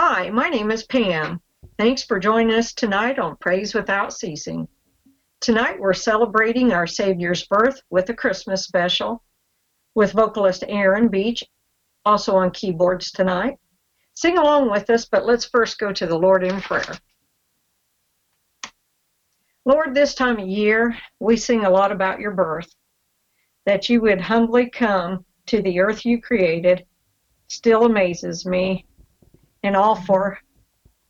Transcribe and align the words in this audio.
Hi, 0.00 0.30
my 0.30 0.48
name 0.48 0.70
is 0.70 0.84
Pam. 0.84 1.40
Thanks 1.76 2.04
for 2.04 2.20
joining 2.20 2.54
us 2.54 2.72
tonight 2.72 3.18
on 3.18 3.34
Praise 3.38 3.74
Without 3.74 4.12
Ceasing. 4.12 4.68
Tonight 5.40 5.80
we're 5.80 5.92
celebrating 5.92 6.72
our 6.72 6.86
Savior's 6.86 7.44
birth 7.48 7.82
with 7.90 8.08
a 8.08 8.14
Christmas 8.14 8.62
special 8.62 9.24
with 9.96 10.12
vocalist 10.12 10.62
Aaron 10.68 11.08
Beach, 11.08 11.42
also 12.04 12.36
on 12.36 12.52
keyboards 12.52 13.10
tonight. 13.10 13.56
Sing 14.14 14.38
along 14.38 14.70
with 14.70 14.88
us, 14.88 15.04
but 15.04 15.26
let's 15.26 15.46
first 15.46 15.80
go 15.80 15.92
to 15.92 16.06
the 16.06 16.16
Lord 16.16 16.44
in 16.44 16.60
prayer. 16.60 16.96
Lord, 19.64 19.96
this 19.96 20.14
time 20.14 20.38
of 20.38 20.46
year, 20.46 20.96
we 21.18 21.36
sing 21.36 21.64
a 21.64 21.70
lot 21.70 21.90
about 21.90 22.20
your 22.20 22.34
birth, 22.36 22.72
that 23.66 23.88
you 23.88 24.00
would 24.02 24.20
humbly 24.20 24.70
come 24.70 25.24
to 25.46 25.60
the 25.60 25.80
earth 25.80 26.06
you 26.06 26.22
created, 26.22 26.86
still 27.48 27.84
amazes 27.84 28.46
me, 28.46 28.86
and 29.62 29.76
all 29.76 29.94
for 29.94 30.38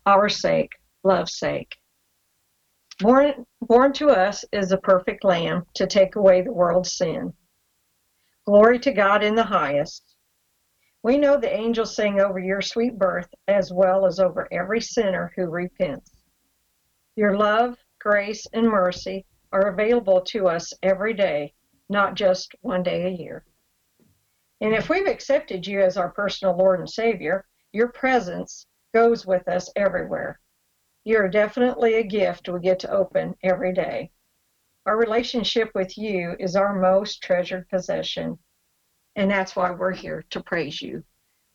our 0.07 0.29
sake, 0.29 0.73
love's 1.03 1.39
sake. 1.39 1.77
Born, 3.01 3.47
born 3.61 3.93
to 3.95 4.11
us 4.11 4.45
is 4.53 4.73
a 4.73 4.79
perfect 4.79 5.23
lamb 5.23 5.65
to 5.75 5.87
take 5.87 6.17
away 6.17 6.43
the 6.43 6.53
world's 6.53 6.97
sin. 6.97 7.33
Glory 8.45 8.79
to 8.81 8.93
God 8.93 9.23
in 9.23 9.35
the 9.35 9.45
highest. 9.45 10.17
We 11.03 11.17
know 11.17 11.37
the 11.37 11.55
angels 11.55 11.95
sing 11.95 12.21
over 12.21 12.41
your 12.41 12.61
sweet 12.61 12.99
birth 12.99 13.33
as 13.47 13.73
well 13.73 14.05
as 14.05 14.19
over 14.19 14.49
every 14.51 14.81
sinner 14.81 15.33
who 15.37 15.47
repents. 15.47 16.11
Your 17.15 17.37
love, 17.37 17.79
grace, 18.01 18.47
and 18.53 18.69
mercy 18.69 19.25
are 19.53 19.69
available 19.69 20.21
to 20.23 20.49
us 20.49 20.73
every 20.83 21.15
day, 21.15 21.55
not 21.89 22.15
just 22.15 22.55
one 22.63 22.83
day 22.83 23.07
a 23.07 23.11
year. 23.11 23.45
And 24.61 24.75
if 24.75 24.89
we've 24.89 25.07
accepted 25.07 25.67
you 25.67 25.81
as 25.81 25.97
our 25.97 26.11
personal 26.11 26.57
Lord 26.57 26.81
and 26.81 26.91
Savior, 26.91 27.47
your 27.73 27.89
presence 27.89 28.67
goes 28.95 29.27
with 29.27 29.47
us 29.49 29.71
everywhere. 29.77 30.41
You're 31.05 31.29
definitely 31.29 31.95
a 31.95 32.03
gift 32.03 32.49
we 32.49 32.61
get 32.61 32.79
to 32.81 32.91
open 32.91 33.35
every 33.43 33.73
day. 33.73 34.11
Our 34.87 34.97
relationship 34.97 35.71
with 35.75 35.97
you 35.99 36.35
is 36.39 36.57
our 36.57 36.79
most 36.79 37.23
treasured 37.23 37.69
possession, 37.69 38.39
and 39.17 39.31
that's 39.31 39.55
why 39.55 39.71
we're 39.71 39.93
here 39.93 40.25
to 40.31 40.43
praise 40.43 40.81
you. 40.81 41.05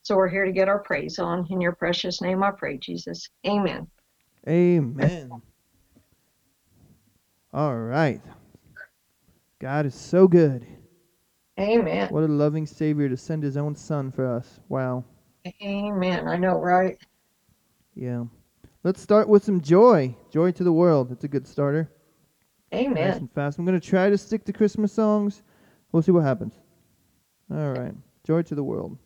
So 0.04 0.16
we're 0.18 0.30
here 0.30 0.46
to 0.46 0.52
get 0.52 0.68
our 0.68 0.80
praise 0.80 1.18
on. 1.18 1.48
In 1.50 1.62
your 1.62 1.72
precious 1.72 2.22
name 2.22 2.44
I 2.44 2.52
pray, 2.52 2.78
Jesus. 2.78 3.30
Amen. 3.48 3.88
Amen. 4.48 5.42
All 7.54 7.78
right. 7.78 8.22
God 9.60 9.86
is 9.86 9.96
so 9.96 10.28
good. 10.28 10.68
Amen. 11.60 12.10
What 12.10 12.24
a 12.24 12.28
loving 12.28 12.66
Savior 12.66 13.08
to 13.08 13.16
send 13.16 13.44
His 13.44 13.56
own 13.56 13.76
Son 13.76 14.12
for 14.12 14.26
us. 14.26 14.60
Wow. 14.68 15.06
Amen. 15.62 16.28
I 16.28 16.38
know, 16.38 16.60
right? 16.60 16.98
Yeah. 17.96 18.26
Let's 18.84 19.02
start 19.02 19.28
with 19.28 19.44
some 19.44 19.62
joy. 19.62 20.16
Joy 20.32 20.52
to 20.52 20.64
the 20.64 20.74
world. 20.74 21.10
That's 21.10 21.24
a 21.24 21.28
good 21.28 21.48
starter. 21.48 21.90
Nice 22.72 22.86
Amen. 22.86 23.18
and 23.18 23.32
fast. 23.32 23.58
I'm 23.58 23.66
going 23.66 23.80
to 23.80 23.86
try 23.86 24.10
to 24.10 24.18
stick 24.18 24.46
to 24.46 24.54
Christmas 24.54 24.92
songs. 24.92 25.44
We'll 25.92 26.02
see 26.02 26.12
what 26.12 26.24
happens. 26.24 26.54
All 27.52 27.72
right. 27.72 27.94
Joy 28.26 28.42
to 28.44 28.56
the 28.56 28.64
world. 28.64 28.98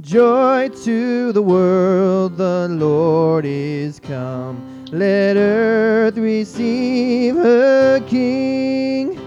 Joy 0.00 0.70
to 0.82 1.32
the 1.32 1.42
world, 1.42 2.36
the 2.36 2.66
Lord 2.68 3.44
is 3.44 4.00
come. 4.00 4.84
Let 4.90 5.36
earth 5.36 6.16
receive 6.16 7.36
her 7.36 8.00
King. 8.00 9.23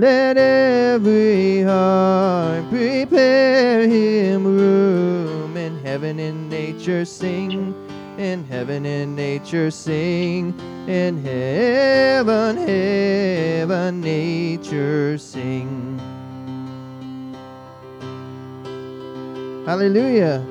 Let 0.00 0.38
every 0.38 1.60
heart 1.60 2.70
prepare 2.70 3.86
him 3.86 4.46
room. 4.46 5.54
In 5.58 5.78
heaven 5.84 6.18
and 6.18 6.48
nature 6.48 7.04
sing. 7.04 7.74
In 8.16 8.44
heaven 8.44 8.86
and 8.86 9.14
nature 9.14 9.70
sing. 9.70 10.58
In 10.88 11.22
heaven, 11.22 12.56
heaven, 12.56 14.00
nature 14.00 15.18
sing. 15.18 15.98
Hallelujah. 19.66 20.42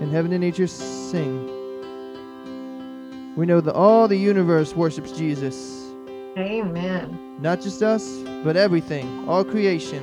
In 0.00 0.10
heaven 0.10 0.32
and 0.32 0.40
nature 0.40 0.66
sing. 0.66 1.46
We 3.36 3.46
know 3.46 3.60
that 3.60 3.74
all 3.74 4.08
the 4.08 4.18
universe 4.18 4.74
worships 4.74 5.12
Jesus. 5.12 5.84
Amen. 6.36 7.27
Not 7.40 7.60
just 7.60 7.82
us, 7.84 8.18
but 8.42 8.56
everything, 8.56 9.28
all 9.28 9.44
creation. 9.44 10.02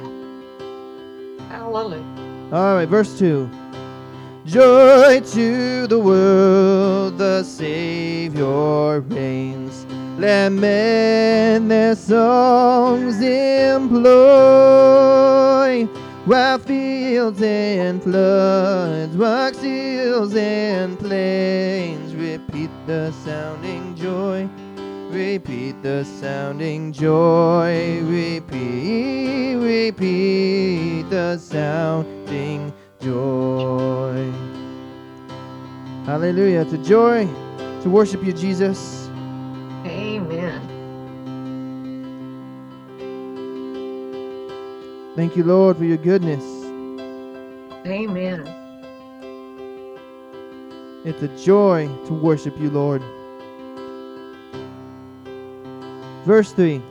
Hallelujah. 1.50 2.02
All 2.54 2.76
right, 2.76 2.88
verse 2.88 3.20
2. 3.20 3.50
Joy 4.46 5.20
to 5.34 5.88
the 5.88 6.00
world, 6.00 7.18
the 7.18 7.44
Savior 7.44 9.02
reigns. 9.02 9.86
Let 10.18 10.54
men 10.54 11.68
their 11.68 11.96
songs 11.96 13.20
employ. 13.22 14.06
While 16.26 16.60
fields 16.60 17.42
and 17.42 18.02
floods, 18.02 19.18
rocks, 19.18 19.60
hills, 19.60 20.34
and 20.36 20.98
plains 20.98 22.16
repeat 22.16 22.70
the 22.88 23.12
sounding 23.26 23.94
joy. 23.96 24.48
Repeat 25.16 25.82
the 25.82 26.04
sounding 26.04 26.92
joy. 26.92 28.02
Repeat, 28.02 29.56
repeat 29.56 31.04
the 31.10 31.38
sounding 31.38 32.74
joy. 33.00 34.30
Hallelujah. 36.06 36.66
To 36.66 36.78
joy 36.80 37.26
to 37.82 37.90
worship 37.90 38.26
you, 38.26 38.34
Jesus. 38.34 39.08
Amen. 39.86 40.60
Thank 45.16 45.38
you, 45.38 45.46
Lord, 45.46 45.78
for 45.78 45.86
your 45.86 45.96
goodness. 45.96 46.44
Amen. 47.88 48.46
It's 51.06 51.24
a 51.24 51.30
joy 51.42 51.88
to 52.08 52.14
worship 52.14 52.60
you, 52.60 52.70
Lord. 52.70 53.02
Verse 56.26 56.52
3 56.54 56.82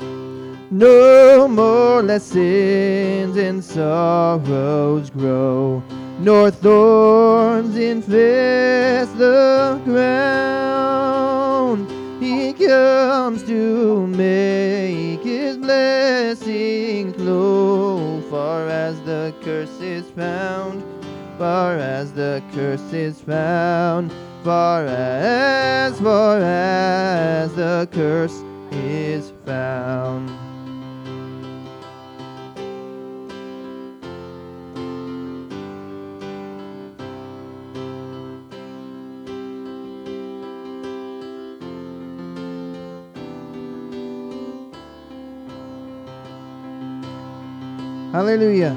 No 0.70 1.48
more 1.48 2.02
lessons 2.02 3.36
and 3.36 3.64
sorrows 3.64 5.10
grow, 5.10 5.82
nor 6.20 6.52
thorns 6.52 7.76
infest 7.76 9.18
the 9.18 9.80
ground. 9.84 11.90
He 12.22 12.52
comes 12.52 13.42
to 13.42 14.06
make 14.06 15.24
his 15.24 15.56
blessing 15.56 17.12
flow, 17.14 18.20
far 18.30 18.68
as 18.68 19.00
the 19.00 19.34
curse 19.42 19.80
is 19.80 20.08
found, 20.10 20.84
far 21.38 21.74
as 21.74 22.12
the 22.12 22.40
curse 22.52 22.92
is 22.92 23.20
found, 23.20 24.12
far 24.44 24.86
as, 24.86 25.98
far 25.98 26.38
as 26.38 27.52
the 27.56 27.88
curse 27.90 28.44
is 28.74 29.32
found. 29.46 30.30
Hallelujah. 48.12 48.74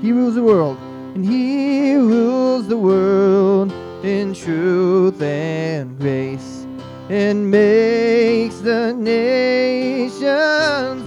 He 0.00 0.12
rules 0.12 0.36
the 0.36 0.44
world, 0.44 0.78
and 1.16 1.24
He 1.24 1.96
rules 1.96 2.68
the 2.68 2.78
world 2.78 3.72
in 4.04 4.32
truth 4.32 5.20
and 5.20 5.98
grace, 5.98 6.47
and 7.10 7.50
makes 7.50 8.58
the 8.58 8.92
nations 8.92 10.28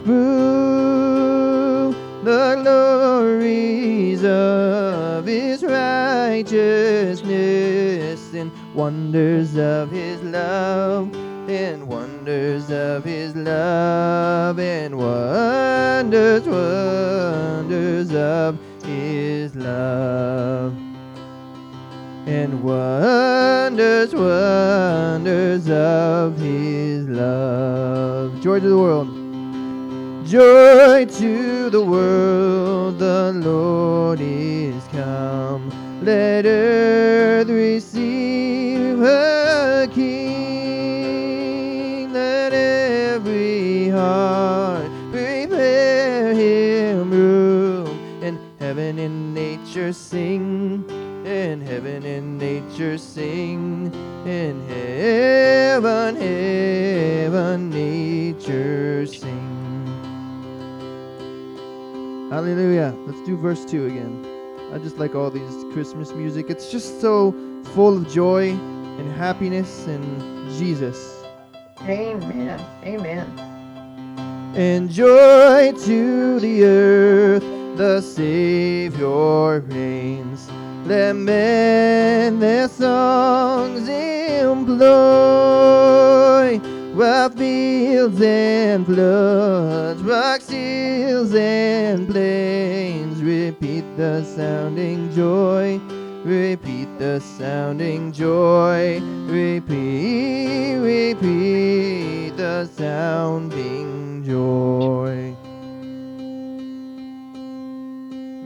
prove 0.01 1.93
the 2.23 2.59
glories 2.63 4.23
of 4.23 5.25
His 5.25 5.63
righteousness 5.63 8.33
and 8.33 8.51
wonders 8.73 9.55
of 9.57 9.91
His 9.91 10.19
love. 10.23 11.13
And 11.49 11.87
wonders 11.87 12.69
of 12.71 13.03
his 13.03 13.35
love, 13.35 14.59
and 14.59 14.95
wonders, 14.95 16.47
wonders 16.47 18.13
of 18.13 18.59
his 18.85 19.55
love. 19.55 20.80
And 22.31 22.63
wonders, 22.63 24.15
wonders 24.15 25.69
of 25.69 26.37
his 26.39 27.05
love. 27.09 28.39
Joy 28.41 28.61
to 28.61 28.69
the 28.69 28.77
world. 28.77 29.09
Joy 30.25 31.07
to 31.19 31.69
the 31.69 31.83
world, 31.83 32.99
the 32.99 33.33
Lord 33.33 34.21
is 34.21 34.81
come. 34.93 35.69
Let 36.03 36.45
earth 36.45 37.49
receive 37.49 39.01
a 39.01 39.89
king. 39.93 40.53
Let 42.13 42.53
every 42.53 43.89
heart 43.89 44.89
prepare 45.11 46.33
him 46.33 47.11
room. 47.11 47.89
And 48.23 48.39
heaven 48.57 48.99
and 48.99 49.33
nature 49.33 49.91
sing. 49.91 51.00
And 51.51 51.61
heaven 51.61 52.05
and 52.05 52.37
nature 52.37 52.97
sing. 52.97 53.93
In 54.25 54.65
heaven, 54.69 56.15
heaven, 56.15 57.69
nature 57.69 59.05
sing. 59.05 59.87
Hallelujah. 62.31 62.95
Let's 63.05 63.21
do 63.25 63.35
verse 63.35 63.65
2 63.65 63.87
again. 63.87 64.25
I 64.73 64.77
just 64.77 64.97
like 64.97 65.13
all 65.13 65.29
these 65.29 65.65
Christmas 65.73 66.13
music. 66.13 66.49
It's 66.49 66.71
just 66.71 67.01
so 67.01 67.33
full 67.75 67.97
of 67.97 68.09
joy 68.09 68.51
and 68.51 69.11
happiness 69.11 69.87
and 69.87 70.49
Jesus. 70.57 71.21
Amen. 71.81 72.65
Amen. 72.85 73.27
And 74.55 74.89
joy 74.89 75.73
to 75.83 76.39
the 76.39 76.63
earth, 76.63 77.43
the 77.75 77.99
Savior 77.99 79.59
reigns. 79.59 80.40
Let 80.85 81.15
men 81.15 82.39
their 82.39 82.67
songs 82.67 83.87
employ, 83.87 84.79
while 86.95 87.29
fields 87.29 88.19
and 88.21 88.85
floods, 88.85 90.01
rocks, 90.01 90.49
hills, 90.49 91.35
and 91.35 92.09
plains 92.09 93.21
repeat 93.21 93.85
the 93.95 94.23
sounding 94.23 95.11
joy. 95.13 95.79
Repeat 96.25 96.87
the 96.97 97.19
sounding 97.19 98.11
joy. 98.11 98.99
Repeat, 99.27 100.77
repeat 100.77 102.37
the 102.37 102.65
sounding 102.75 104.23
joy. 104.23 105.35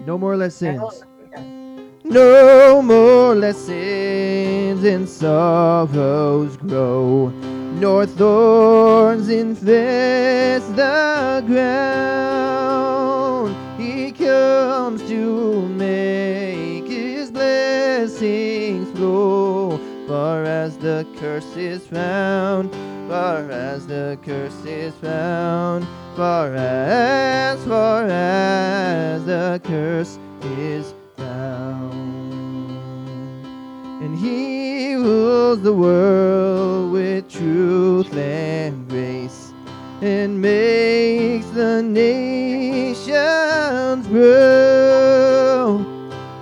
No 0.05 0.17
more 0.17 0.35
lessons. 0.35 1.03
No 2.07 2.83
more 2.83 3.33
lessons 3.33 4.83
and 4.83 5.09
sorrows 5.09 6.55
grow, 6.55 7.29
nor 7.79 8.05
thorns 8.05 9.27
infest 9.27 10.75
the 10.75 11.43
ground. 11.47 11.95
He 13.81 14.11
comes 14.11 15.01
to 15.09 15.67
make 15.67 16.85
his 16.85 17.31
blessings 17.31 18.91
flow, 18.95 19.79
far 20.07 20.43
as 20.43 20.77
the 20.77 21.07
curse 21.17 21.57
is 21.57 21.87
found, 21.87 22.71
far 23.09 23.49
as 23.49 23.87
the 23.87 24.19
curse 24.21 24.63
is 24.63 24.93
found, 24.93 25.87
far 26.15 26.53
as, 26.53 27.65
far 27.65 28.05
as 28.05 29.25
the 29.25 29.59
curse 29.63 30.19
He 34.15 34.95
rules 34.95 35.61
the 35.61 35.73
world 35.73 36.93
with 36.93 37.29
truth 37.29 38.13
and 38.13 38.87
grace, 38.87 39.51
and 40.01 40.41
makes 40.41 41.47
the 41.47 41.83
nations 41.83 43.17
grow. 44.07 45.85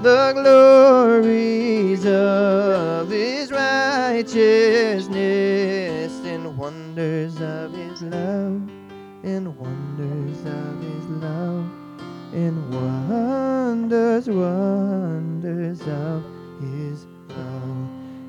The 0.03 0.33
glories 0.33 2.05
of 2.05 3.09
his 3.09 3.51
righteousness 3.51 6.21
and 6.25 6.55
wonders 6.55 7.41
of 7.41 7.73
his 7.73 8.03
love, 8.03 8.61
and 9.23 9.57
wonders 9.57 10.45
of 10.45 10.79
his 10.79 11.05
love, 11.23 11.65
and 12.33 12.71
wonders, 12.71 12.93
wonders 13.73 14.27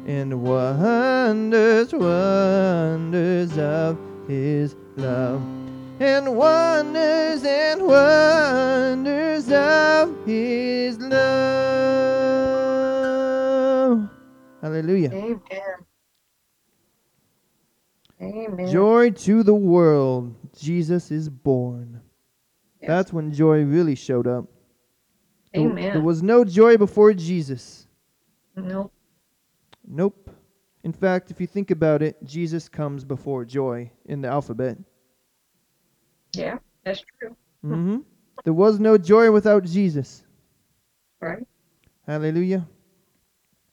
and 0.06 0.42
wonders, 0.42 1.92
wonders 1.92 3.56
of 3.58 3.98
his 4.28 4.76
love, 4.96 5.42
and 6.00 6.36
wonders 6.36 7.42
and 7.44 7.82
wonders 7.82 9.50
of 9.50 10.14
his 10.26 10.98
love. 10.98 11.24
Hallelujah. 14.60 15.10
Amen. 15.12 15.40
Amen. 18.20 18.70
Joy 18.70 19.10
to 19.10 19.42
the 19.42 19.54
world. 19.54 20.34
Jesus 20.56 21.10
is 21.10 21.28
born. 21.28 22.00
Yes. 22.80 22.88
That's 22.88 23.12
when 23.12 23.32
joy 23.32 23.62
really 23.64 23.94
showed 23.94 24.26
up. 24.26 24.46
Amen. 25.56 25.92
There 25.92 26.02
was 26.02 26.22
no 26.22 26.44
joy 26.44 26.76
before 26.76 27.14
Jesus. 27.14 27.86
no. 28.56 28.90
Nope. 29.94 30.28
In 30.82 30.92
fact, 30.92 31.30
if 31.30 31.40
you 31.40 31.46
think 31.46 31.70
about 31.70 32.02
it, 32.02 32.16
Jesus 32.24 32.68
comes 32.68 33.04
before 33.04 33.44
joy 33.44 33.90
in 34.06 34.20
the 34.20 34.28
alphabet. 34.28 34.76
Yeah, 36.34 36.58
that's 36.84 37.04
true. 37.20 37.36
hmm 37.62 37.98
There 38.42 38.52
was 38.52 38.80
no 38.80 38.98
joy 38.98 39.30
without 39.30 39.62
Jesus. 39.64 40.24
Right? 41.20 41.46
Hallelujah. 42.06 42.66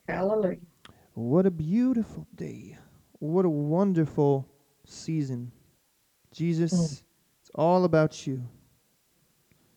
Hallelujah. 0.08 0.60
What 1.16 1.48
a 1.48 1.52
beautiful 1.52 2.28
day. 2.36 2.78
What 3.20 3.46
a 3.46 3.50
wonderful 3.50 4.48
season. 4.86 5.52
Jesus, 6.32 6.74
Mm. 6.74 7.04
it's 7.42 7.52
all 7.56 7.84
about 7.84 8.28
you. 8.28 8.44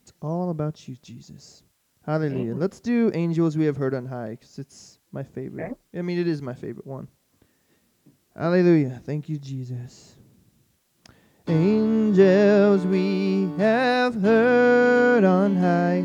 It's 0.03 0.13
all 0.21 0.51
about 0.51 0.87
you, 0.87 0.95
Jesus. 1.01 1.63
Hallelujah. 2.05 2.51
Amen. 2.51 2.59
Let's 2.59 2.79
do 2.79 3.09
Angels 3.15 3.57
We 3.57 3.65
Have 3.65 3.77
Heard 3.77 3.95
on 3.95 4.05
High 4.05 4.31
because 4.39 4.59
it's 4.59 4.94
my 5.15 5.23
favorite. 5.23 5.75
I 5.97 6.01
mean, 6.03 6.19
it 6.19 6.27
is 6.27 6.41
my 6.41 6.53
favorite 6.53 6.85
one. 6.85 7.07
Hallelujah. 8.35 9.01
Thank 9.03 9.29
you, 9.29 9.37
Jesus. 9.37 10.17
Angels 11.47 12.85
we 12.85 13.49
have 13.57 14.13
heard 14.15 15.23
on 15.23 15.55
high, 15.55 16.03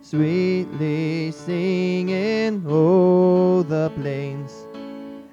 sweetly 0.00 1.32
singing 1.32 2.64
o'er 2.68 3.64
the 3.64 3.90
plains 3.96 4.66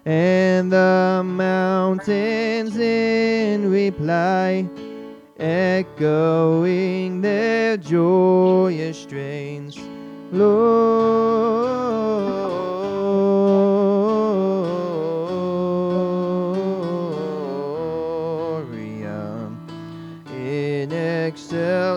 and 0.05 0.71
the 0.71 1.21
mountains 1.23 2.77
in 2.77 3.69
reply, 3.69 4.67
echoing 5.37 7.21
their 7.21 7.77
joyous 7.77 8.97
strains. 8.97 9.77
Gloria 10.31 11.27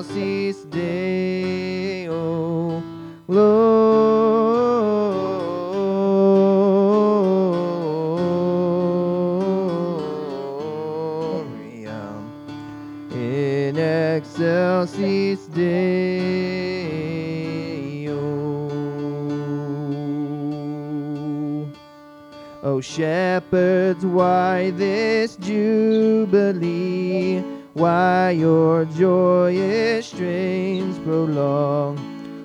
excelsis 0.00 0.64
Deo. 0.64 2.12
Oh 2.12 2.82
Gloria 3.28 3.68
in 13.12 13.76
excelsis 13.76 15.46
Deo. 15.48 15.70
O 22.62 22.80
shepherds, 22.80 24.06
why 24.06 24.70
this 24.70 25.36
jubilee? 25.36 26.30
Why 27.80 28.32
your 28.32 28.84
joyous 28.84 30.04
strains 30.08 30.98
prolong? 30.98 31.96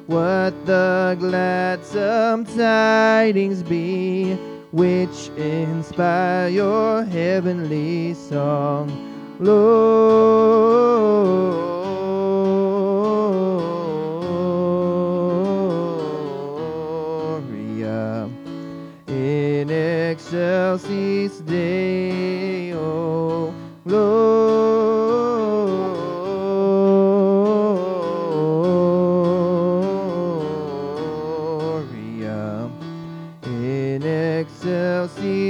What 0.08 0.65
the 0.65 1.18
gladsome 1.20 2.46
tidings 2.46 3.62
be, 3.62 4.36
which 4.72 5.27
inspire 5.36 6.48
your 6.48 7.04
heavenly 7.04 8.13
song? 8.13 8.88
In 19.10 19.70
excelsis 19.70 21.39
Deo. 21.42 22.05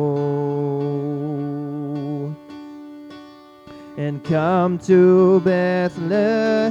And 3.96 4.24
come 4.24 4.78
to 4.80 5.40
Bethlehem 5.40 6.70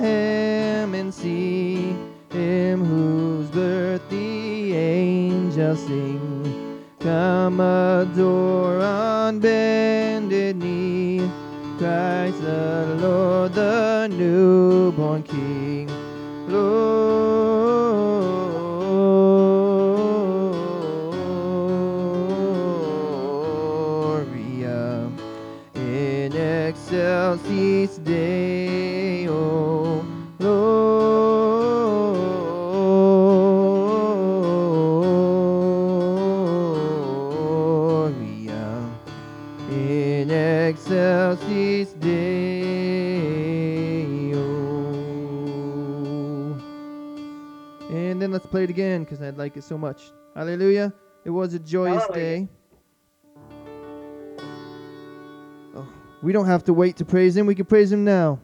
and 0.96 1.13
see 1.13 1.96
him 2.32 2.86
whose 2.86 3.50
birth 3.51 4.01
the 4.10 4.74
angels 4.74 5.80
sing. 5.86 6.84
Come 7.00 7.60
adore 7.60 8.82
on 8.82 9.39
bended 9.39 10.58
knee 10.58 11.30
Christ 11.78 12.42
the 12.42 12.98
Lord, 13.00 13.54
the 13.54 14.08
newborn 14.08 15.24
King. 15.24 15.28
Play 48.60 48.66
it 48.66 48.70
again 48.70 49.06
because 49.06 49.22
I 49.22 49.30
like 49.30 49.56
it 49.56 49.63
so 49.63 49.78
much. 49.78 50.12
Hallelujah. 50.36 50.92
It 51.24 51.30
was 51.30 51.54
a 51.54 51.60
joyous 51.60 52.04
Hallelujah. 52.04 52.48
day. 52.48 52.48
Oh, 55.75 55.88
we 56.22 56.34
don't 56.34 56.46
have 56.46 56.66
to 56.66 56.74
wait 56.74 56.98
to 56.98 57.06
praise 57.06 57.38
Him, 57.38 57.46
we 57.46 57.56
can 57.56 57.66
praise 57.66 57.89
Him 57.89 58.04
now. 58.04 58.39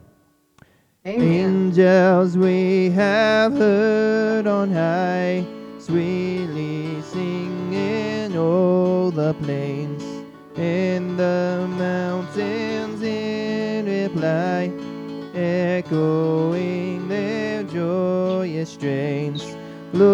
Amen. 1.06 1.68
Angels 1.68 2.38
we 2.38 2.92
have 2.92 3.52
heard 3.54 4.48
on 4.48 4.72
high, 4.72 5.46
sweetly 5.80 7.02
singing 7.02 8.38
o'er 8.38 9.12
the 9.12 9.34
plains 9.42 10.04
and 10.56 11.20
the 11.20 11.68
mountains 11.78 13.02
in 13.04 13.86
reply, 13.86 14.72
echoing 15.36 17.10
their 17.10 17.64
joyous 17.64 18.70
strains. 18.70 19.55
Gloria 19.96 20.06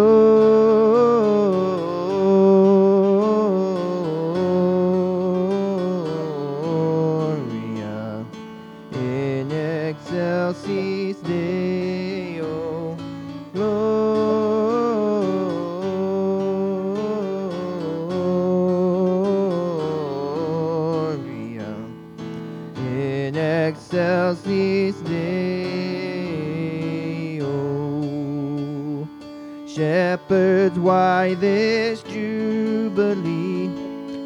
Shepherds, 30.31 30.79
why 30.79 31.33
this 31.33 32.03
jubilee? 32.03 33.67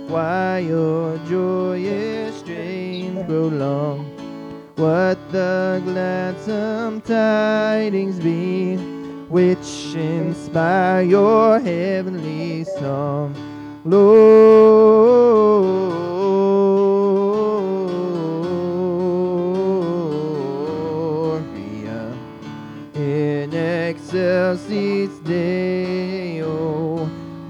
Why 0.07 0.59
your 0.59 1.17
joyous 1.27 2.37
strains 2.41 3.25
prolong? 3.25 4.05
What 4.75 5.17
the 5.31 5.81
gladsome 5.83 7.01
tidings 7.01 8.19
be, 8.19 8.75
which 9.29 9.95
inspire 9.95 11.01
your 11.01 11.59
heavenly 11.59 12.65
song? 12.65 13.33
Gloria 13.83 14.85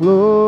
Gloria 0.05 0.45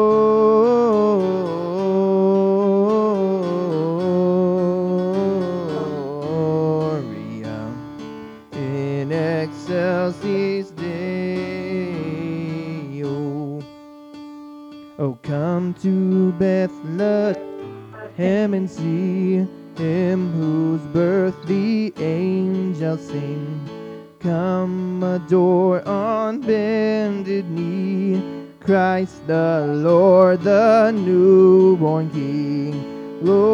in 8.52 9.12
excelsis 9.12 10.70
Deo. 10.76 11.24
Oh, 15.00 15.18
come 15.24 15.74
to 15.82 16.34
Bethlehem 16.34 17.34
and 18.54 18.70
see 18.70 19.48
him 19.76 20.32
whose 20.34 20.82
birth 20.94 21.36
the 21.48 21.92
angels 21.98 23.08
sing. 23.08 23.60
Come 24.20 25.02
adore 25.02 25.82
on 25.88 26.42
bended 26.42 27.50
knee 27.50 28.37
Christ 28.68 29.26
the 29.28 29.66
Lord, 29.66 30.42
the 30.42 30.92
newborn 30.92 32.10
King. 32.10 33.22
Gloria 33.24 33.48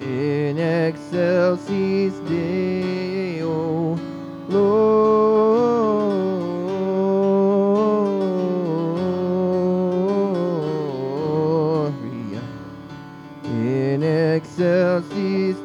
in 0.00 0.58
excelsis 0.58 2.14
Deo. 2.28 3.96
Gloria 4.48 5.12
in 13.44 14.02
excelsis 14.02 15.61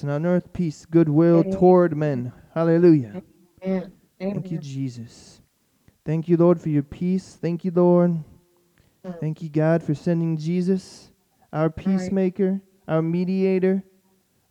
And 0.00 0.10
on 0.10 0.24
earth 0.24 0.50
peace, 0.54 0.86
goodwill 0.86 1.40
Amen. 1.40 1.58
toward 1.58 1.94
men. 1.94 2.32
Hallelujah. 2.54 3.22
Amen. 3.62 3.92
Thank 4.18 4.50
you, 4.50 4.58
Jesus. 4.58 5.42
Thank 6.06 6.28
you, 6.28 6.38
Lord, 6.38 6.58
for 6.58 6.70
your 6.70 6.82
peace. 6.82 7.36
Thank 7.40 7.64
you, 7.64 7.70
Lord. 7.74 8.22
Mm. 9.04 9.20
Thank 9.20 9.42
you, 9.42 9.50
God, 9.50 9.82
for 9.82 9.94
sending 9.94 10.38
Jesus, 10.38 11.10
our 11.52 11.68
peacemaker, 11.68 12.60
our 12.88 13.02
mediator. 13.02 13.82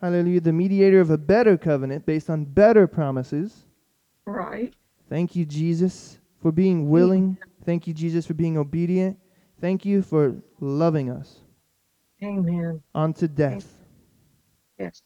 Hallelujah. 0.02 0.42
The 0.42 0.54
mediator 0.54 1.00
of 1.00 1.10
a 1.10 1.18
better 1.18 1.58
covenant 1.58 2.06
based 2.06 2.30
on 2.30 2.46
better 2.46 2.86
promises. 2.86 3.66
Right. 4.26 4.74
Thank 5.10 5.36
you, 5.36 5.46
Jesus, 5.46 6.20
for 6.42 6.52
being 6.52 6.90
willing. 6.90 7.38
Thank 7.66 7.88
you, 7.88 7.94
Jesus, 7.94 8.26
for 8.26 8.34
being 8.34 8.58
obedient. 8.58 9.18
Thank 9.60 9.86
you 9.86 10.02
for 10.02 10.36
loving 10.60 11.10
us 11.12 11.42
Amen. 12.24 12.82
unto 12.96 13.28
death. 13.28 13.68
Yes. 14.80 15.02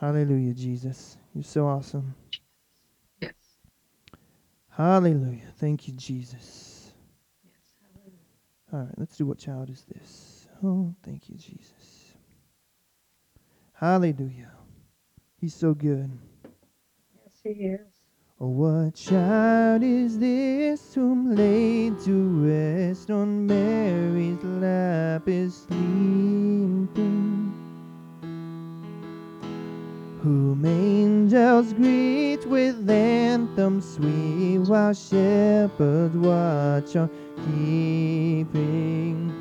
Hallelujah, 0.00 0.54
Jesus. 0.54 1.16
You're 1.34 1.42
so 1.42 1.66
awesome. 1.66 2.14
Yes. 3.20 3.32
Hallelujah. 4.70 5.52
Thank 5.56 5.88
you, 5.88 5.94
Jesus. 5.94 6.92
Yes. 7.44 7.52
All 8.72 8.80
right, 8.80 8.94
let's 8.96 9.16
do 9.16 9.26
what 9.26 9.38
child 9.38 9.70
is 9.70 9.84
this? 9.92 10.46
Oh, 10.62 10.94
thank 11.02 11.28
you, 11.28 11.36
Jesus. 11.36 12.14
Hallelujah. 13.72 14.52
He's 15.40 15.54
so 15.54 15.74
good. 15.74 16.10
Yes, 16.44 17.40
he 17.42 17.50
is. 17.50 17.80
Oh, 18.40 18.48
what 18.48 18.94
child 18.94 19.82
is 19.82 20.16
this 20.20 20.94
whom 20.94 21.34
laid 21.34 21.98
to 22.00 22.46
rest 22.46 23.10
on 23.10 23.48
Mary's 23.48 24.42
lap 24.44 25.26
is 25.26 25.66
sleeping. 25.66 26.88
Whom 30.22 30.64
angels 30.64 31.72
greet 31.74 32.44
with 32.44 32.90
anthems 32.90 33.94
sweet, 33.94 34.58
while 34.58 34.92
shepherds 34.92 36.16
watch 36.16 36.96
on 36.96 37.08
keeping. 37.46 39.32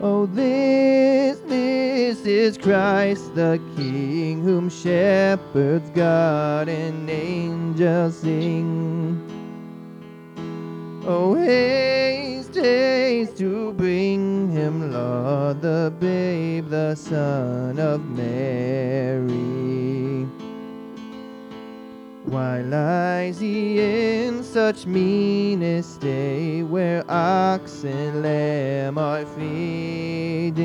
Oh, 0.00 0.24
this, 0.26 1.40
this 1.40 2.24
is 2.24 2.56
Christ 2.56 3.34
the 3.34 3.60
King, 3.76 4.42
whom 4.42 4.70
shepherds 4.70 5.90
guard 5.90 6.70
and 6.70 7.10
angels 7.10 8.16
sing. 8.18 9.33
Oh, 11.06 11.34
haste, 11.34 12.54
haste 12.54 13.36
to 13.36 13.74
bring 13.74 14.50
him, 14.50 14.90
Lord, 14.90 15.60
the 15.60 15.92
babe, 16.00 16.70
the 16.70 16.94
Son 16.94 17.78
of 17.78 18.02
Mary. 18.08 19.24
Why 22.24 22.62
lies 22.62 23.38
he 23.38 23.80
in 23.80 24.42
such 24.42 24.86
mean 24.86 25.62
estate, 25.62 26.62
where 26.62 27.04
ox 27.06 27.84
and 27.84 28.22
lamb 28.22 28.96
are 28.96 29.26
feeding? 29.26 30.64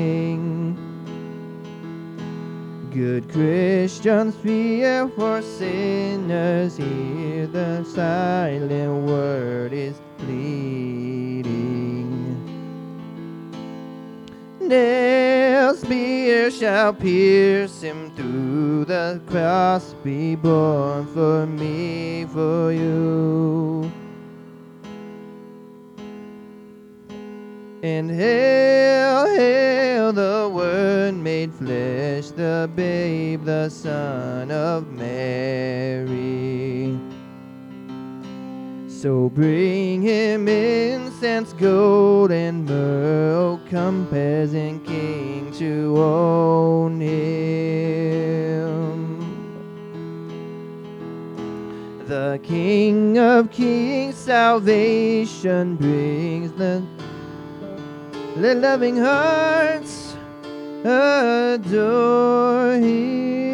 Good 2.90 3.28
Christians 3.30 4.34
fear 4.36 5.06
for 5.08 5.42
sinners, 5.42 6.78
hear 6.78 7.46
the 7.46 7.84
silent 7.84 9.06
word 9.06 9.74
is 9.74 10.00
pleading. 10.30 12.06
Nail 14.60 15.74
spear 15.74 16.50
shall 16.50 16.92
pierce 16.92 17.80
him 17.80 18.10
through 18.14 18.84
the 18.84 19.20
cross, 19.26 19.94
be 20.04 20.36
born 20.36 21.06
for 21.08 21.46
me, 21.46 22.26
for 22.26 22.72
you. 22.72 23.90
And 27.82 28.10
hail, 28.10 29.26
hail 29.34 30.12
the 30.12 30.50
Word 30.52 31.14
made 31.14 31.52
flesh, 31.54 32.30
the 32.30 32.70
babe, 32.76 33.44
the 33.44 33.68
Son 33.70 34.50
of 34.50 34.92
Mary. 34.92 35.90
So 39.00 39.30
bring 39.30 40.02
him 40.02 40.46
incense, 40.46 41.54
gold, 41.54 42.30
and 42.30 42.66
myrrh, 42.66 43.58
come 43.70 44.06
peasant 44.10 44.84
king 44.84 45.50
to 45.52 45.96
own 45.96 47.00
him. 47.00 48.60
The 52.08 52.38
King 52.42 53.16
of 53.16 53.50
Kings 53.50 54.16
salvation 54.16 55.76
brings 55.76 56.52
the 56.52 56.82
let 58.36 58.58
loving 58.58 58.98
hearts 58.98 60.14
adore 60.84 62.74
him. 62.74 63.49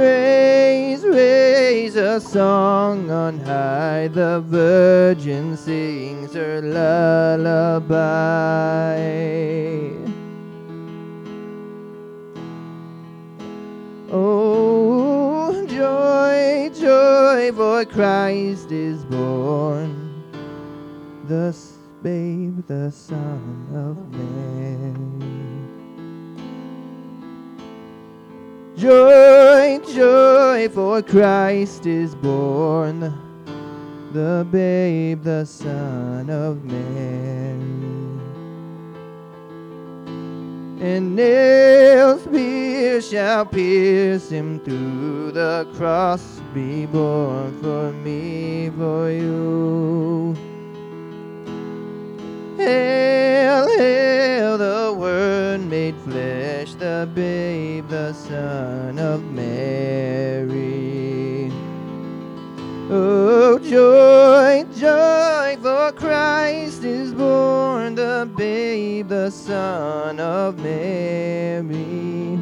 Raise, 0.00 1.04
raise 1.04 1.96
a 1.96 2.20
song 2.20 3.10
on 3.10 3.38
high. 3.40 4.08
The 4.08 4.40
Virgin 4.40 5.56
sings 5.56 6.34
her 6.34 6.60
lullaby. 6.62 7.90
Oh, 14.12 15.66
joy, 15.66 16.70
joy, 16.74 17.52
for 17.52 17.84
Christ 17.84 18.72
is 18.72 19.04
born, 19.04 20.24
the 21.28 21.54
babe, 22.02 22.66
the 22.66 22.90
Son 22.90 23.68
of 23.74 23.96
Mary. 24.12 25.19
Joy, 28.80 29.78
joy, 29.92 30.70
for 30.70 31.02
Christ 31.02 31.84
is 31.84 32.14
born, 32.14 33.00
the 34.14 34.46
babe, 34.50 35.22
the 35.22 35.44
Son 35.44 36.30
of 36.30 36.64
Man. 36.64 37.40
and 40.80 41.14
nails 41.14 42.26
pierce 42.28 43.10
shall 43.10 43.44
pierce 43.44 44.30
him 44.30 44.58
through 44.60 45.30
the 45.32 45.68
cross 45.76 46.40
be 46.54 46.86
born 46.86 47.60
for 47.60 47.92
me 47.92 48.70
for 48.70 49.10
you 49.10 50.34
hail 52.60 53.68
hail 53.78 54.58
the 54.58 54.94
word 54.96 55.60
made 55.60 55.96
flesh 56.04 56.74
the 56.74 57.08
babe 57.14 57.88
the 57.88 58.12
son 58.12 58.98
of 58.98 59.24
mary 59.32 60.90
Oh, 62.92 63.56
joy, 63.60 64.64
joy, 64.76 65.56
for 65.62 65.92
Christ 65.92 66.82
is 66.82 67.14
born, 67.14 67.94
the 67.94 68.28
babe, 68.36 69.06
the 69.06 69.30
Son 69.30 70.18
of 70.18 70.58
Mary. 70.58 72.36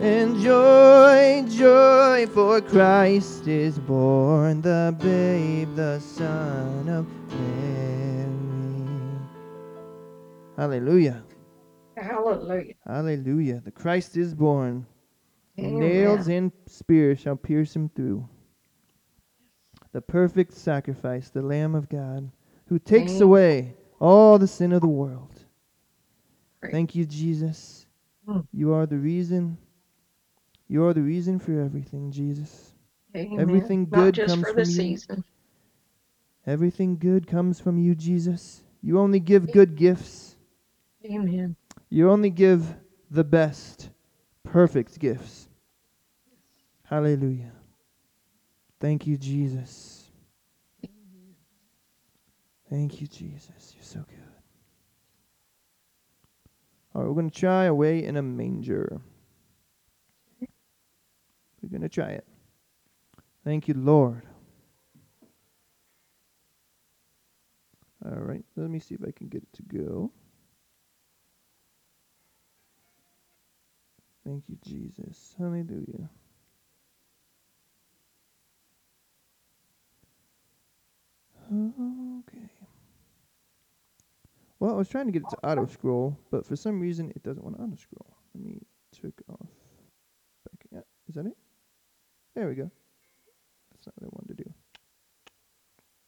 And 0.00 0.40
joy, 0.40 1.44
joy, 1.50 2.26
for 2.32 2.62
Christ 2.62 3.46
is 3.46 3.78
born, 3.78 4.62
the 4.62 4.96
babe, 4.98 5.74
the 5.76 6.00
Son 6.00 6.88
of 6.88 7.06
Mary. 7.38 9.20
Hallelujah. 10.56 11.22
Hallelujah. 11.98 12.74
Hallelujah. 12.86 13.60
The 13.62 13.70
Christ 13.70 14.16
is 14.16 14.34
born. 14.34 14.86
Nails 15.58 16.28
and 16.28 16.50
spears 16.66 17.20
shall 17.20 17.36
pierce 17.36 17.76
him 17.76 17.90
through. 17.94 18.26
The 19.92 20.00
perfect 20.00 20.54
sacrifice, 20.54 21.28
the 21.28 21.42
Lamb 21.42 21.74
of 21.74 21.90
God, 21.90 22.30
who 22.68 22.78
takes 22.78 23.12
Amen. 23.12 23.22
away 23.22 23.74
all 24.00 24.38
the 24.38 24.46
sin 24.46 24.72
of 24.72 24.80
the 24.80 24.88
world. 24.88 25.44
Great. 26.62 26.72
Thank 26.72 26.94
you, 26.94 27.04
Jesus. 27.04 27.86
Mm. 28.26 28.46
You 28.50 28.72
are 28.72 28.86
the 28.86 28.96
reason. 28.96 29.58
You 30.70 30.84
are 30.84 30.94
the 30.94 31.02
reason 31.02 31.40
for 31.40 31.60
everything, 31.60 32.12
Jesus. 32.12 32.74
Amen. 33.16 33.40
everything 33.40 33.88
Not 33.90 34.04
good 34.04 34.14
just 34.14 34.28
comes 34.28 34.46
for 34.46 34.52
the 34.52 34.62
from 34.62 34.70
you. 34.70 34.76
season. 34.76 35.24
Everything 36.46 36.96
good 36.96 37.26
comes 37.26 37.58
from 37.58 37.76
you, 37.76 37.96
Jesus. 37.96 38.62
You 38.80 39.00
only 39.00 39.18
give 39.18 39.50
good 39.50 39.74
gifts. 39.74 40.36
Amen. 41.04 41.56
You 41.88 42.08
only 42.08 42.30
give 42.30 42.76
the 43.10 43.24
best, 43.24 43.90
perfect 44.44 45.00
gifts. 45.00 45.48
Hallelujah. 46.84 47.50
Thank 48.78 49.08
you, 49.08 49.16
Jesus. 49.16 50.08
Thank 52.68 53.00
you, 53.00 53.08
Jesus. 53.08 53.72
You're 53.74 53.82
so 53.82 54.04
good. 54.08 54.18
All 56.94 57.02
right, 57.02 57.08
we're 57.08 57.14
going 57.14 57.28
to 57.28 57.36
try 57.36 57.64
away 57.64 58.04
in 58.04 58.16
a 58.16 58.22
manger. 58.22 59.00
We're 61.62 61.70
going 61.70 61.82
to 61.82 61.88
try 61.88 62.10
it. 62.10 62.26
Thank 63.44 63.68
you, 63.68 63.74
Lord. 63.74 64.22
All 68.04 68.12
right, 68.12 68.44
let 68.56 68.70
me 68.70 68.78
see 68.78 68.94
if 68.94 69.02
I 69.06 69.10
can 69.10 69.28
get 69.28 69.42
it 69.42 69.52
to 69.54 69.62
go. 69.62 70.10
Thank 74.24 74.48
you, 74.48 74.56
Jesus. 74.64 75.34
Hallelujah. 75.38 76.08
Okay. 81.52 82.48
Well, 84.60 84.72
I 84.72 84.76
was 84.76 84.88
trying 84.88 85.06
to 85.06 85.12
get 85.12 85.22
it 85.22 85.30
to 85.30 85.46
auto 85.46 85.66
scroll, 85.66 86.18
but 86.30 86.46
for 86.46 86.56
some 86.56 86.80
reason 86.80 87.10
it 87.16 87.22
doesn't 87.22 87.42
want 87.42 87.56
to 87.56 87.62
auto 87.62 87.76
scroll. 87.76 88.16
Let 88.34 88.44
me 88.44 88.60
check 88.94 89.14
off. 89.30 89.48
Back. 90.44 90.66
Yeah, 90.72 90.80
is 91.08 91.14
that 91.16 91.26
it? 91.26 91.36
There 92.34 92.48
we 92.48 92.54
go. 92.54 92.70
That's 93.72 93.86
not 93.86 93.94
what 93.96 94.06
I 94.06 94.10
wanted 94.12 94.38
to 94.38 94.44
do. 94.44 94.54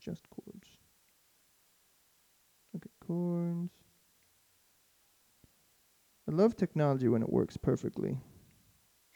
Just 0.00 0.22
chords. 0.30 0.68
Okay, 2.76 2.90
chords. 3.06 3.70
I 6.28 6.32
love 6.32 6.56
technology 6.56 7.08
when 7.08 7.22
it 7.22 7.28
works 7.32 7.56
perfectly. 7.56 8.16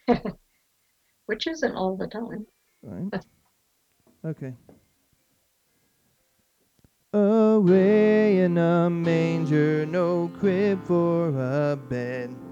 which 1.27 1.47
isn't 1.47 1.75
all 1.75 1.95
the 1.95 2.07
time. 2.07 2.45
Right. 2.81 3.23
Okay. 4.25 4.53
Away 7.13 8.39
in 8.39 8.57
a 8.57 8.89
manger, 8.89 9.85
no 9.85 10.29
crib 10.39 10.83
for 10.85 11.29
a 11.29 11.75
bed. 11.75 12.46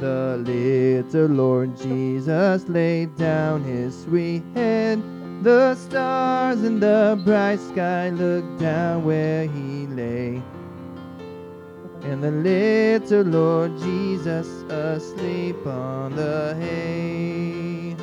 The 0.00 0.42
little 0.46 1.26
Lord 1.26 1.76
Jesus 1.76 2.66
laid 2.70 3.16
down 3.16 3.62
his 3.62 4.04
sweet 4.04 4.42
head. 4.54 5.02
The 5.42 5.74
stars 5.74 6.64
in 6.64 6.80
the 6.80 7.20
bright 7.22 7.60
sky 7.60 8.08
looked 8.08 8.58
down 8.58 9.04
where 9.04 9.46
he 9.46 9.86
lay. 9.88 10.42
And 12.00 12.24
the 12.24 12.30
little 12.30 13.24
Lord 13.24 13.78
Jesus 13.78 14.48
asleep 14.70 15.66
on 15.66 16.16
the 16.16 16.56
hay. 16.58 17.94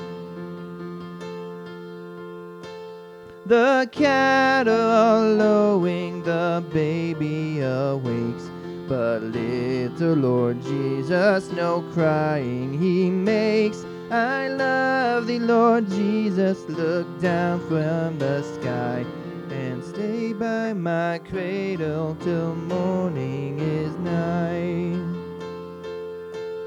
The 3.48 3.90
cattle 3.92 5.34
lowing, 5.34 6.22
the 6.22 6.64
baby 6.72 7.62
awakes. 7.62 8.52
But 8.88 9.22
little 9.22 10.14
Lord 10.14 10.62
Jesus, 10.62 11.52
no 11.52 11.82
crying 11.94 12.72
he 12.80 13.10
makes. 13.10 13.84
I 14.10 14.48
love 14.48 15.28
thee, 15.28 15.40
Lord 15.40 15.90
Jesus, 15.90 16.64
look 16.70 17.06
down 17.20 17.60
from 17.68 18.18
the 18.18 18.42
sky 18.44 19.06
and 19.52 19.84
stay 19.84 20.32
by 20.32 20.72
my 20.72 21.20
cradle 21.30 22.16
till 22.22 22.56
morning 22.56 23.60
is 23.60 23.94
nigh. 23.98 24.96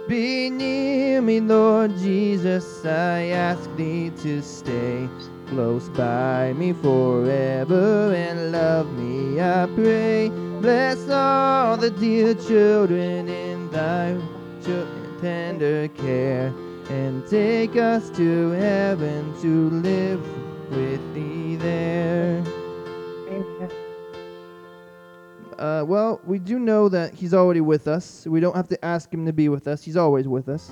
Be 0.06 0.50
near 0.50 1.22
me, 1.22 1.40
Lord 1.40 1.96
Jesus, 1.96 2.84
I 2.84 3.28
ask 3.28 3.74
thee 3.76 4.10
to 4.22 4.42
stay 4.42 5.08
close 5.50 5.88
by 5.90 6.52
me 6.52 6.72
forever 6.72 8.14
and 8.14 8.52
love 8.52 8.90
me, 8.92 9.40
I 9.40 9.66
pray. 9.74 10.28
Bless 10.60 11.08
all 11.10 11.76
the 11.76 11.90
dear 11.90 12.34
children 12.34 13.28
in 13.28 13.68
thy 13.70 14.16
tender 15.20 15.88
care 15.88 16.52
and 16.88 17.26
take 17.26 17.76
us 17.76 18.10
to 18.10 18.50
heaven 18.50 19.34
to 19.42 19.70
live 19.70 20.22
with 20.70 21.14
thee 21.14 21.56
there. 21.56 22.42
Uh, 25.58 25.84
well, 25.84 26.20
we 26.24 26.38
do 26.38 26.58
know 26.58 26.88
that 26.88 27.12
he's 27.12 27.34
already 27.34 27.60
with 27.60 27.86
us. 27.86 28.26
We 28.26 28.40
don't 28.40 28.56
have 28.56 28.68
to 28.68 28.82
ask 28.82 29.12
him 29.12 29.26
to 29.26 29.32
be 29.32 29.48
with 29.50 29.66
us. 29.68 29.82
He's 29.82 29.96
always 29.96 30.26
with 30.26 30.48
us. 30.48 30.70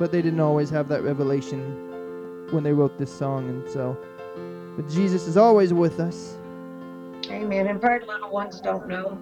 But 0.00 0.10
they 0.10 0.20
didn't 0.20 0.40
always 0.40 0.70
have 0.70 0.88
that 0.88 1.04
revelation 1.04 1.83
when 2.50 2.62
they 2.62 2.72
wrote 2.72 2.98
this 2.98 3.16
song, 3.16 3.48
and 3.48 3.68
so. 3.70 3.96
But 4.76 4.88
Jesus 4.88 5.26
is 5.26 5.36
always 5.36 5.72
with 5.72 6.00
us. 6.00 6.36
Amen. 7.30 7.66
And 7.68 7.80
very 7.80 8.04
little 8.04 8.30
ones 8.30 8.60
don't 8.60 8.86
know. 8.88 9.18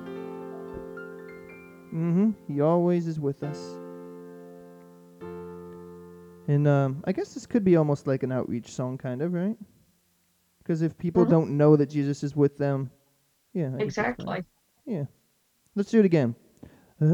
Mm-hmm. 1.94 2.30
He 2.48 2.60
always 2.60 3.06
is 3.06 3.20
with 3.20 3.42
us. 3.42 3.76
And 6.48 6.66
um, 6.66 7.04
I 7.06 7.12
guess 7.12 7.34
this 7.34 7.46
could 7.46 7.64
be 7.64 7.76
almost 7.76 8.06
like 8.06 8.22
an 8.22 8.32
outreach 8.32 8.72
song, 8.72 8.98
kind 8.98 9.22
of, 9.22 9.32
right? 9.32 9.56
Because 10.58 10.82
if 10.82 10.96
people 10.98 11.24
Mhm. 11.24 11.30
don't 11.30 11.50
know 11.56 11.76
that 11.76 11.90
Jesus 11.90 12.22
is 12.24 12.34
with 12.34 12.56
them, 12.58 12.90
yeah. 13.52 13.70
I 13.74 13.84
guess 13.84 13.96
that's 13.96 14.24
fine. 14.24 14.38
Exactly. 14.38 14.44
Yeah. 14.86 15.04
Let's 15.74 15.90
do 15.90 16.00
it 16.00 16.04
again. 16.06 16.34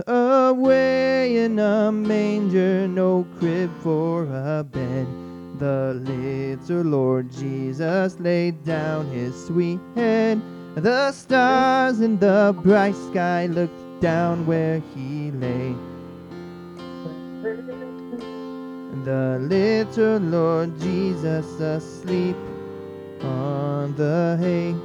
Away 0.07 1.44
in 1.44 1.59
a 1.59 1.90
manger, 1.90 2.87
no 2.88 3.27
crib 3.38 3.71
for 3.81 4.25
a 4.25 4.62
bed. 4.64 5.07
The 5.59 6.01
little 6.05 6.83
Lord 6.83 7.33
Jesus 7.33 8.21
laid 8.21 8.62
down 8.64 9.11
his 9.11 9.35
sweet 9.47 9.81
head. 9.97 10.40
The 10.77 11.11
stars 11.11 12.01
in 12.01 12.16
the 12.21 12.55
bright 12.62 12.94
sky 13.11 13.47
looked 13.47 14.01
down 14.01 14.47
where 14.47 14.81
he 14.94 15.33
lay. 15.33 15.75
The 19.03 19.38
little 19.40 20.18
Lord 20.18 20.79
Jesus 20.79 21.47
asleep 21.59 22.37
on 23.23 23.97
the 23.97 24.37
hay. 24.38 24.77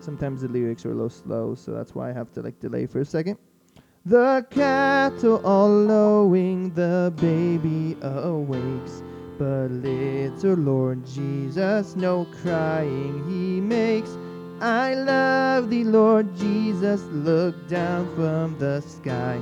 Sometimes 0.00 0.40
the 0.40 0.48
lyrics 0.48 0.86
are 0.86 0.92
a 0.92 0.94
little 0.94 1.10
slow, 1.10 1.54
so 1.54 1.72
that's 1.72 1.94
why 1.94 2.08
I 2.08 2.12
have 2.14 2.32
to 2.32 2.40
like 2.40 2.58
delay 2.60 2.86
for 2.86 3.00
a 3.00 3.04
second. 3.04 3.36
The 4.06 4.46
cattle 4.48 5.44
all 5.44 5.68
lowing, 5.68 6.72
the 6.72 7.12
baby 7.16 7.98
awakes. 8.00 9.02
But 9.38 9.70
little 9.70 10.54
Lord 10.54 11.04
Jesus, 11.04 11.94
no 11.94 12.26
crying 12.42 13.22
he 13.28 13.60
makes. 13.60 14.16
I 14.62 14.94
love 14.94 15.68
thee, 15.68 15.84
Lord 15.84 16.34
Jesus, 16.36 17.02
look 17.12 17.54
down 17.68 18.08
from 18.16 18.58
the 18.58 18.80
sky 18.80 19.38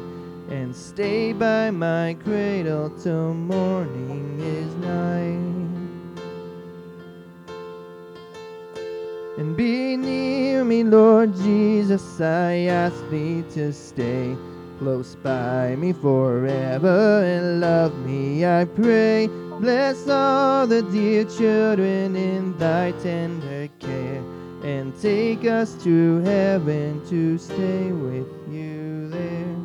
and 0.50 0.74
stay 0.74 1.32
by 1.32 1.70
my 1.70 2.16
cradle 2.24 2.90
till 2.90 3.34
morning 3.34 4.40
is 4.40 4.74
nigh. 4.76 5.38
And 9.38 9.56
be 9.56 9.96
near 9.96 10.64
me, 10.64 10.82
Lord 10.82 11.36
Jesus, 11.36 12.20
I 12.20 12.66
ask 12.66 12.96
thee 13.10 13.44
to 13.54 13.72
stay 13.72 14.36
close 14.78 15.16
by 15.16 15.76
me 15.76 15.92
forever 15.92 17.22
and 17.24 17.60
love 17.60 17.96
me, 18.06 18.44
I 18.44 18.64
pray. 18.64 19.28
Bless 19.60 20.08
all 20.08 20.66
the 20.66 20.82
dear 20.82 21.24
children 21.24 22.16
in 22.16 22.56
thy 22.58 22.92
tender 23.02 23.68
care 23.78 24.22
and 24.64 24.98
take 25.00 25.44
us 25.44 25.74
to 25.84 26.18
heaven 26.20 27.04
to 27.06 27.38
stay 27.38 27.92
with 27.92 28.26
you 28.50 29.08
there, 29.10 29.56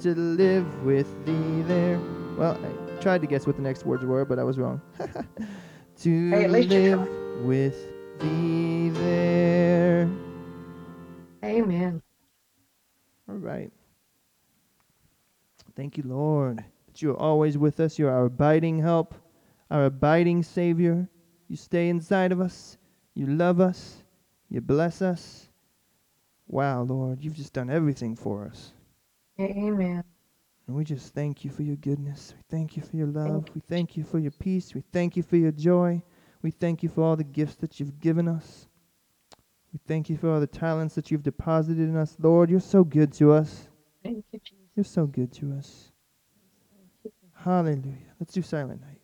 to, 0.00 0.14
to 0.14 0.20
live 0.20 0.84
with 0.84 1.08
thee 1.26 1.62
there. 1.62 1.98
Well, 2.38 2.58
I 2.62 3.00
tried 3.02 3.20
to 3.22 3.26
guess 3.26 3.46
what 3.46 3.56
the 3.56 3.62
next 3.62 3.84
words 3.84 4.04
were, 4.04 4.24
but 4.24 4.38
I 4.38 4.44
was 4.44 4.58
wrong. 4.58 4.80
to 5.98 6.30
Hey, 6.30 6.44
at 6.44 6.50
least 6.50 6.70
you 6.70 6.96
live 6.96 7.44
with 7.44 8.20
thee 8.20 8.88
there. 8.90 10.08
Amen. 11.44 12.00
All 13.28 13.36
right. 13.36 13.70
Thank 15.76 15.96
you, 15.96 16.04
Lord, 16.06 16.64
that 16.86 17.02
you 17.02 17.10
are 17.10 17.16
always 17.16 17.58
with 17.58 17.80
us. 17.80 17.98
You're 17.98 18.10
our 18.10 18.26
abiding 18.26 18.78
help, 18.78 19.14
our 19.70 19.86
abiding 19.86 20.42
Savior. 20.42 21.08
You 21.48 21.56
stay 21.56 21.88
inside 21.88 22.32
of 22.32 22.40
us. 22.40 22.78
You 23.14 23.26
love 23.26 23.60
us. 23.60 24.02
You 24.48 24.60
bless 24.60 25.02
us. 25.02 25.48
Wow, 26.46 26.82
Lord, 26.82 27.20
you've 27.22 27.34
just 27.34 27.52
done 27.52 27.70
everything 27.70 28.14
for 28.14 28.44
us. 28.44 28.72
Amen. 29.40 30.04
And 30.66 30.76
we 30.76 30.84
just 30.84 31.12
thank 31.12 31.44
you 31.44 31.50
for 31.50 31.62
your 31.62 31.76
goodness. 31.76 32.34
We 32.36 32.42
thank 32.56 32.76
you 32.76 32.82
for 32.82 32.96
your 32.96 33.08
love. 33.08 33.44
We 33.54 33.60
thank 33.68 33.96
you 33.96 34.04
for 34.04 34.18
your 34.18 34.30
peace. 34.30 34.74
We 34.74 34.82
thank 34.92 35.16
you 35.16 35.22
for 35.22 35.36
your 35.36 35.52
joy. 35.52 36.02
We 36.42 36.50
thank 36.50 36.82
you 36.82 36.88
for 36.88 37.02
all 37.02 37.16
the 37.16 37.24
gifts 37.24 37.56
that 37.56 37.80
you've 37.80 38.00
given 38.00 38.28
us. 38.28 38.68
We 39.72 39.80
thank 39.88 40.08
you 40.08 40.16
for 40.16 40.30
all 40.30 40.40
the 40.40 40.46
talents 40.46 40.94
that 40.94 41.10
you've 41.10 41.22
deposited 41.22 41.80
in 41.80 41.96
us. 41.96 42.16
Lord, 42.20 42.48
you're 42.48 42.60
so 42.60 42.84
good 42.84 43.12
to 43.14 43.32
us. 43.32 43.68
Thank 44.02 44.24
you, 44.30 44.40
Jesus. 44.44 44.63
You're 44.76 44.84
so 44.84 45.06
good 45.06 45.32
to 45.34 45.52
us. 45.52 45.92
Hallelujah. 47.34 48.14
Let's 48.18 48.32
do 48.32 48.42
Silent 48.42 48.80
Night. 48.80 49.00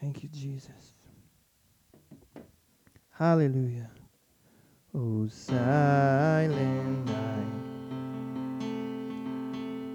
Thank 0.00 0.22
you, 0.22 0.28
Jesus. 0.28 0.94
Hallelujah. 3.10 3.90
Oh, 4.94 5.26
silent 5.28 7.06
night. 7.06 7.46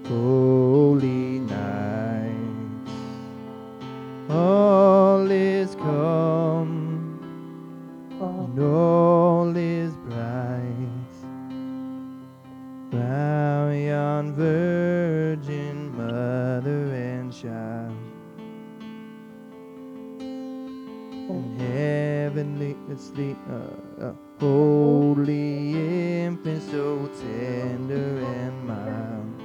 Holy 0.08 1.40
night. 1.40 2.34
All 4.30 5.30
is 5.30 5.74
calm 5.76 7.20
and 8.20 8.58
all 8.60 9.56
is 9.56 9.94
bright. 10.08 10.97
Round 12.98 13.78
yon 13.78 14.32
virgin 14.34 15.96
mother 15.96 16.90
and 16.92 17.32
child. 17.32 17.94
And 21.30 21.60
heavenly, 21.60 22.74
sleep, 22.96 23.36
uh, 23.48 24.06
uh, 24.06 24.12
holy 24.40 26.24
infant, 26.24 26.62
so 26.72 27.08
tender 27.20 28.18
and 28.18 28.66
mild. 28.66 29.42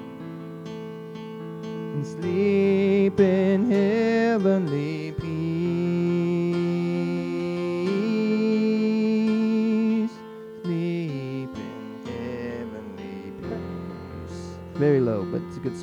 And 1.94 2.06
sleep 2.08 3.20
in 3.20 3.70
heavenly 3.70 5.03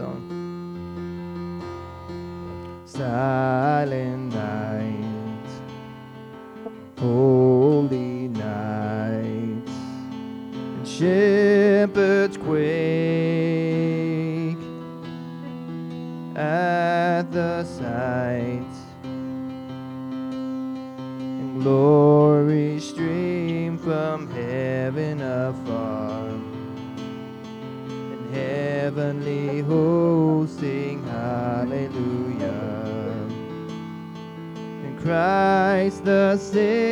song. 0.00 0.22
Silent 2.86 4.32
night, 4.32 5.50
holy 6.98 8.28
night, 8.28 9.68
and 9.68 10.88
Say. 36.52 36.89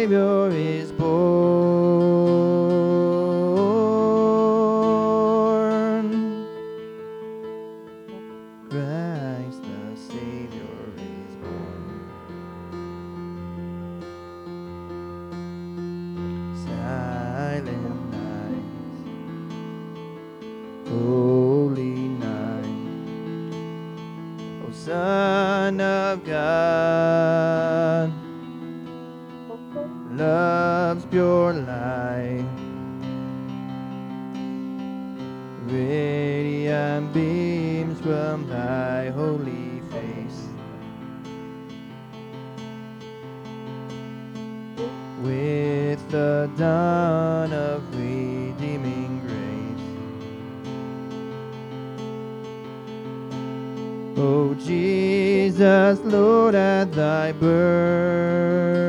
Jesus, 55.49 56.01
Lord, 56.05 56.55
at 56.55 56.93
thy 56.93 57.33
birth. 57.33 58.88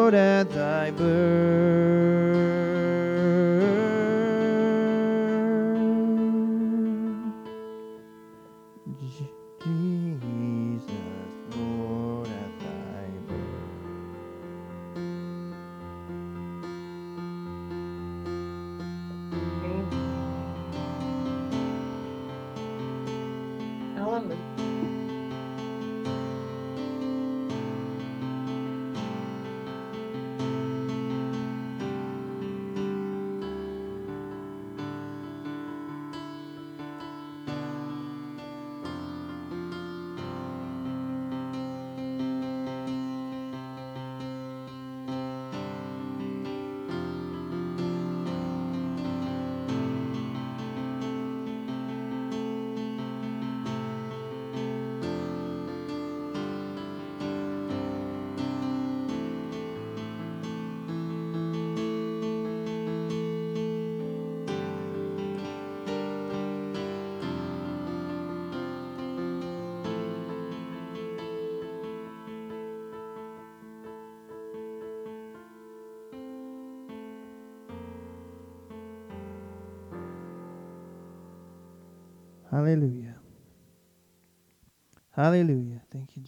Lord, 0.00 0.14
at 0.14 0.50
thy 0.50 0.90
birth. 0.92 2.59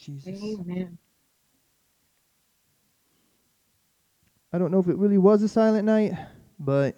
Jesus. 0.02 0.28
Amen. 0.42 0.98
I 4.52 4.58
don't 4.58 4.70
know 4.70 4.80
if 4.80 4.88
it 4.88 4.96
really 4.98 5.18
was 5.18 5.42
a 5.42 5.48
silent 5.48 5.86
night, 5.86 6.12
but 6.58 6.96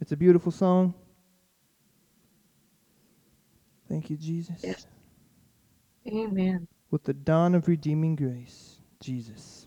it's 0.00 0.12
a 0.12 0.16
beautiful 0.16 0.52
song. 0.52 0.94
Thank 3.88 4.10
you, 4.10 4.16
Jesus. 4.16 4.60
Yes. 4.62 4.86
Amen. 6.08 6.68
With 6.90 7.04
the 7.04 7.14
dawn 7.14 7.54
of 7.54 7.68
redeeming 7.68 8.16
grace, 8.16 8.78
Jesus. 9.00 9.66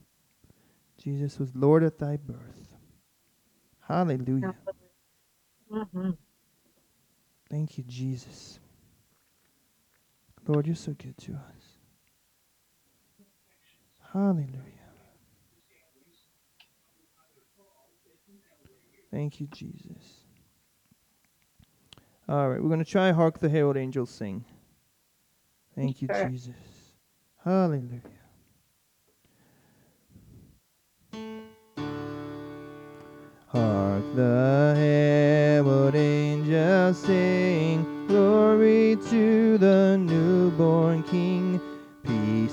Jesus 1.01 1.39
was 1.39 1.55
Lord 1.55 1.83
at 1.83 1.97
thy 1.99 2.17
birth. 2.17 2.77
Hallelujah. 3.81 4.55
hmm 5.71 6.11
Thank 7.49 7.77
you, 7.77 7.83
Jesus. 7.85 8.59
Lord, 10.47 10.67
you're 10.67 10.75
so 10.75 10.93
good 10.93 11.17
to 11.19 11.33
us. 11.33 11.64
Hallelujah. 14.15 14.47
Thank 19.11 19.41
you, 19.41 19.47
Jesus. 19.47 20.23
All 22.29 22.49
right, 22.49 22.61
we're 22.63 22.69
going 22.69 22.79
to 22.79 22.89
try 22.89 23.11
Hark 23.11 23.39
the 23.39 23.49
Herald 23.49 23.75
Angels 23.75 24.09
Sing. 24.09 24.45
Thank 25.75 26.01
you, 26.01 26.07
Sure. 26.07 26.29
Jesus. 26.29 26.55
Hallelujah. 27.43 28.01
Hark 33.47 34.03
the 34.15 34.73
herald 34.77 35.95
angels 35.95 36.97
sing, 36.99 38.07
glory 38.07 38.97
to 39.09 39.57
the 39.57 39.97
newborn 39.97 41.03
King. 41.03 41.54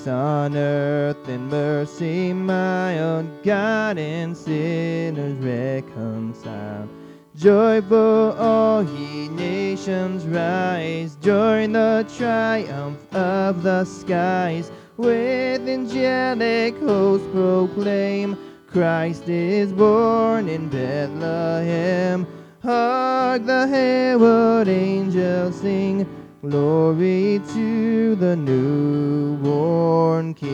On 0.06 0.56
earth 0.56 1.28
and 1.28 1.48
mercy 1.48 2.32
mild, 2.32 3.44
God 3.44 3.98
and 3.98 4.36
sinners 4.36 5.34
reconciled. 5.36 6.88
Joyful 7.36 8.32
all 8.32 8.82
ye 8.82 9.28
nations 9.28 10.26
rise, 10.26 11.14
join 11.16 11.72
the 11.72 12.04
triumph 12.16 12.98
of 13.14 13.62
the 13.62 13.84
skies. 13.84 14.72
With 14.96 15.68
angelic 15.68 16.76
hosts 16.80 17.28
proclaim, 17.32 18.36
Christ 18.66 19.28
is 19.28 19.72
born 19.72 20.48
in 20.48 20.68
Bethlehem. 20.68 22.26
Hark 22.60 23.46
the 23.46 23.68
herald 23.68 24.66
angels 24.66 25.60
sing, 25.60 26.06
glory 26.42 27.40
to 27.54 28.16
the 28.16 28.34
newborn 28.34 30.34
King. 30.34 30.52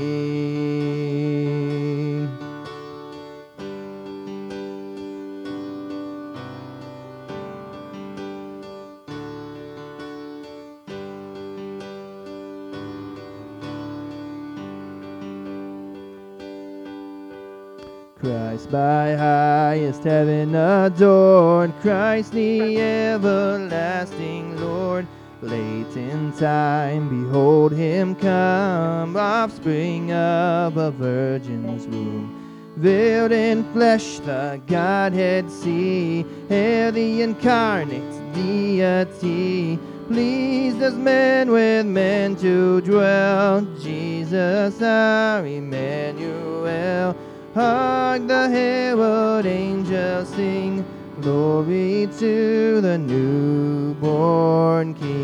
Christ 18.20 18.70
by 18.70 19.14
highest 19.14 20.04
heaven 20.04 20.54
adored, 20.54 21.72
Christ 21.80 22.32
the 22.32 22.78
everlasting 22.78 24.60
Lord. 24.60 25.06
Late 25.40 25.96
in 25.96 26.32
time, 26.32 27.08
behold 27.08 27.70
him 27.70 28.16
come, 28.16 29.16
offspring 29.16 30.10
of 30.12 30.76
a 30.76 30.90
virgin's 30.90 31.86
womb. 31.86 32.74
Veiled 32.76 33.30
in 33.30 33.62
flesh, 33.72 34.18
the 34.18 34.60
Godhead 34.66 35.48
see, 35.48 36.26
hail 36.48 36.90
the 36.90 37.22
incarnate 37.22 38.34
deity. 38.34 39.78
Pleased 40.08 40.82
as 40.82 40.94
men 40.94 41.52
with 41.52 41.86
men 41.86 42.34
to 42.36 42.80
dwell, 42.80 43.60
Jesus 43.80 44.82
our 44.82 45.46
Emmanuel. 45.46 47.16
Hark 47.54 48.26
the 48.26 48.48
herald 48.48 49.46
angels 49.46 50.28
sing, 50.30 50.84
glory 51.28 52.08
to 52.18 52.80
the 52.80 52.96
newborn 52.96 54.94
King. 54.94 55.20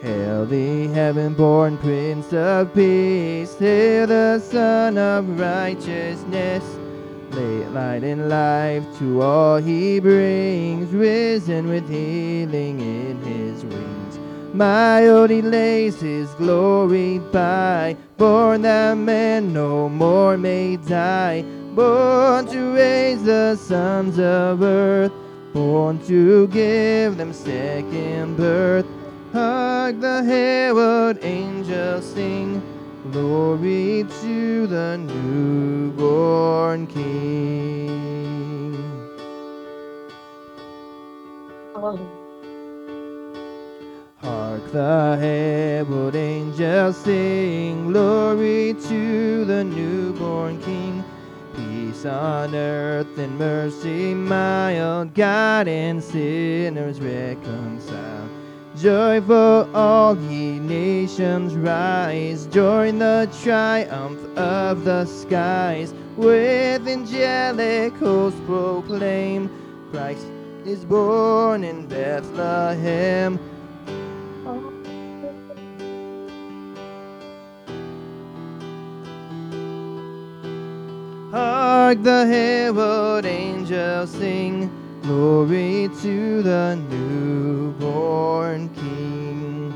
Hail 0.00 0.46
the 0.46 0.86
heaven-born 0.88 1.76
Prince 1.76 2.32
of 2.32 2.72
Peace, 2.72 3.58
hail 3.58 4.06
the 4.06 4.38
Son 4.38 4.96
of 4.96 5.38
Righteousness. 5.38 6.64
Late 7.32 7.68
light 7.72 8.02
and 8.02 8.30
life 8.30 8.84
to 8.98 9.20
all 9.20 9.58
he 9.58 10.00
brings, 10.00 10.90
risen 10.90 11.68
with 11.68 11.86
healing 11.86 12.80
in 12.80 13.20
his 13.24 13.62
wings. 13.66 14.16
He 15.30 15.42
lays 15.42 16.00
his 16.00 16.30
glory 16.34 17.18
by, 17.30 17.94
born 18.16 18.62
that 18.62 18.96
man 18.96 19.52
no 19.52 19.90
more 19.90 20.38
may 20.38 20.78
die, 20.78 21.44
born 21.74 22.46
to 22.46 22.74
raise 22.74 23.22
the 23.24 23.56
sons 23.56 24.18
of 24.18 24.62
earth, 24.62 25.12
born 25.52 25.98
to 26.06 26.46
give 26.48 27.16
them 27.16 27.32
second 27.32 28.36
birth. 28.36 28.86
Hark 29.32 29.98
the 30.00 30.22
herald 30.22 31.18
angels 31.22 32.04
sing, 32.04 32.62
glory 33.10 34.06
to 34.20 34.66
the 34.68 34.98
newborn 34.98 36.86
King. 36.86 38.04
Hark 44.22 44.72
the 44.72 45.16
herald 45.20 46.14
angels 46.14 46.96
sing, 46.98 47.92
glory 47.92 48.74
to 48.88 49.44
the 49.44 49.64
newborn 49.64 50.60
King. 50.62 51.03
On 52.06 52.54
earth 52.54 53.16
and 53.16 53.38
mercy 53.38 54.12
mild, 54.12 55.14
God 55.14 55.66
and 55.68 56.04
sinners 56.04 57.00
reconciled. 57.00 58.28
Joyful 58.76 59.74
all 59.74 60.14
ye 60.30 60.58
nations 60.58 61.54
rise, 61.54 62.46
join 62.48 62.98
the 62.98 63.30
triumph 63.42 64.20
of 64.36 64.84
the 64.84 65.06
skies. 65.06 65.94
With 66.16 66.86
angelic 66.86 67.94
hosts 67.96 68.40
proclaim, 68.46 69.48
Christ 69.90 70.26
is 70.66 70.84
born 70.84 71.64
in 71.64 71.86
Bethlehem. 71.86 73.38
Hark 81.34 82.00
the 82.04 82.26
herald 82.26 83.26
angels 83.26 84.10
sing, 84.10 84.70
Glory 85.02 85.90
to 86.00 86.42
the 86.42 86.76
newborn 86.88 88.68
King. 88.68 89.74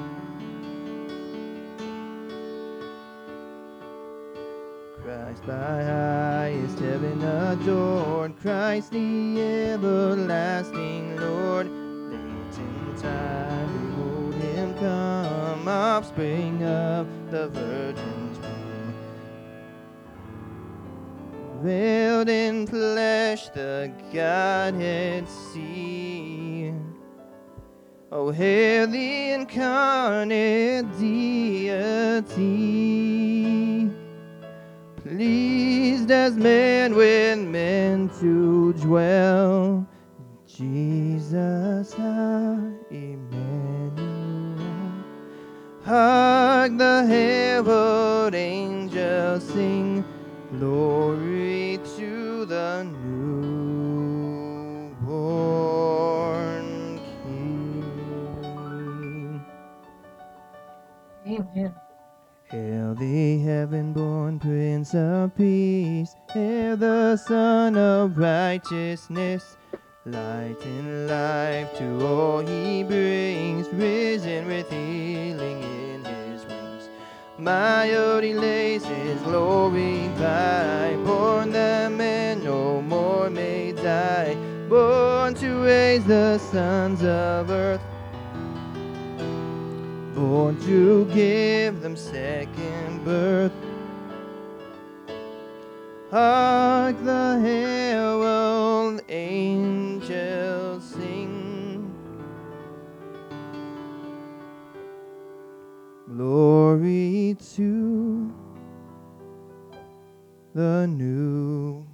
Christ 5.02 5.44
by 5.48 5.82
highest 5.82 6.78
heaven 6.78 7.24
adored, 7.24 8.40
Christ 8.40 8.92
the 8.92 9.40
everlasting 9.72 11.16
Lord. 11.16 11.66
Late 11.66 12.56
in 12.56 13.02
time, 13.02 13.96
behold 13.96 14.34
him 14.34 14.74
come, 14.74 15.66
offspring 15.66 16.62
of 16.62 17.08
the 17.32 17.48
Virgin's 17.48 18.27
Veiled 21.62 22.28
in 22.28 22.66
flesh, 22.68 23.48
the 23.48 23.92
Godhead 24.12 25.28
see. 25.28 26.72
Oh, 28.12 28.30
hail 28.30 28.86
the 28.86 29.32
incarnate 29.32 30.86
deity, 30.98 32.30
pleased 34.96 36.10
as 36.12 36.36
man 36.36 36.94
with 36.94 37.40
men 37.40 38.08
to 38.20 38.72
dwell. 38.74 39.86
Jesus, 40.46 41.94
our 41.98 42.72
Emmanuel. 42.90 43.98
Hark 45.84 46.78
the 46.78 47.04
herald 47.06 48.34
angels 48.34 49.42
sing, 49.44 50.04
glory 50.58 51.78
to 51.96 52.44
the 52.46 52.84
newborn 52.84 52.98
King. 57.24 57.84
Amen. 61.26 61.74
Hail 62.50 62.94
the 62.94 63.38
heaven 63.40 63.92
born 63.92 64.38
Prince 64.40 64.94
of 64.94 65.36
Peace, 65.36 66.14
hail 66.32 66.76
the 66.76 67.16
Son 67.16 67.76
of 67.76 68.16
Righteousness. 68.18 69.56
Light 70.06 70.56
and 70.64 71.08
life 71.08 71.76
to 71.78 72.06
all 72.06 72.38
he 72.40 72.82
brings, 72.82 73.68
risen 73.68 74.46
with 74.48 74.68
healing 74.70 74.72
in 74.72 74.78
his 74.78 74.78
wings. 74.78 74.87
Mighty 77.40 78.34
lays 78.34 78.84
his 78.84 79.20
glory 79.22 80.08
by, 80.18 80.96
born 81.04 81.52
that 81.52 81.92
men 81.92 82.42
no 82.42 82.82
more 82.82 83.30
may 83.30 83.70
die, 83.70 84.36
born 84.68 85.34
to 85.34 85.62
raise 85.62 86.04
the 86.04 86.38
sons 86.38 87.04
of 87.04 87.48
earth. 87.48 87.80
Born 90.16 90.60
to 90.62 91.04
give 91.14 91.80
them 91.80 91.94
second 91.94 93.04
birth. 93.04 93.52
Hark 96.10 96.96
the 97.04 97.38
herald 97.40 97.87
Glory 106.28 107.38
to 107.54 108.30
the 110.54 110.86
newborn 110.86 111.86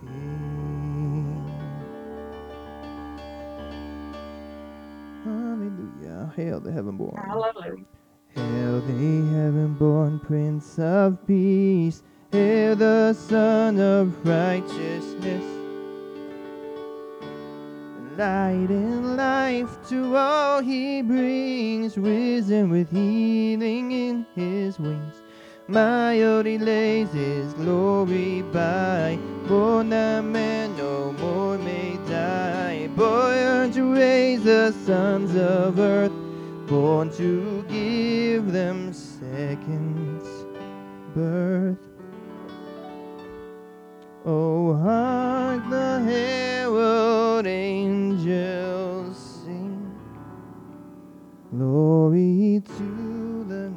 King. 0.00 1.52
Hallelujah. 5.22 6.32
Hail 6.34 6.58
the 6.58 6.72
heaven 6.72 6.96
born. 6.96 7.14
Hallelujah. 7.24 7.84
Hail 8.34 8.80
the 8.80 8.92
heaven 9.32 9.74
born 9.74 10.18
Prince 10.18 10.76
of 10.80 11.24
Peace. 11.24 12.02
Hail 12.32 12.74
the 12.74 13.12
Son 13.12 13.78
of 13.78 14.26
Righteousness. 14.26 15.59
Light 18.16 18.70
and 18.70 19.16
life 19.16 19.88
to 19.88 20.16
all 20.16 20.60
he 20.60 21.00
brings, 21.00 21.96
risen 21.96 22.68
with 22.68 22.90
healing 22.90 23.92
in 23.92 24.26
his 24.34 24.80
wings. 24.80 25.22
Mighty 25.68 26.58
lays 26.58 27.12
his 27.12 27.54
glory 27.54 28.42
by, 28.42 29.16
born 29.46 29.90
that 29.90 30.24
man 30.24 30.76
no 30.76 31.12
more 31.12 31.56
may 31.58 31.96
die. 32.08 32.88
Born 32.96 33.70
to 33.72 33.94
raise 33.94 34.42
the 34.42 34.72
sons 34.84 35.36
of 35.36 35.78
earth, 35.78 36.12
born 36.66 37.10
to 37.12 37.64
give 37.68 38.50
them 38.50 38.92
second 38.92 40.20
birth. 41.14 41.89
Oh, 44.32 44.74
hark 44.76 45.68
the 45.70 46.00
herald 46.04 47.46
angels 47.48 49.18
sing. 49.44 49.92
Glory 51.52 52.62
to 52.64 53.44
the 53.48 53.72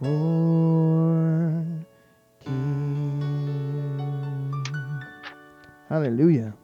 newborn 0.00 1.86
King. 2.40 3.22
Hallelujah. 5.90 6.54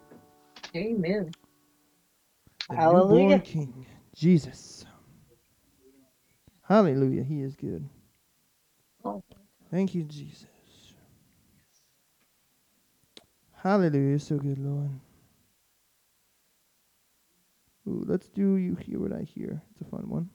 Amen. 0.77 1.31
The 2.71 2.77
Hallelujah. 2.77 3.41
King, 3.41 3.87
Jesus. 4.17 4.87
Hallelujah. 6.63 7.25
He 7.25 7.43
is 7.43 7.57
good. 7.57 7.89
Oh. 9.05 9.23
Thank 9.71 9.95
you, 9.95 10.05
Jesus. 10.05 10.48
Hallelujah. 13.69 14.09
You're 14.09 14.19
so 14.19 14.39
good, 14.39 14.59
Lord. 14.59 14.89
Ooh, 17.87 18.03
let's 18.07 18.27
do 18.31 18.57
You 18.57 18.77
Hear 18.77 18.99
What 18.99 19.13
I 19.13 19.21
Hear. 19.21 19.61
It's 19.73 19.83
a 19.83 19.85
fun 19.85 20.09
one. 20.09 20.31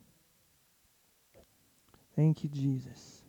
Thank 2.15 2.43
you, 2.43 2.49
Jesus. 2.51 3.23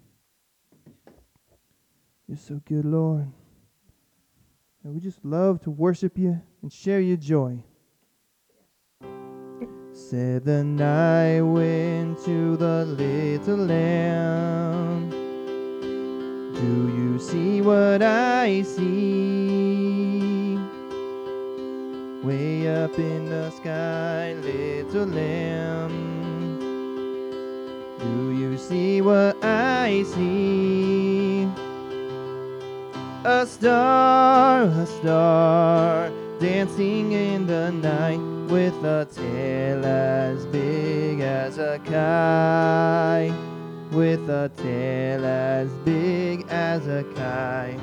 You're 2.29 2.37
so 2.37 2.61
good, 2.67 2.85
Lord. 2.85 3.33
And 4.85 4.93
we 4.93 5.01
just 5.01 5.25
love 5.25 5.63
to 5.63 5.71
worship 5.71 6.19
you 6.19 6.39
and 6.61 6.71
share 6.71 7.01
your 7.01 7.17
joy. 7.17 7.65
Said 9.95 10.45
the 10.45 10.63
night 10.65 11.41
wind 11.41 12.19
to 12.27 12.59
the 12.59 12.85
little 12.85 13.57
lamb. 13.57 15.24
Do 16.55 16.89
you 16.97 17.19
see 17.19 17.61
what 17.61 18.01
I 18.03 18.63
see? 18.63 20.57
Way 22.23 22.69
up 22.69 22.99
in 22.99 23.29
the 23.29 23.51
sky, 23.51 24.35
little 24.35 25.07
lamb. 25.07 26.15
Do 27.99 28.31
you 28.33 28.57
see 28.57 29.01
what 29.01 29.37
I 29.45 30.05
see? 30.15 31.49
A 33.25 33.45
star, 33.47 34.63
a 34.63 34.87
star, 34.87 36.11
dancing 36.39 37.13
in 37.13 37.47
the 37.47 37.73
night 37.73 38.21
with 38.51 38.75
a 38.85 39.09
tail 39.13 39.85
as 39.85 40.47
big 40.47 41.21
as 41.21 41.59
a 41.59 41.79
kite. 41.81 43.54
With 43.95 44.29
a 44.29 44.51
tail 44.57 45.25
as 45.25 45.69
big 45.85 46.47
as 46.49 46.85
a 46.89 47.05
kite. 47.15 47.79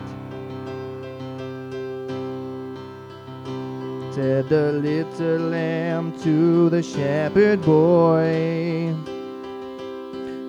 Said 4.14 4.49
the 4.49 4.74
little 4.74 5.47
lamb 5.47 6.12
to 6.24 6.70
the 6.70 6.84
shepherd 6.84 7.62
boy. 7.62 8.93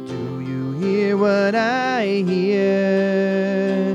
Do 0.08 0.40
you 0.40 0.72
hear 0.80 1.16
what 1.16 1.54
I 1.54 2.24
hear? 2.26 3.94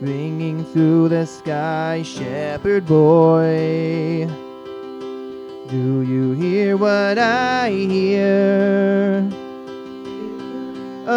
Ringing 0.00 0.64
through 0.72 1.10
the 1.10 1.26
sky, 1.26 2.02
shepherd 2.04 2.86
boy. 2.86 4.26
Do 5.70 6.02
you 6.02 6.32
hear 6.32 6.76
what 6.76 7.18
I 7.18 7.70
hear? 7.70 9.45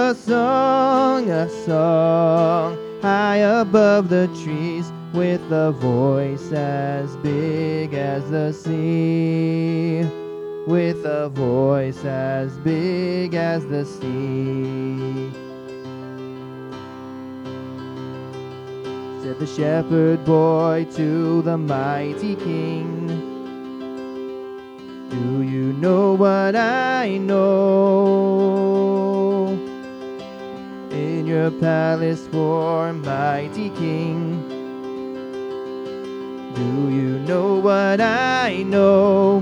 A 0.10 0.16
song, 0.16 1.30
a 1.30 1.48
song, 1.68 3.00
high 3.00 3.36
above 3.62 4.10
the 4.10 4.26
trees, 4.42 4.92
with 5.14 5.52
a 5.52 5.72
voice 5.72 6.52
as 6.52 7.16
big 7.18 7.94
as 7.94 8.28
the 8.32 8.52
sea. 8.52 10.02
With 10.66 11.06
a 11.06 11.30
voice 11.30 12.04
as 12.06 12.58
big 12.58 13.36
as 13.36 13.64
the 13.68 13.86
sea. 13.86 15.30
said 19.22 19.38
the 19.38 19.46
shepherd 19.46 20.26
boy 20.26 20.88
to 20.96 21.44
the 21.44 21.56
mighty 21.56 22.36
king. 22.36 23.06
Do 25.12 25.44
you 25.44 25.74
know 25.74 26.16
what 26.16 26.56
I 26.56 27.20
know? 27.20 28.60
In 31.00 31.26
your 31.26 31.50
palace 31.50 32.28
for 32.28 32.92
mighty 32.92 33.70
king. 33.70 34.20
Do 36.54 36.72
you 36.98 37.20
know 37.20 37.56
what 37.60 38.02
I 38.02 38.64
know? 38.64 39.42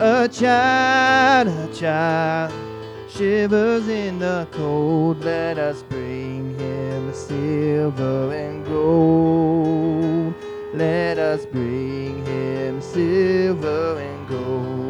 A 0.00 0.28
child, 0.28 1.46
a 1.46 1.68
child 1.72 2.52
shivers 3.08 3.86
in 3.86 4.18
the 4.18 4.48
cold. 4.50 5.22
Let 5.22 5.58
us 5.58 5.84
bring 5.84 6.58
him 6.58 7.14
silver 7.14 8.34
and 8.34 8.66
gold. 8.66 10.34
Let 10.74 11.18
us 11.18 11.46
bring 11.46 12.26
him 12.26 12.82
silver 12.82 14.00
and 14.00 14.28
gold. 14.28 14.83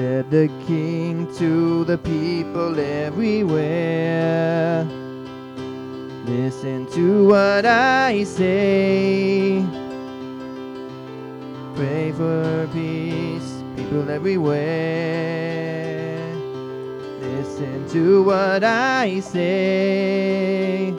Said 0.00 0.30
the 0.30 0.48
king 0.66 1.28
to 1.36 1.84
the 1.84 1.98
people 1.98 2.80
everywhere. 2.80 4.82
Listen 6.24 6.86
to 6.92 7.28
what 7.28 7.66
I 7.66 8.24
say. 8.24 9.62
Pray 11.74 12.12
for 12.12 12.66
peace, 12.72 13.62
people 13.76 14.08
everywhere. 14.08 14.56
Listen 17.20 17.86
to 17.90 18.22
what 18.22 18.64
I 18.64 19.20
say. 19.20 20.92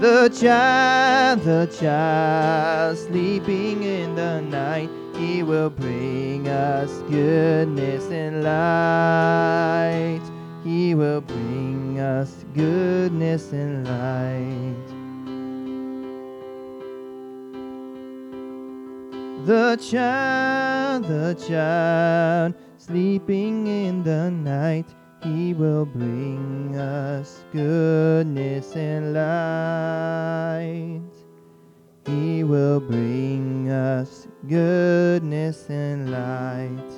The 0.00 0.28
child, 0.28 1.42
the 1.42 1.72
child 1.78 2.98
sleeping 2.98 3.84
in 3.84 4.16
the 4.16 4.40
night, 4.40 4.90
he 5.20 5.42
will 5.42 5.68
bring 5.68 6.48
us 6.48 6.90
goodness 7.10 8.10
and 8.10 8.42
light. 8.42 10.22
He 10.64 10.94
will 10.94 11.20
bring 11.20 12.00
us 12.00 12.46
goodness 12.54 13.52
and 13.52 13.86
light. 13.86 14.86
The 19.46 19.76
child, 19.76 21.04
the 21.04 21.34
child, 21.46 22.54
sleeping 22.78 23.66
in 23.66 24.02
the 24.02 24.30
night, 24.30 24.86
he 25.22 25.52
will 25.52 25.84
bring 25.84 26.76
us 26.76 27.44
goodness 27.52 28.74
and 28.74 29.12
light. 29.12 31.19
He 32.10 32.42
will 32.42 32.80
bring 32.80 33.70
us 33.70 34.26
goodness 34.48 35.68
and 35.70 36.10
light. 36.10 36.92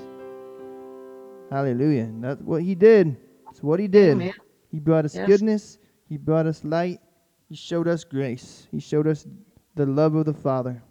Hallelujah. 1.50 2.08
That's 2.20 2.40
what 2.40 2.62
he 2.62 2.74
did. 2.74 3.18
That's 3.44 3.62
what 3.62 3.78
he 3.78 3.88
did. 3.88 4.14
Amen. 4.14 4.32
He 4.70 4.80
brought 4.80 5.04
us 5.04 5.14
Yes. 5.14 5.26
goodness. 5.28 5.78
He 6.08 6.16
brought 6.16 6.46
us 6.46 6.64
light. 6.64 7.00
He 7.46 7.54
showed 7.54 7.88
us 7.88 8.04
grace. 8.04 8.66
He 8.70 8.80
showed 8.80 9.06
us 9.06 9.26
the 9.74 9.84
love 9.84 10.14
of 10.14 10.24
the 10.24 10.32
Father. 10.32 10.82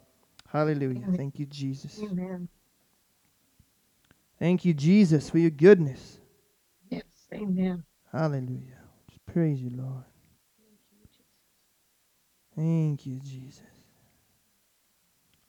Hallelujah. 0.48 1.02
Amen. 1.02 1.16
Thank 1.16 1.40
you, 1.40 1.46
Jesus. 1.46 2.00
Amen. 2.00 2.48
Thank 4.38 4.64
you, 4.64 4.72
Jesus, 4.72 5.30
for 5.30 5.38
your 5.38 5.50
goodness. 5.50 6.20
Yes. 6.90 7.02
Amen. 7.34 7.82
Hallelujah. 8.12 8.78
Just 9.08 9.26
praise 9.26 9.60
you, 9.60 9.70
Lord. 9.70 10.04
Thank 12.54 13.04
you, 13.06 13.18
Jesus. 13.18 13.62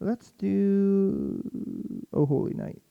Let's 0.04 0.34
do 0.34 1.41
Oh 2.12 2.26
Holy 2.26 2.54
Night. 2.54 2.82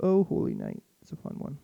Oh 0.00 0.24
Holy 0.24 0.54
Night. 0.54 0.82
It's 1.02 1.12
a 1.12 1.16
fun 1.16 1.34
one. 1.36 1.58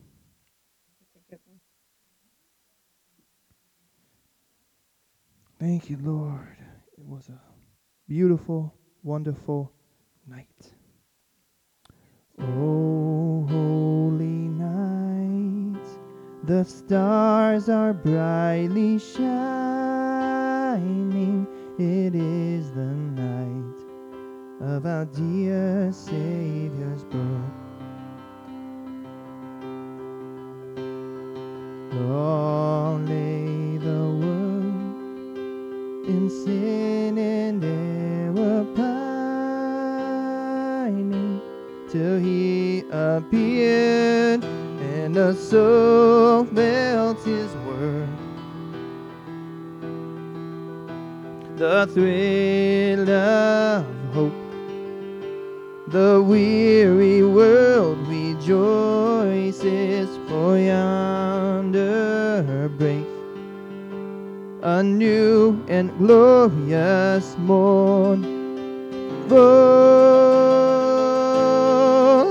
Thank 5.59 5.89
you, 5.89 5.97
Lord. 6.03 6.57
It 6.99 7.07
was 7.07 7.31
a 7.31 7.41
beautiful, 8.07 8.75
wonderful 9.03 9.73
night. 10.27 10.47
Oh, 12.39 13.47
holy 13.49 14.49
night, 14.59 15.87
the 16.45 16.64
stars 16.64 17.68
are 17.71 17.95
brightly 17.95 18.99
shining. 18.99 19.70
It 21.83 22.14
is 22.14 22.72
the 22.72 22.93
night 22.93 23.81
of 24.61 24.85
our 24.85 25.07
dear 25.07 25.91
Savior's 25.91 27.05
birth. 27.05 27.55
Long 31.95 33.07
lay 33.07 33.78
the 33.78 34.05
world 34.20 35.39
in 36.07 36.28
sin 36.28 37.16
and 37.16 37.64
error 37.64 38.66
pining 40.85 41.41
till 41.89 42.18
he 42.18 42.85
appeared 42.91 44.45
and 44.45 45.14
the 45.14 45.33
soul 45.33 46.45
felt 46.45 47.24
his 47.24 47.51
The 51.61 51.85
thrill 51.93 53.05
of 53.11 53.85
hope, 54.15 54.33
the 55.89 56.25
weary 56.27 57.23
world 57.23 57.99
rejoices 58.09 60.09
for 60.27 60.57
yonder 60.57 62.71
breaks 62.79 63.07
a 64.63 64.83
new 64.83 65.63
and 65.69 65.91
glorious 65.99 67.37
morn. 67.37 68.25
Fall 69.29 69.99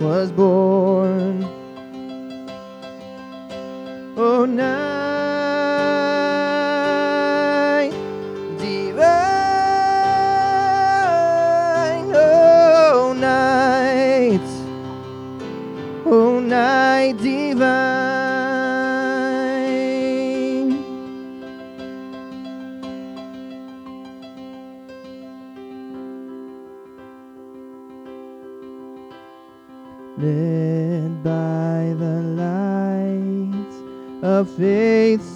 was 0.00 0.30
born. 0.30 1.45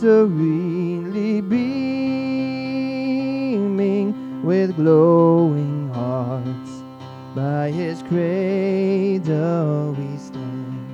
serenely 0.01 1.43
beaming 1.43 1.63
with 4.43 4.75
glowing 4.77 5.91
hearts. 5.93 6.83
By 7.35 7.71
his 7.71 8.03
cradle 8.05 9.93
we 9.93 10.17
stand. 10.17 10.89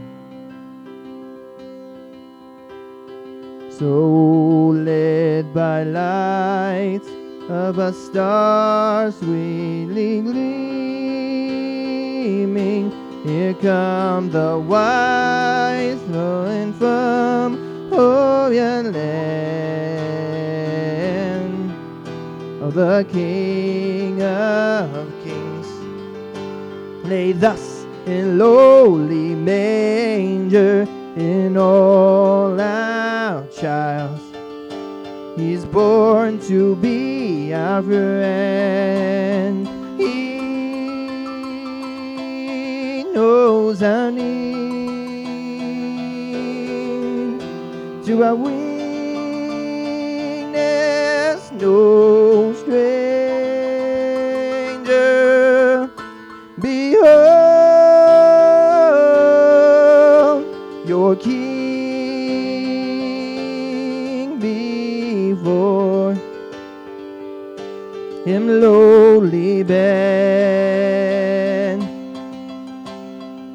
So 3.78 4.72
led 4.74 5.54
by 5.54 5.84
lights 5.84 7.08
of 7.48 7.78
a 7.78 7.92
star 7.92 9.12
sweetly 9.12 10.20
gleaming, 10.22 10.50
here 13.24 13.54
come 13.54 14.30
the 14.32 14.58
wise 14.58 16.02
and 16.10 16.74
firm. 16.74 17.56
Oh, 17.92 18.25
land 18.50 18.86
of 22.62 22.74
the 22.74 23.06
King 23.12 24.22
of 24.22 25.12
Kings. 25.24 25.66
Lay 27.04 27.32
thus 27.32 27.84
in 28.06 28.38
lowly 28.38 29.34
manger 29.34 30.86
in 31.16 31.56
all 31.56 32.60
our 32.60 33.46
child. 33.48 34.20
He's 35.36 35.64
born 35.64 36.38
to 36.48 36.76
be 36.76 37.52
our 37.52 37.82
friend. 37.82 39.66
He 39.98 40.12
knows 43.12 43.82
our 43.82 44.05
to 48.06 48.22
our 48.22 48.36
weakness, 48.36 48.62
no 51.50 52.52
stranger. 52.54 53.10
Behold, 56.60 56.86
your 60.86 61.16
King 61.16 61.58
before 64.38 66.14
him 68.24 68.60
lowly 68.60 69.64
bend. 69.64 69.82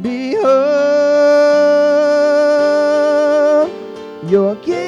Behold. 0.03 0.60
yo 4.31 4.57
quiero. 4.63 4.80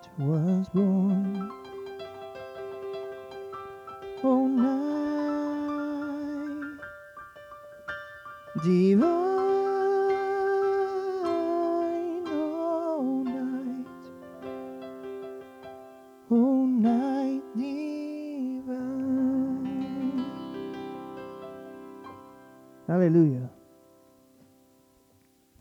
Christ 0.00 0.18
was 0.18 0.68
born. 0.70 1.50
Oh, 4.22 4.46
night 4.46 4.78
divine, 8.62 9.10
oh, 12.28 13.22
night, 13.26 13.86
oh, 16.30 16.66
night 16.66 17.42
divine. 17.56 18.66
Hallelujah. 22.86 23.50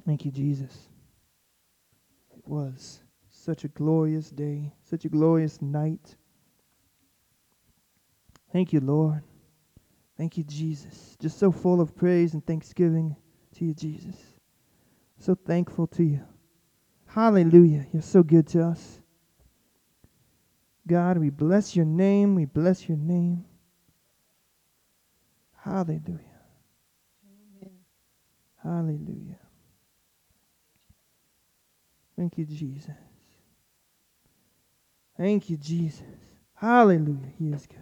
Thank 0.05 0.25
you, 0.25 0.31
Jesus. 0.31 0.88
Such 3.60 3.66
a 3.66 3.78
glorious 3.78 4.30
day, 4.30 4.72
such 4.84 5.03
a 5.03 5.10
glorious 5.10 5.62
night. 5.62 6.16
Thank 8.53 8.72
you, 8.72 8.80
Lord. 8.80 9.22
Thank 10.18 10.38
you, 10.38 10.45
Jesus. 10.45 11.18
Just 11.20 11.38
so 11.38 11.51
full 11.51 11.82
of 11.82 11.93
praise 11.93 12.34
and 12.34 12.45
thanksgiving 12.45 13.18
to 13.55 13.66
you, 13.66 13.74
Jesus. 13.74 14.16
So 15.18 15.36
thankful 15.36 15.88
to 15.88 16.03
you. 16.05 16.22
Hallelujah. 17.07 17.86
You're 17.91 18.01
so 18.01 18.24
good 18.24 18.47
to 18.47 18.64
us. 18.64 19.01
God, 20.88 21.18
we 21.18 21.30
bless 21.30 21.76
your 21.76 21.86
name. 21.86 22.36
We 22.36 22.45
bless 22.45 22.88
your 22.88 22.97
name. 22.97 23.43
Hallelujah. 25.57 26.39
Amen. 27.28 27.74
Hallelujah. 28.64 29.39
Thank 32.16 32.38
you, 32.38 32.45
Jesus. 32.45 32.95
Thank 35.20 35.49
you, 35.49 35.57
Jesus. 35.57 36.01
Hallelujah. 36.55 37.34
He 37.38 37.49
is 37.49 37.67
God. 37.67 37.80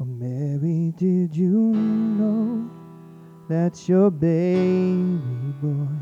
Oh, 0.00 0.06
Mary, 0.06 0.94
did 0.96 1.36
you 1.36 1.50
know 1.50 2.70
that 3.50 3.86
your 3.86 4.10
baby 4.10 5.52
boy 5.60 5.92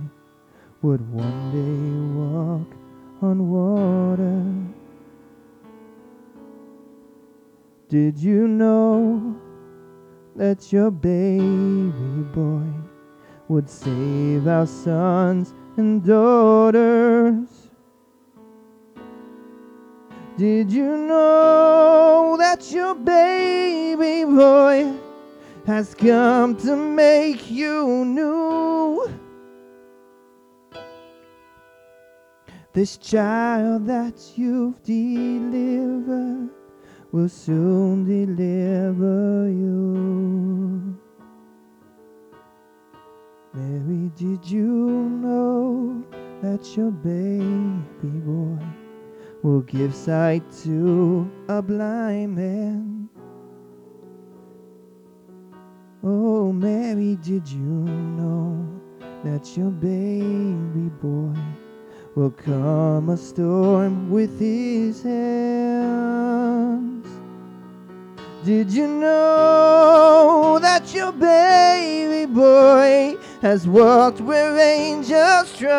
would 0.82 1.00
one 1.12 1.50
day 1.50 2.14
walk 2.14 2.76
on 3.22 3.50
water? 3.50 4.44
Did 7.88 8.16
you 8.16 8.46
know 8.46 9.34
that 10.36 10.72
your 10.72 10.92
baby 10.92 12.22
boy 12.32 12.70
would 13.48 13.68
save 13.68 14.46
our 14.46 14.68
sons 14.68 15.54
and 15.76 16.04
daughters? 16.04 17.63
Did 20.36 20.72
you 20.72 20.96
know 20.96 22.34
that 22.40 22.72
your 22.72 22.96
baby 22.96 24.24
boy 24.24 24.92
has 25.64 25.94
come 25.94 26.56
to 26.56 26.74
make 26.74 27.48
you 27.48 28.04
new? 28.04 29.08
This 32.72 32.96
child 32.96 33.86
that 33.86 34.32
you've 34.34 34.82
delivered 34.82 36.50
will 37.12 37.28
soon 37.28 38.04
deliver 38.04 39.48
you. 39.48 40.98
Mary, 43.52 44.10
did 44.16 44.44
you 44.44 44.66
know 44.66 46.04
that 46.42 46.76
your 46.76 46.90
baby 46.90 48.18
boy 48.18 48.58
will 49.44 49.60
give 49.60 49.94
sight 49.94 50.42
to 50.62 51.30
a 51.50 51.60
blind 51.60 52.34
man? 52.34 53.10
Oh, 56.02 56.50
Mary, 56.50 57.18
did 57.22 57.46
you 57.46 57.60
know 57.60 58.66
that 59.22 59.54
your 59.54 59.70
baby 59.70 60.88
boy 61.02 61.36
will 62.14 62.30
calm 62.30 63.10
a 63.10 63.18
storm 63.18 64.10
with 64.10 64.40
his 64.40 65.02
hands? 65.02 67.06
Did 68.46 68.70
you 68.70 68.88
know 68.88 70.58
that 70.62 70.94
your 70.94 71.12
baby 71.12 72.24
boy 72.32 73.18
has 73.42 73.68
walked 73.68 74.22
where 74.22 74.58
angels 74.58 75.54
trod? 75.58 75.74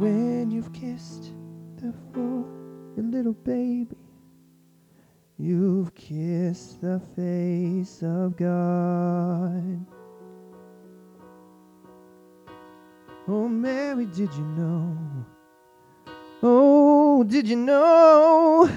When 0.00 0.50
you've 0.50 0.72
kissed 0.72 1.30
the 1.76 1.92
floor, 1.92 2.46
your 2.96 3.04
little 3.04 3.34
baby, 3.34 3.98
you've 5.36 5.94
kissed 5.94 6.80
the 6.80 7.02
face 7.14 8.02
of 8.02 8.34
God. 8.34 9.86
Oh, 13.28 13.46
Mary, 13.46 14.06
did 14.06 14.32
you 14.32 14.44
know? 14.56 14.96
Oh, 16.42 17.22
did 17.22 17.46
you 17.46 17.56
know 17.56 18.70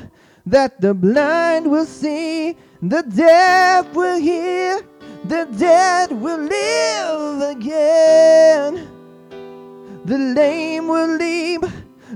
that 0.46 0.82
the 0.82 0.94
blind 0.94 1.72
will 1.72 1.86
see, 1.86 2.58
the 2.82 3.02
deaf 3.02 3.94
will 3.94 4.20
hear, 4.20 4.82
the 5.24 5.48
dead 5.58 6.12
will 6.12 6.40
live 6.40 7.58
again? 7.58 8.93
The 10.06 10.18
lame 10.18 10.90
will 10.90 11.16
leap, 11.16 11.62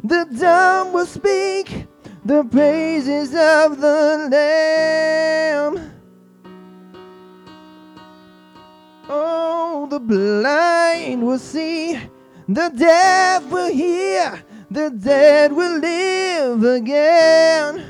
the 0.04 0.26
dumb 0.38 0.92
will 0.92 1.06
speak, 1.06 1.88
the 2.26 2.44
praises 2.44 3.30
of 3.30 3.80
the 3.80 4.28
Lamb. 4.30 5.94
Oh, 9.08 9.88
the 9.90 10.02
blind 10.02 11.26
will 11.26 11.40
see, 11.40 11.98
the 12.50 12.70
deaf 12.76 13.50
will 13.50 13.72
hear, 13.72 14.44
the 14.70 14.90
dead 14.90 15.54
will 15.54 15.80
live 15.80 16.66
again. 16.66 17.86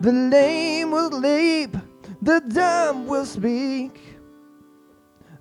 The 0.00 0.12
lame 0.12 0.92
will 0.92 1.10
leap, 1.10 1.76
the 2.20 2.40
dumb 2.40 3.08
will 3.08 3.26
speak, 3.26 4.01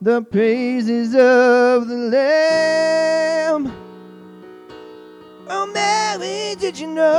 the 0.02 0.22
praises 0.24 1.14
of 1.14 1.88
the 1.88 1.96
Lamb. 1.96 3.72
Oh, 5.48 5.68
Mary, 5.68 6.56
did 6.56 6.80
you 6.80 6.88
know? 6.88 7.12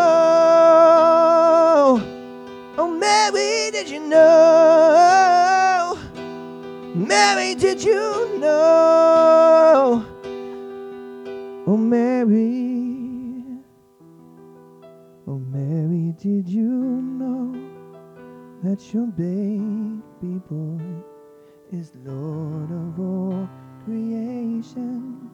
Oh, 2.77 2.89
Mary, 2.91 3.71
did 3.71 3.89
you 3.89 4.01
know? 4.01 5.97
Mary, 6.97 7.55
did 7.55 7.85
you 7.85 8.39
know? 8.41 10.05
Oh, 11.69 11.77
Mary. 11.77 13.63
Oh, 15.29 15.39
Mary, 15.39 16.15
did 16.21 16.49
you 16.49 16.63
know 16.65 17.55
that 18.65 18.93
your 18.93 19.07
baby 19.07 20.41
boy 20.51 21.02
is 21.73 21.93
Lord 22.05 22.71
of 22.71 23.01
all 23.01 23.49
creation? 23.85 25.31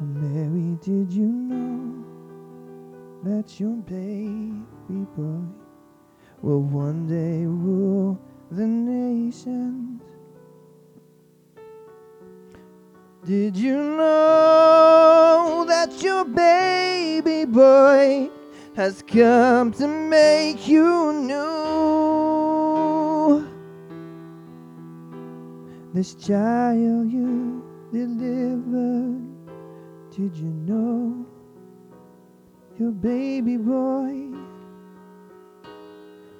Oh, 0.00 0.04
Mary, 0.04 0.76
did 0.82 1.12
you 1.12 1.26
know 1.26 2.04
that 3.22 3.60
your 3.60 3.76
baby 3.76 5.06
boy 5.16 5.44
will 6.42 6.62
one 6.62 7.06
day 7.06 7.46
rule 7.46 8.18
the 8.50 8.66
nations? 8.66 10.02
Did 13.24 13.56
you 13.56 13.76
know 13.76 15.64
that 15.68 16.02
your 16.02 16.24
baby 16.24 17.44
boy 17.44 18.28
has 18.74 19.02
come 19.06 19.70
to 19.72 19.86
make 19.86 20.66
you 20.66 21.12
new? 21.12 21.58
This 25.94 26.14
child 26.14 27.10
you 27.10 27.64
delivered, 27.90 29.24
did 30.10 30.36
you 30.36 30.50
know 30.66 31.24
your 32.78 32.90
baby 32.90 33.56
boy 33.56 34.28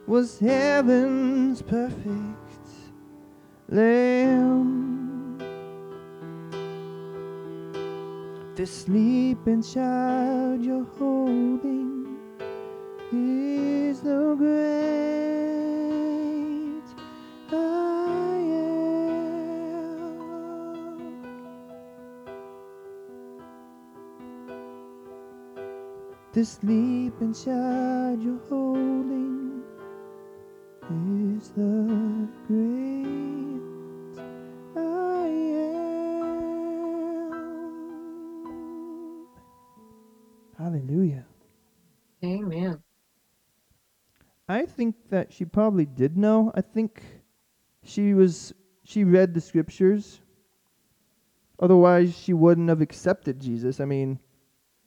was 0.06 0.38
heaven's 0.38 1.62
perfect 1.62 2.68
lamb? 3.70 5.38
This 8.54 8.82
sleeping 8.82 9.62
child 9.62 10.62
you're 10.62 10.86
holding 10.98 12.18
is 13.12 14.00
the 14.02 14.34
great 14.36 14.58
I 17.50 18.27
This 26.38 26.50
sleeping 26.50 27.34
child 27.34 28.22
you're 28.22 28.38
holding 28.48 29.60
is 30.88 31.50
the 31.50 32.28
great 32.46 33.58
I 34.76 35.26
am. 35.66 36.06
Hallelujah. 40.56 41.26
Amen. 42.22 42.84
I 44.48 44.64
think 44.64 44.94
that 45.10 45.32
she 45.32 45.44
probably 45.44 45.86
did 45.86 46.16
know. 46.16 46.52
I 46.54 46.60
think 46.60 47.02
she 47.82 48.14
was 48.14 48.54
she 48.84 49.02
read 49.02 49.34
the 49.34 49.40
scriptures. 49.40 50.20
Otherwise, 51.58 52.16
she 52.16 52.32
wouldn't 52.32 52.68
have 52.68 52.80
accepted 52.80 53.40
Jesus. 53.40 53.80
I 53.80 53.86
mean, 53.86 54.20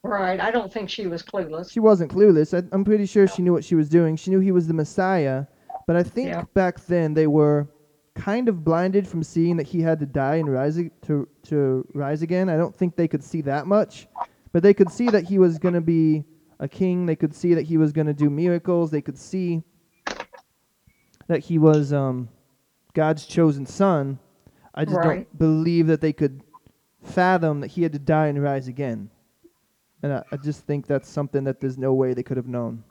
Right. 0.03 0.39
I 0.39 0.49
don't 0.49 0.71
think 0.73 0.89
she 0.89 1.05
was 1.07 1.21
clueless. 1.21 1.71
she 1.71 1.79
wasn't 1.79 2.11
clueless. 2.11 2.57
I, 2.57 2.67
I'm 2.71 2.83
pretty 2.83 3.05
sure 3.05 3.27
she 3.27 3.41
knew 3.43 3.53
what 3.53 3.63
she 3.63 3.75
was 3.75 3.87
doing. 3.87 4.15
She 4.15 4.31
knew 4.31 4.39
he 4.39 4.51
was 4.51 4.67
the 4.67 4.73
Messiah. 4.73 5.45
But 5.85 5.95
I 5.95 6.03
think 6.03 6.27
Yeah. 6.29 6.43
back 6.53 6.83
then 6.85 7.13
they 7.13 7.27
were 7.27 7.67
kind 8.15 8.49
of 8.49 8.63
blinded 8.63 9.07
from 9.07 9.23
seeing 9.23 9.57
that 9.57 9.67
he 9.67 9.81
had 9.81 9.99
to 9.99 10.05
die 10.05 10.35
and 10.35 10.51
rise 10.51 10.79
to 11.03 11.27
to 11.43 11.85
rise 11.93 12.21
again. 12.21 12.49
I 12.49 12.57
don't 12.57 12.75
think 12.75 12.95
they 12.95 13.07
could 13.07 13.23
see 13.23 13.41
that 13.41 13.67
much, 13.67 14.07
but 14.51 14.63
they 14.63 14.73
could 14.73 14.91
see 14.91 15.09
that 15.11 15.25
he 15.25 15.37
was 15.37 15.59
going 15.59 15.75
to 15.75 15.81
be 15.81 16.25
a 16.59 16.67
king. 16.67 17.05
They 17.05 17.15
could 17.15 17.33
see 17.35 17.53
that 17.53 17.63
he 17.63 17.77
was 17.77 17.91
going 17.91 18.07
to 18.07 18.13
do 18.13 18.29
miracles. 18.29 18.89
They 18.91 19.01
could 19.01 19.17
see 19.17 19.63
that 21.27 21.39
he 21.45 21.57
was 21.57 21.93
um, 21.93 22.29
God's 22.93 23.25
chosen 23.25 23.65
son. 23.65 24.19
I 24.73 24.85
just 24.85 24.97
Right. 24.97 25.27
don't 25.27 25.37
believe 25.37 25.87
that 25.87 26.01
they 26.01 26.13
could 26.13 26.41
fathom 27.03 27.61
that 27.61 27.67
he 27.71 27.83
had 27.83 27.93
to 27.93 27.99
die 27.99 28.27
and 28.27 28.41
rise 28.41 28.67
again. 28.67 29.09
And 30.03 30.13
I, 30.13 30.23
I 30.31 30.37
just 30.37 30.65
think 30.65 30.87
that's 30.87 31.09
something 31.09 31.43
that 31.43 31.59
there's 31.59 31.77
no 31.77 31.93
way 31.93 32.13
they 32.13 32.23
could 32.23 32.37
have 32.37 32.47
known. 32.47 32.83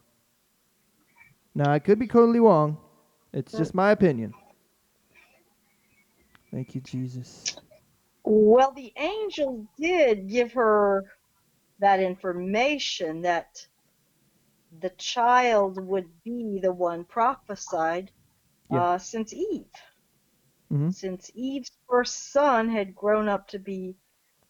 Now, 1.55 1.73
I 1.73 1.79
could 1.79 1.99
be 1.99 2.07
totally 2.07 2.41
wrong. 2.41 2.79
It's 3.33 3.53
just 3.53 3.75
my 3.75 3.91
opinion. 3.91 4.35
Thank 6.53 6.75
you, 6.75 6.81
Jesus. 6.81 7.57
Well, 8.25 8.73
the 8.73 8.93
angel 8.97 9.67
did 9.77 10.29
give 10.29 10.53
her 10.53 11.05
that 11.79 12.01
information 12.01 13.23
that 13.23 13.67
the 14.81 14.91
child 14.91 15.85
would 15.85 16.09
be 16.23 16.61
the 16.63 16.73
one 16.73 17.05
prophesied 17.05 18.13
Yeah. 18.71 18.83
uh, 18.83 18.99
since 18.99 19.33
Eve. 19.33 19.67
Mhm. 20.71 20.95
Since 20.95 21.31
Eve's 21.35 21.73
first 21.89 22.31
son 22.33 22.69
had 22.69 22.95
grown 22.95 23.29
up 23.29 23.49
to 23.49 23.59
be 23.59 23.97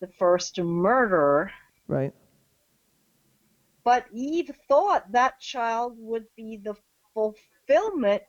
the 0.00 0.08
first 0.18 0.58
murderer, 0.60 1.50
Right? 1.86 2.14
But 3.84 4.06
Eve 4.12 4.50
thought 4.68 5.10
that 5.12 5.40
child 5.40 5.94
would 5.98 6.26
be 6.36 6.56
the 6.56 6.76
fulfillment 7.14 8.22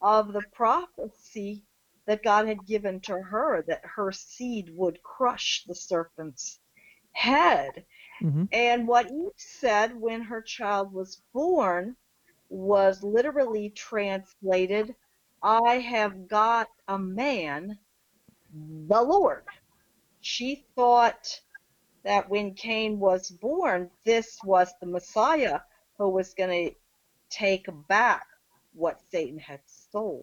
of 0.00 0.32
the 0.32 0.42
prophecy 0.52 1.64
that 2.06 2.22
God 2.22 2.46
had 2.46 2.66
given 2.66 3.00
to 3.00 3.18
her, 3.18 3.64
that 3.66 3.82
her 3.84 4.12
seed 4.12 4.70
would 4.74 5.02
crush 5.02 5.64
the 5.66 5.74
serpent's 5.74 6.60
head. 7.12 7.84
Mm-hmm. 8.22 8.44
And 8.52 8.86
what 8.86 9.10
Eve 9.10 9.32
said 9.36 9.98
when 9.98 10.22
her 10.22 10.42
child 10.42 10.92
was 10.92 11.22
born 11.32 11.96
was 12.48 13.02
literally 13.02 13.70
translated, 13.70 14.94
I 15.42 15.78
have 15.78 16.28
got 16.28 16.68
a 16.88 16.98
man, 16.98 17.78
the 18.52 19.02
Lord. 19.02 19.44
She 20.20 20.66
thought 20.74 21.40
that 22.06 22.30
when 22.30 22.54
Cain 22.54 23.00
was 23.00 23.30
born, 23.30 23.90
this 24.04 24.38
was 24.44 24.72
the 24.80 24.86
Messiah 24.86 25.58
who 25.98 26.08
was 26.08 26.34
going 26.34 26.68
to 26.68 26.74
take 27.30 27.66
back 27.88 28.24
what 28.74 29.00
Satan 29.10 29.38
had 29.40 29.58
stolen. 29.66 30.22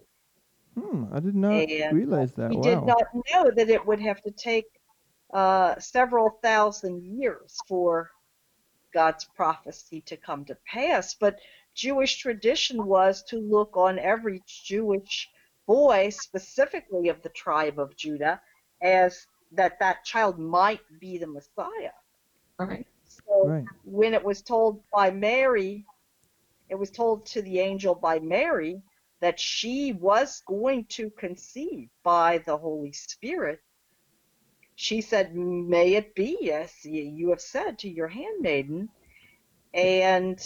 Hmm. 0.80 1.04
I 1.12 1.20
did 1.20 1.34
not 1.34 1.52
And 1.52 1.94
realize 1.94 2.32
that. 2.34 2.50
He 2.50 2.56
wow. 2.56 2.62
did 2.62 2.82
not 2.84 3.04
know 3.14 3.50
that 3.54 3.68
it 3.68 3.86
would 3.86 4.00
have 4.00 4.22
to 4.22 4.30
take 4.30 4.64
uh, 5.34 5.78
several 5.78 6.38
thousand 6.42 7.02
years 7.02 7.58
for 7.68 8.10
God's 8.94 9.26
prophecy 9.36 10.00
to 10.06 10.16
come 10.16 10.46
to 10.46 10.56
pass. 10.66 11.14
But 11.14 11.38
Jewish 11.74 12.16
tradition 12.16 12.86
was 12.86 13.22
to 13.24 13.38
look 13.38 13.76
on 13.76 13.98
every 13.98 14.42
Jewish 14.46 15.28
boy, 15.66 16.08
specifically 16.10 17.10
of 17.10 17.20
the 17.20 17.28
tribe 17.28 17.78
of 17.78 17.94
Judah, 17.94 18.40
as 18.80 19.26
that 19.56 19.78
that 19.80 20.04
child 20.04 20.38
might 20.38 20.80
be 21.00 21.18
the 21.18 21.26
Messiah. 21.26 21.92
Right. 22.58 22.86
So 23.04 23.48
Right. 23.48 23.64
when 23.84 24.14
it 24.14 24.24
was 24.24 24.42
told 24.42 24.82
by 24.92 25.10
Mary, 25.10 25.84
it 26.68 26.76
was 26.76 26.90
told 26.90 27.26
to 27.26 27.42
the 27.42 27.60
angel 27.60 27.94
by 27.94 28.20
Mary 28.20 28.82
that 29.20 29.38
she 29.40 29.92
was 29.92 30.42
going 30.46 30.86
to 30.86 31.10
conceive 31.10 31.88
by 32.02 32.38
the 32.38 32.56
Holy 32.56 32.92
Spirit. 32.92 33.60
She 34.76 35.00
said, 35.00 35.34
May 35.34 35.94
it 35.94 36.14
be 36.14 36.52
as 36.52 36.84
you 36.84 37.30
have 37.30 37.40
said 37.40 37.78
to 37.80 37.88
your 37.88 38.08
handmaiden. 38.08 38.88
And 39.72 40.38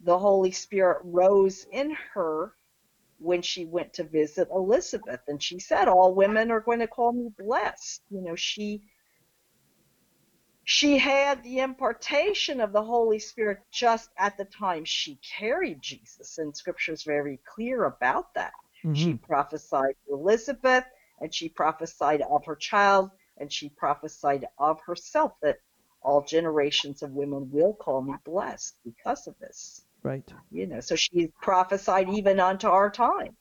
the 0.00 0.18
Holy 0.18 0.50
Spirit 0.50 1.00
rose 1.04 1.66
in 1.72 1.96
her 2.14 2.54
when 3.22 3.42
she 3.42 3.66
went 3.66 3.94
to 3.94 4.04
visit 4.04 4.48
Elizabeth. 4.52 5.20
And 5.28 5.42
she 5.42 5.60
said, 5.60 5.88
All 5.88 6.14
women 6.14 6.50
are 6.50 6.60
going 6.60 6.80
to 6.80 6.88
call 6.88 7.12
me 7.12 7.30
blessed. 7.38 8.02
You 8.10 8.22
know, 8.22 8.36
she 8.36 8.82
she 10.64 10.98
had 10.98 11.44
the 11.44 11.60
impartation 11.60 12.60
of 12.62 12.72
the 12.72 12.84
Holy 12.84 13.18
Spirit 13.20 13.60
just 13.72 14.10
at 14.18 14.38
the 14.38 14.46
time 14.46 14.86
she 14.86 15.16
carried 15.38 15.82
Jesus, 15.82 16.38
and 16.38 16.56
Scripture 16.56 16.92
is 16.94 17.04
very 17.04 17.40
clear 17.54 17.84
about 17.86 18.34
that. 18.36 18.54
She 18.92 19.14
Mhm. 19.14 19.22
prophesied 19.22 19.96
to 20.06 20.14
Elizabeth, 20.14 20.86
and 21.20 21.34
she 21.34 21.50
prophesied 21.50 22.22
of 22.22 22.46
her 22.46 22.56
child, 22.56 23.10
and 23.38 23.52
she 23.52 23.70
prophesied 23.70 24.46
of 24.58 24.80
herself 24.82 25.34
that 25.42 25.58
all 26.02 26.22
generations 26.22 27.02
of 27.02 27.12
women 27.12 27.50
will 27.50 27.74
call 27.74 28.02
me 28.02 28.14
blessed 28.24 28.76
because 28.84 29.26
of 29.28 29.38
this. 29.40 29.84
Right. 30.02 30.32
You 30.50 30.66
know, 30.66 30.80
so 30.80 30.96
she 30.96 31.30
prophesied 31.40 32.08
even 32.10 32.40
unto 32.40 32.68
our 32.68 32.90
time. 32.90 33.36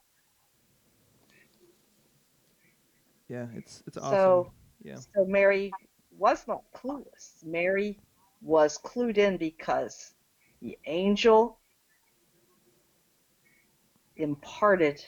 Yeah. 3.28 3.48
It's 3.56 3.84
it's 3.88 3.98
awesome. 3.98 4.12
So 4.18 4.54
yeah. 4.84 4.96
So 4.96 5.26
Mary 5.26 5.74
was 6.18 6.48
not 6.48 6.64
clueless. 6.76 7.44
Mary 7.44 8.00
was 8.42 8.78
clued 8.78 9.18
in 9.18 9.38
because 9.38 10.14
the 10.62 10.78
angel 10.86 11.60
imparted 14.18 15.04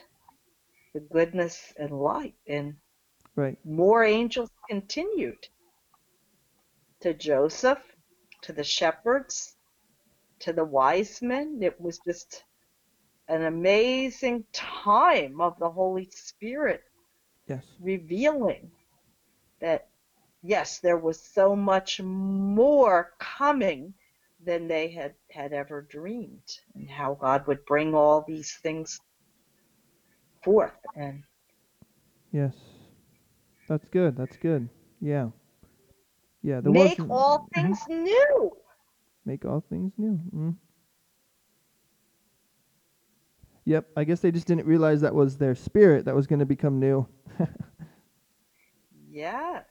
the 0.93 0.99
goodness 0.99 1.73
and 1.77 1.91
light, 1.91 2.35
and 2.47 2.75
Right. 3.35 3.57
more 3.65 4.03
angels 4.03 4.51
continued 4.69 5.47
to 7.01 7.13
Joseph, 7.13 7.81
to 8.43 8.53
the 8.53 8.63
shepherds, 8.63 9.52
to 10.43 10.53
the 10.53 10.65
wise 10.65 11.21
men. 11.21 11.59
It 11.61 11.79
was 11.81 11.99
just 11.99 12.43
an 13.29 13.43
amazing 13.43 14.45
time 14.53 15.41
of 15.41 15.57
the 15.59 15.69
Holy 15.69 16.09
Spirit 16.11 16.83
Yes. 17.47 17.65
revealing 17.79 18.71
that 19.61 19.87
yes, 20.43 20.79
there 20.79 20.97
was 20.97 21.21
so 21.21 21.55
much 21.55 22.01
more 22.01 23.13
coming 23.19 23.93
than 24.45 24.67
they 24.67 24.89
had, 24.89 25.15
had 25.31 25.53
ever 25.53 25.81
dreamed, 25.81 26.59
and 26.75 26.89
how 26.89 27.15
God 27.15 27.47
would 27.47 27.65
bring 27.65 27.95
all 27.95 28.25
these 28.27 28.57
things 28.63 28.99
forth. 30.43 30.77
And 30.95 31.23
Yes. 32.31 32.55
That's 33.67 33.87
good. 33.89 34.17
That's 34.17 34.37
good. 34.37 34.69
Yeah. 35.01 35.29
Yeah. 36.43 36.61
There 36.61 36.71
make 36.71 37.01
all 37.09 37.39
Mhm. 37.39 37.49
things 37.55 37.79
new. 37.89 38.51
Make 39.25 39.45
all 39.45 39.63
things 39.69 39.93
new. 39.97 40.19
Mm. 40.35 40.55
Yep. 43.65 43.87
I 43.95 44.03
guess 44.03 44.19
they 44.19 44.31
just 44.31 44.47
didn't 44.47 44.65
realize 44.65 45.01
that 45.01 45.15
was 45.15 45.37
their 45.37 45.55
spirit 45.55 46.05
that 46.05 46.15
was 46.15 46.27
going 46.27 46.39
to 46.39 46.45
become 46.45 46.79
new. 46.79 47.07
Yes. 49.13 49.63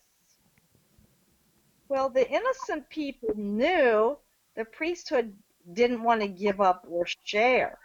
Well, 1.89 2.09
the 2.09 2.31
innocent 2.31 2.89
people 2.89 3.31
knew 3.35 4.17
the 4.55 4.65
priesthood 4.65 5.35
didn't 5.73 6.03
want 6.05 6.21
to 6.21 6.29
give 6.29 6.61
up 6.61 6.87
or 6.89 7.07
share. 7.25 7.77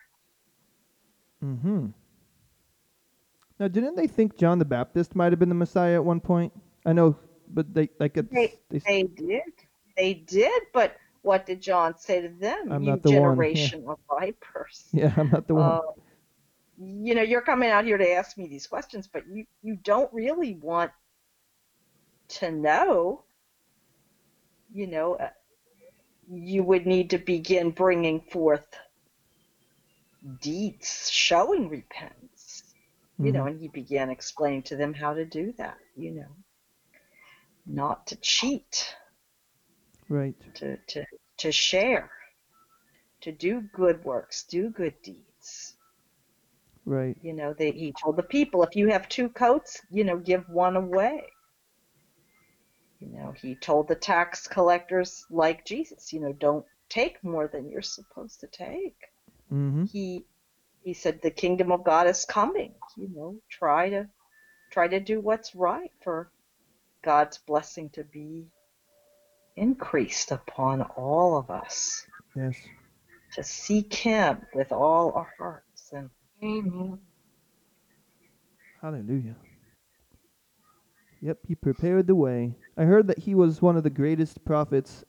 Mm-hmm. 1.44 1.88
Now, 3.60 3.68
didn't 3.68 3.96
they 3.96 4.06
think 4.06 4.38
John 4.38 4.60
the 4.60 4.66
Baptist 4.66 5.16
might 5.16 5.32
have 5.32 5.40
been 5.40 5.50
the 5.50 5.56
Messiah 5.56 5.96
at 5.96 6.06
one 6.06 6.20
point? 6.20 6.54
I 6.86 6.94
know, 6.94 7.18
but 7.50 7.74
they 7.74 7.90
like 8.00 8.14
They- 8.14 8.54
they, 8.70 8.80
They 8.80 9.04
did. 9.04 9.42
They 9.98 10.14
did, 10.14 10.62
but 10.74 10.96
what 11.22 11.46
did 11.46 11.62
John 11.62 11.98
say 11.98 12.22
to 12.22 12.30
them? 12.30 12.72
I'm 12.72 12.84
you 12.84 12.90
not 12.92 13.04
the 13.04 13.12
one, 13.12 13.20
yeah. 13.20 13.20
generation 13.20 13.86
of 13.88 14.00
vipers. 14.10 14.88
yeah, 14.94 15.14
I'm 15.18 15.30
not 15.30 15.48
the 15.48 15.56
one. 15.56 15.64
Uh, 15.72 15.82
you 16.80 17.16
know, 17.16 17.22
you're 17.24 17.42
coming 17.42 17.70
out 17.70 17.86
here 17.86 17.98
to 17.98 18.12
ask 18.12 18.38
me 18.38 18.48
these 18.48 18.68
questions, 18.68 19.08
but 19.12 19.24
you, 19.28 19.46
you 19.64 19.76
don't 19.84 20.12
really 20.14 20.56
want 20.56 20.92
to 22.30 22.52
know. 22.52 23.24
You 24.74 24.88
know, 24.88 25.16
uh, 25.16 25.30
you 26.30 26.62
would 26.64 26.86
need 26.86 27.10
to 27.12 27.18
begin 27.18 27.72
bringing 27.72 28.22
forth 28.22 28.68
deeds 30.42 31.10
showing 31.10 31.70
repentance. 31.70 32.64
You 33.20 33.32
know, 33.32 33.46
Mhm. 33.46 33.52
and 33.52 33.60
he 33.62 33.68
began 33.70 34.12
explaining 34.12 34.62
to 34.64 34.76
them 34.76 34.94
how 34.94 35.14
to 35.16 35.26
do 35.26 35.52
that, 35.54 35.78
you 35.96 36.12
know, 36.12 36.36
not 37.66 38.06
to 38.08 38.16
cheat. 38.18 38.96
Right. 40.10 40.36
to, 40.56 40.78
to, 40.78 41.06
to 41.38 41.52
share, 41.52 42.10
to 43.22 43.32
do 43.32 43.62
good 43.74 44.04
works, 44.04 44.44
do 44.44 44.70
good 44.70 44.94
deeds. 45.02 45.76
Right. 46.86 47.18
You 47.22 47.34
know, 47.34 47.54
they, 47.54 47.72
he 47.72 47.94
told 48.02 48.16
the 48.16 48.24
people, 48.24 48.64
if 48.64 48.76
you 48.76 48.88
have 48.88 49.10
two 49.10 49.30
coats, 49.30 49.82
you 49.92 50.04
know, 50.06 50.18
give 50.18 50.48
one 50.48 50.78
away. 50.78 51.24
You 53.00 53.10
know, 53.10 53.34
he 53.40 53.56
told 53.56 53.88
the 53.88 53.96
tax 53.96 54.48
collectors, 54.48 55.26
like 55.30 55.66
Jesus, 55.66 56.12
you 56.14 56.20
know, 56.20 56.34
don't 56.34 56.66
take 56.90 57.24
more 57.24 57.48
than 57.48 57.70
you're 57.70 57.82
supposed 57.82 58.40
to 58.40 58.48
take. 58.48 58.96
Mm-hmm. 59.52 59.86
He 59.86 60.26
he 60.84 60.94
said 60.94 61.22
the 61.22 61.32
kingdom 61.32 61.72
of 61.72 61.84
God 61.84 62.08
is 62.08 62.26
coming. 62.26 62.74
You 62.96 63.10
know, 63.14 63.36
try 63.50 63.90
to 63.90 64.08
try 64.72 64.88
to 64.88 65.00
do 65.00 65.20
what's 65.20 65.54
right 65.54 65.92
for 66.02 66.32
God's 67.04 67.38
blessing 67.38 67.90
to 67.92 68.04
be 68.04 68.48
increased 69.58 70.32
upon 70.32 70.82
all 70.82 71.38
of 71.38 71.50
us. 71.50 72.06
Yes. 72.36 72.56
To 73.34 73.44
seek 73.44 73.94
Him 73.94 74.46
with 74.54 74.72
all 74.72 75.12
our 75.14 75.34
hearts 75.38 75.92
and 75.92 76.10
Amen. 76.44 77.00
Hallelujah. 78.82 79.36
Yep, 81.22 81.40
he 81.48 81.56
prepared 81.56 82.06
the 82.06 82.14
way. 82.16 82.54
I 82.78 82.84
heard 82.84 83.08
that 83.08 83.18
he 83.18 83.34
was 83.34 83.60
one 83.60 83.76
of 83.76 83.82
the 83.84 83.90
greatest 83.90 84.46
prophets 84.46 85.04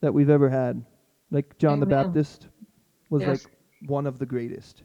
that 0.00 0.14
we've 0.14 0.30
ever 0.30 0.48
had. 0.48 0.84
Like 1.32 1.58
John 1.58 1.80
the 1.80 1.86
Amen. 1.86 2.04
Baptist 2.04 2.46
was 3.10 3.22
Yes. 3.22 3.44
like 3.44 3.52
one 3.88 4.06
of 4.06 4.20
the 4.20 4.26
greatest. 4.26 4.84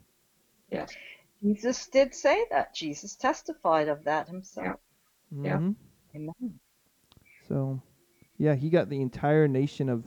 Yes. 0.71 0.91
Jesus 1.43 1.87
did 1.87 2.15
say 2.15 2.45
that. 2.49 2.73
Jesus 2.73 3.15
testified 3.15 3.89
of 3.89 4.03
that 4.05 4.27
himself. 4.27 4.79
Yeah. 5.29 5.57
Mhm. 5.57 5.75
Amen. 6.15 6.59
So, 7.47 7.79
yeah, 8.37 8.55
he 8.55 8.69
got 8.69 8.89
the 8.89 9.01
entire 9.01 9.47
nation 9.47 9.89
of 9.89 10.05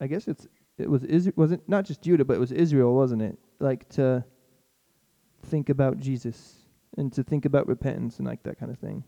I 0.00 0.06
guess 0.06 0.28
it's 0.28 0.46
it 0.78 0.88
was 0.88 1.04
Is 1.04 1.30
was 1.36 1.52
it 1.52 1.60
not 1.68 1.84
just 1.84 2.02
Judah, 2.02 2.24
but 2.24 2.34
it 2.34 2.40
was 2.40 2.52
Israel, 2.52 2.94
wasn't 2.94 3.22
it? 3.22 3.38
Like 3.58 3.88
to 3.90 4.24
think 5.44 5.68
about 5.68 5.98
Jesus 5.98 6.56
and 6.96 7.12
to 7.12 7.22
think 7.22 7.44
about 7.44 7.66
repentance 7.66 8.18
and 8.18 8.26
like 8.26 8.42
that 8.44 8.58
kind 8.58 8.70
of 8.72 8.78
thing. 8.78 9.04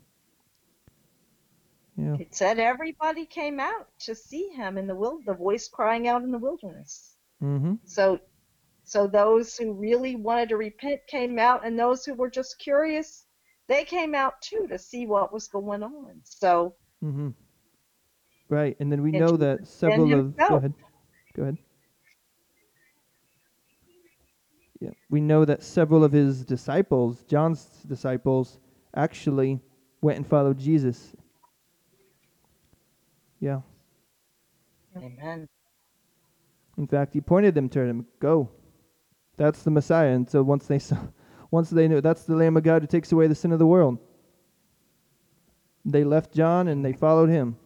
Yeah. 1.95 2.15
It 2.19 2.33
said 2.33 2.59
everybody 2.59 3.25
came 3.25 3.59
out 3.59 3.87
to 4.01 4.15
see 4.15 4.49
him 4.49 4.77
in 4.77 4.87
the 4.87 4.95
wil- 4.95 5.21
the 5.25 5.33
voice 5.35 5.67
crying 5.67 6.07
out 6.07 6.23
in 6.23 6.31
the 6.31 6.39
wilderness. 6.39 7.15
Mhm. 7.41 7.79
So 7.85 8.19
so 8.83 9.07
those 9.07 9.55
who 9.55 9.73
really 9.73 10.15
wanted 10.15 10.49
to 10.49 10.57
repent 10.57 11.01
came 11.07 11.39
out 11.39 11.65
and 11.65 11.79
those 11.79 12.03
who 12.05 12.15
were 12.15 12.29
just 12.29 12.59
curious, 12.59 13.25
they 13.67 13.85
came 13.85 14.13
out 14.13 14.41
too 14.41 14.67
to 14.67 14.77
see 14.77 15.05
what 15.05 15.31
was 15.31 15.47
going 15.47 15.83
on. 15.83 16.21
So 16.23 16.75
Mhm. 17.03 17.33
Right, 18.53 18.77
and 18.79 18.91
then 18.91 19.01
we 19.01 19.11
know 19.11 19.35
that 19.37 19.67
several 19.67 20.03
of 20.03 20.09
go 20.09 20.15
himself. 20.17 20.59
ahead. 20.59 20.73
Go 21.35 21.41
ahead. 21.41 21.57
Yeah, 24.79 24.91
we 25.09 25.21
know 25.21 25.43
that 25.43 25.63
several 25.63 26.03
of 26.03 26.11
his 26.11 26.45
disciples, 26.45 27.23
John's 27.23 27.65
disciples, 27.87 28.59
actually 28.95 29.59
went 30.03 30.17
and 30.17 30.27
followed 30.27 30.59
Jesus. 30.59 31.15
Yeah. 33.39 33.61
Amen. 34.95 35.49
In 36.77 36.85
fact, 36.85 37.13
he 37.13 37.21
pointed 37.21 37.55
them 37.55 37.69
to 37.69 37.81
him. 37.81 38.05
Go. 38.19 38.51
That's 39.35 39.63
the 39.63 39.71
Messiah. 39.71 40.11
And 40.11 40.29
so 40.29 40.43
once 40.43 40.67
they 40.67 40.77
saw, 40.77 40.97
once 41.49 41.71
they 41.71 41.87
knew 41.87 42.01
that's 42.01 42.25
the 42.25 42.35
Lamb 42.35 42.55
of 42.55 42.61
God 42.61 42.83
who 42.83 42.87
takes 42.87 43.11
away 43.11 43.25
the 43.25 43.33
sin 43.33 43.51
of 43.51 43.57
the 43.57 43.65
world, 43.65 43.97
they 45.85 46.03
left 46.03 46.35
John 46.35 46.67
and 46.67 46.85
they 46.85 46.93
followed 46.93 47.29
him. 47.29 47.57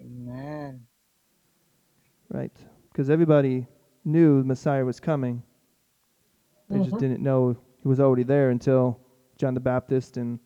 Amen. 0.00 0.86
Right. 2.30 2.52
Because 2.90 3.10
everybody 3.10 3.66
knew 4.04 4.40
the 4.40 4.46
Messiah 4.46 4.84
was 4.84 5.00
coming. 5.00 5.42
They 6.68 6.78
just 6.78 6.92
Mhm. 6.92 6.98
didn't 6.98 7.22
know 7.22 7.56
he 7.80 7.88
was 7.88 8.00
already 8.00 8.22
there 8.22 8.50
until 8.50 9.00
John 9.36 9.54
the 9.54 9.60
Baptist 9.60 10.16
and 10.16 10.38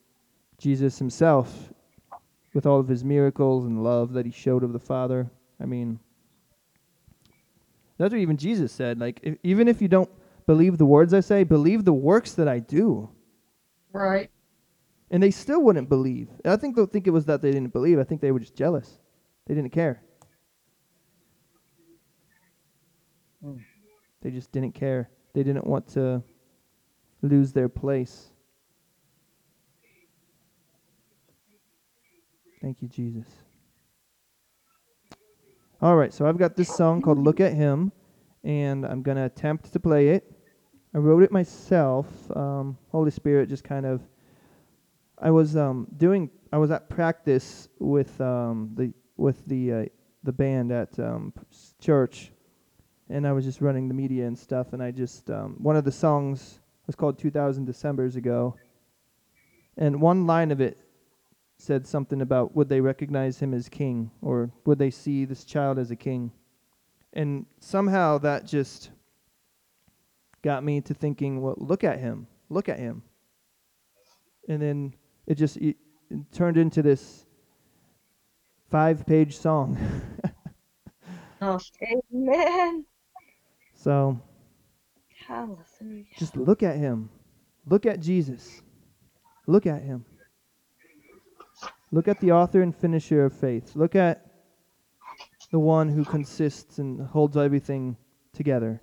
Jesus 0.58 0.98
himself, 0.98 1.72
with 2.54 2.66
all 2.66 2.78
of 2.78 2.88
his 2.88 3.04
miracles 3.04 3.64
and 3.64 3.82
love 3.82 4.12
that 4.12 4.26
he 4.26 4.32
showed 4.32 4.62
of 4.62 4.72
the 4.72 4.78
Father. 4.78 5.30
I 5.58 5.64
mean, 5.66 5.98
that's 7.96 8.12
what 8.12 8.20
even 8.20 8.36
Jesus 8.36 8.72
said. 8.72 9.00
Like, 9.00 9.20
if, 9.22 9.38
even 9.42 9.68
if 9.68 9.82
you 9.82 9.88
don't 9.88 10.10
believe 10.46 10.78
the 10.78 10.86
words 10.86 11.14
I 11.14 11.20
say, 11.20 11.44
believe 11.44 11.84
the 11.84 11.92
works 11.92 12.34
that 12.34 12.48
I 12.48 12.58
do. 12.58 13.08
Right. 13.92 14.30
And 15.10 15.22
they 15.22 15.30
still 15.30 15.62
wouldn't 15.62 15.88
believe. 15.88 16.30
I 16.44 16.56
think 16.56 16.76
they'll 16.76 16.86
think 16.86 17.06
it 17.06 17.10
was 17.10 17.26
that 17.26 17.42
they 17.42 17.50
didn't 17.50 17.72
believe. 17.72 17.98
I 17.98 18.04
think 18.04 18.20
they 18.20 18.32
were 18.32 18.40
just 18.40 18.54
jealous. 18.54 18.98
They 19.52 19.56
didn't 19.56 19.72
care. 19.72 20.00
Mm. 23.44 23.60
They 24.22 24.30
just 24.30 24.50
didn't 24.50 24.72
care. 24.72 25.10
They 25.34 25.42
didn't 25.42 25.66
want 25.66 25.86
to 25.88 26.22
lose 27.20 27.52
their 27.52 27.68
place. 27.68 28.30
Thank 32.62 32.80
you, 32.80 32.88
Jesus. 32.88 33.26
All 35.82 35.96
right, 35.96 36.14
so 36.14 36.24
I've 36.24 36.38
got 36.38 36.56
this 36.56 36.74
song 36.74 37.02
called 37.02 37.18
Look 37.18 37.38
at 37.38 37.52
Him, 37.52 37.92
and 38.44 38.86
I'm 38.86 39.02
going 39.02 39.18
to 39.18 39.26
attempt 39.26 39.70
to 39.74 39.78
play 39.78 40.08
it. 40.08 40.32
I 40.94 40.98
wrote 40.98 41.22
it 41.24 41.30
myself. 41.30 42.06
Um, 42.34 42.78
Holy 42.90 43.10
Spirit 43.10 43.50
just 43.50 43.64
kind 43.64 43.84
of. 43.84 44.00
I 45.18 45.30
was 45.30 45.58
um, 45.58 45.88
doing. 45.98 46.30
I 46.54 46.56
was 46.56 46.70
at 46.70 46.88
practice 46.88 47.68
with 47.78 48.18
um, 48.18 48.70
the 48.76 48.94
with 49.16 49.44
the 49.46 49.72
uh, 49.72 49.84
the 50.22 50.32
band 50.32 50.72
at 50.72 50.98
um, 50.98 51.32
church, 51.80 52.32
and 53.08 53.26
I 53.26 53.32
was 53.32 53.44
just 53.44 53.60
running 53.60 53.88
the 53.88 53.94
media 53.94 54.26
and 54.26 54.38
stuff. 54.38 54.72
And 54.72 54.82
I 54.82 54.90
just 54.90 55.30
um, 55.30 55.56
one 55.58 55.76
of 55.76 55.84
the 55.84 55.92
songs 55.92 56.60
was 56.86 56.96
called 56.96 57.18
"2000 57.18 57.64
December's 57.64 58.16
Ago," 58.16 58.56
and 59.76 60.00
one 60.00 60.26
line 60.26 60.50
of 60.50 60.60
it 60.60 60.78
said 61.58 61.86
something 61.86 62.22
about 62.22 62.56
would 62.56 62.68
they 62.68 62.80
recognize 62.80 63.38
him 63.38 63.54
as 63.54 63.68
king 63.68 64.10
or 64.20 64.50
would 64.66 64.78
they 64.78 64.90
see 64.90 65.24
this 65.24 65.44
child 65.44 65.78
as 65.78 65.90
a 65.90 65.96
king, 65.96 66.32
and 67.12 67.46
somehow 67.60 68.18
that 68.18 68.46
just 68.46 68.90
got 70.42 70.64
me 70.64 70.80
to 70.80 70.92
thinking, 70.92 71.40
well, 71.40 71.54
look 71.56 71.84
at 71.84 72.00
him, 72.00 72.26
look 72.48 72.68
at 72.68 72.78
him, 72.78 73.02
and 74.48 74.60
then 74.60 74.94
it 75.26 75.36
just 75.36 75.56
it, 75.58 75.76
it 76.10 76.32
turned 76.32 76.56
into 76.56 76.82
this 76.82 77.26
five-page 78.72 79.36
song. 79.36 79.78
Oh, 81.44 81.58
Amen. 82.14 82.84
so 83.74 84.16
Hallelujah. 85.26 86.04
Just 86.16 86.36
look 86.36 86.62
at 86.62 86.76
him. 86.76 87.10
Look 87.66 87.84
at 87.84 87.98
Jesus. 87.98 88.62
Look 89.48 89.66
at 89.66 89.82
him. 89.82 90.04
Look 91.90 92.06
at 92.06 92.20
the 92.20 92.30
author 92.30 92.62
and 92.62 92.72
finisher 92.74 93.24
of 93.24 93.32
faith. 93.32 93.74
Look 93.74 93.96
at 93.96 94.24
the 95.50 95.58
one 95.58 95.88
who 95.88 96.04
consists 96.04 96.78
and 96.78 97.00
holds 97.08 97.36
everything 97.36 97.96
together. 98.32 98.80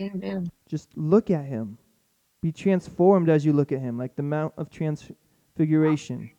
amen. 0.00 0.50
Just 0.68 0.88
look 0.96 1.30
at 1.30 1.44
him. 1.44 1.78
Be 2.42 2.50
transformed 2.50 3.28
as 3.28 3.44
you 3.44 3.52
look 3.52 3.70
at 3.70 3.78
him, 3.80 3.96
like 3.96 4.16
the 4.16 4.24
Mount 4.24 4.54
of 4.56 4.70
Transfiguration. 4.70 6.32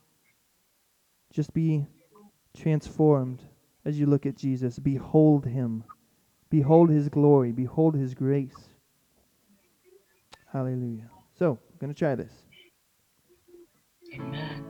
Just 1.32 1.53
be 1.53 1.86
transformed 2.56 3.43
as 3.86 3.99
you 3.99 4.06
look 4.06 4.26
at 4.26 4.36
Jesus. 4.38 4.80
Behold 4.80 5.45
him. 5.45 5.84
Behold 6.49 6.89
his 6.89 7.10
glory. 7.10 7.52
Behold 7.52 7.95
his 7.95 8.14
grace. 8.14 8.70
Hallelujah. 10.52 11.10
So, 11.38 11.52
I'm 11.72 11.78
going 11.80 11.93
to 11.93 11.97
try 11.97 12.16
this. 12.16 12.34
Amen. 14.14 14.66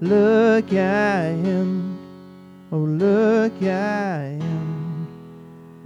Look 0.00 0.72
at 0.72 1.32
him, 1.32 1.98
oh, 2.70 2.78
look 2.78 3.62
at 3.62 4.42
him, 4.42 5.06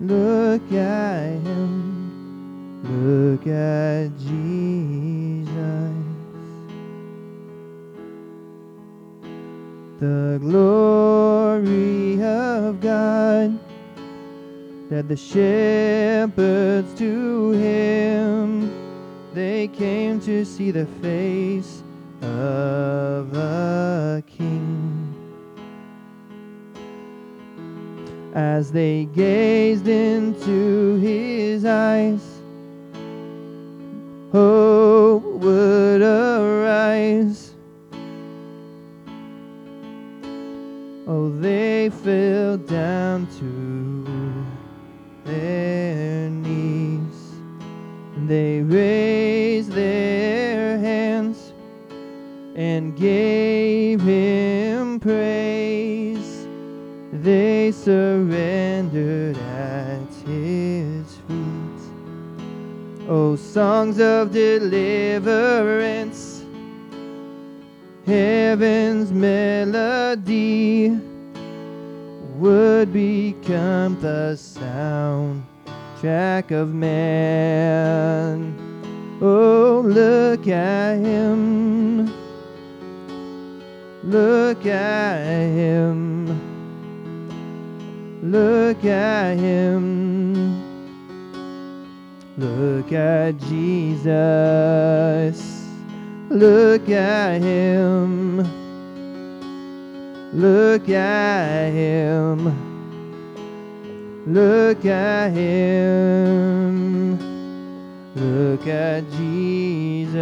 look 0.01 0.73
at 0.73 1.33
him, 1.47 2.83
look 2.83 3.47
at 3.47 4.19
Jesus. 4.19 5.01
the 10.01 10.39
glory 10.41 12.15
of 12.25 12.81
God 12.81 13.59
that 14.89 15.07
the 15.09 15.17
shepherds 15.17 16.95
to 16.95 17.51
him 17.51 18.73
they 19.35 19.69
came 19.69 20.19
to 20.21 20.43
see 20.47 20.71
the 20.71 20.87
face 21.03 21.80
of 22.41 23.31
the 23.31 24.23
king. 24.27 25.15
As 28.35 28.73
they 28.73 29.07
gazed 29.07 29.89
into 29.89 30.97
his 30.97 31.65
eyes 31.65 32.23
hope 34.33 35.25
would 35.25 36.03
arise 36.03 37.40
gave 52.91 54.01
him 54.01 55.01
praise. 55.01 56.47
They 57.13 57.73
surrendered 57.73 59.37
at 59.37 60.15
his 60.27 61.17
feet. 61.27 61.83
Oh, 63.09 63.37
songs 63.37 63.99
of 64.01 64.33
deliverance 64.33 66.31
heaven's 68.11 69.13
melody 69.13 70.91
would 72.37 72.93
become 72.93 74.01
the 74.01 74.35
sound 74.35 75.47
track 76.01 76.51
of 76.51 76.75
man. 76.75 78.57
Oh, 79.23 79.83
look 79.85 80.49
at 80.49 80.99
him. 80.99 82.20
Look 84.03 84.65
at 84.65 85.21
him. 85.21 86.27
Look 88.23 88.83
at 88.85 89.37
him. 89.39 90.71
Look 92.39 92.93
at 92.93 93.37
Jesus. 93.41 94.07
Look 96.31 96.89
at 96.89 97.43
him. 97.43 98.39
Look 100.33 100.89
at 100.89 101.71
him. 101.71 102.71
Look 104.27 104.85
at 104.87 105.33
him. 105.33 107.19
Look 108.15 108.67
at 108.67 109.11
Jesus. 109.11 110.21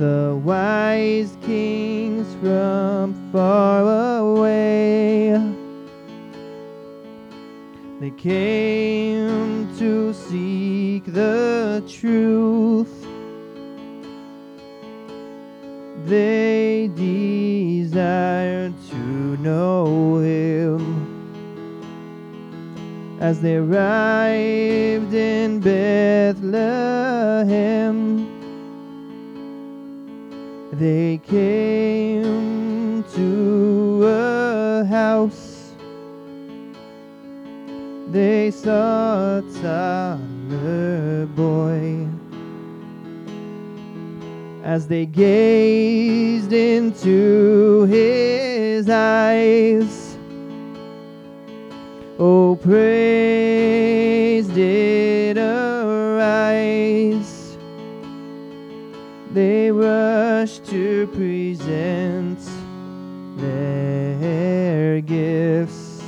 The 0.00 0.40
wise 0.42 1.36
kings 1.42 2.26
from 2.40 3.12
far 3.30 3.82
away. 4.20 5.38
They 8.00 8.10
came 8.12 9.68
to 9.76 10.14
seek 10.14 11.04
the 11.04 11.84
truth. 11.86 13.06
They 16.06 16.88
desired 16.94 18.72
to 18.88 18.96
know 19.42 20.16
Him. 20.20 20.80
As 23.20 23.42
they 23.42 23.56
arrived 23.56 25.12
in 25.12 25.60
Bethlehem, 25.60 26.40
they 30.80 31.18
came 31.18 33.04
to 33.14 34.02
a 34.06 34.82
house. 34.86 35.74
They 38.10 38.50
saw 38.50 39.40
a 39.40 39.42
toddler 39.60 41.26
boy 41.36 42.08
as 44.64 44.88
they 44.88 45.04
gazed 45.04 46.54
into 46.54 47.84
his 47.84 48.88
eyes. 48.88 50.16
Oh, 52.18 52.56
praise 52.56 54.48
did 54.48 55.36
arise. 55.36 56.70
They 59.34 59.70
to 60.48 61.06
present 61.08 62.38
their 63.36 65.02
gifts. 65.02 66.02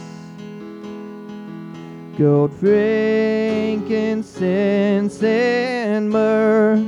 Gold, 2.16 2.50
frankincense, 2.54 5.22
and 5.22 6.08
myrrh 6.08 6.82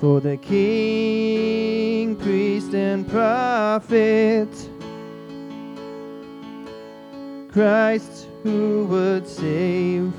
for 0.00 0.20
the 0.20 0.36
king, 0.38 2.16
priest, 2.16 2.74
and 2.74 3.08
prophet, 3.08 4.48
Christ 7.52 8.26
who 8.42 8.86
would 8.86 9.28
save 9.28 10.12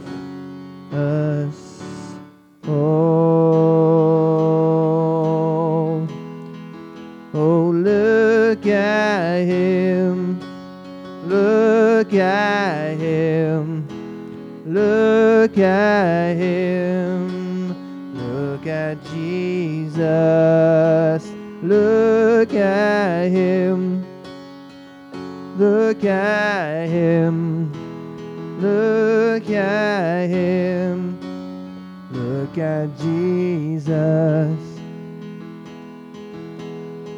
us 0.94 1.84
all. 2.66 3.27
Look 12.08 12.20
at 12.22 12.98
him, 12.98 13.86
look 14.66 15.58
at 15.58 16.36
him, 16.38 18.16
look 18.16 18.66
at 18.66 19.04
Jesus, 19.12 20.00
look 21.62 22.54
at 22.54 23.28
him, 23.28 24.06
look 25.58 26.06
at 26.06 26.88
him, 26.88 27.74
look 28.62 29.50
at 29.50 30.30
him, 30.30 31.20
look 32.14 32.58
at 32.58 32.98
Jesus. 32.98 34.58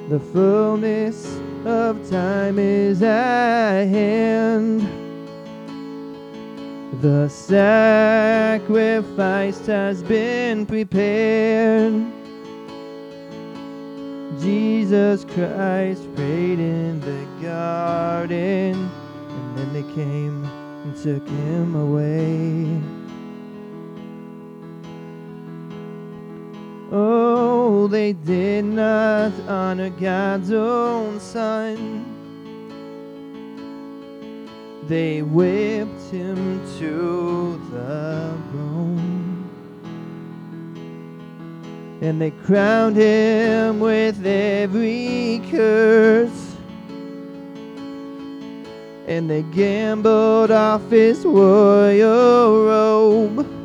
The 0.09 0.19
fullness 0.33 1.28
of 1.69 2.09
time 2.09 2.57
is 2.57 3.03
at 3.03 3.85
hand. 3.85 4.81
The 7.01 7.29
sacrifice 7.29 8.57
has 9.67 10.01
been 10.03 10.65
prepared. 10.65 11.93
Jesus 14.41 15.25
Christ 15.25 16.13
prayed 16.15 16.59
in 16.59 16.99
the 17.01 17.27
garden, 17.41 18.89
and 19.29 19.57
then 19.57 19.71
they 19.73 19.83
came 19.93 20.43
and 20.45 20.95
took 20.97 21.27
him 21.27 21.75
away. 21.75 22.81
Oh, 26.91 27.48
they 27.89 28.13
did 28.13 28.65
not 28.65 29.33
honor 29.47 29.89
God's 29.89 30.51
own 30.51 31.19
son. 31.19 32.05
They 34.87 35.23
whipped 35.23 36.11
him 36.11 36.61
to 36.77 37.61
the 37.71 38.37
bone. 38.53 39.49
And 42.01 42.21
they 42.21 42.31
crowned 42.31 42.95
him 42.95 43.79
with 43.79 44.25
every 44.25 45.41
curse. 45.51 46.55
And 49.07 49.29
they 49.29 49.41
gambled 49.41 50.51
off 50.51 50.89
his 50.91 51.25
royal 51.25 52.65
robe. 52.65 53.58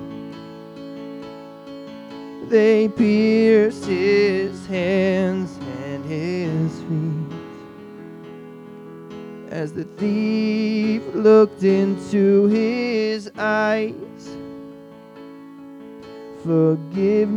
They 2.54 2.86
pierced 2.86 3.84
his 3.86 4.64
hands 4.68 5.58
and 5.82 6.04
his 6.04 6.70
feet. 6.82 7.34
As 9.50 9.72
the 9.72 9.82
thief 9.82 11.02
looked 11.14 11.64
into 11.64 12.46
his 12.46 13.28
eyes, 13.36 14.36
forgiveness 16.44 17.32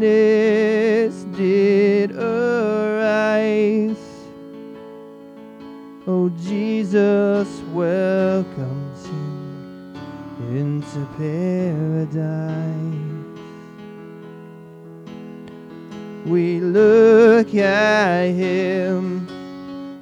did 1.35 2.11
arise. 2.11 3.97
Oh, 6.05 6.29
Jesus 6.43 7.47
welcomes 7.73 9.03
him 9.07 9.95
into 10.51 11.07
paradise. 11.17 13.06
We 16.27 16.59
look 16.59 17.55
at 17.55 18.25
him, 18.31 19.27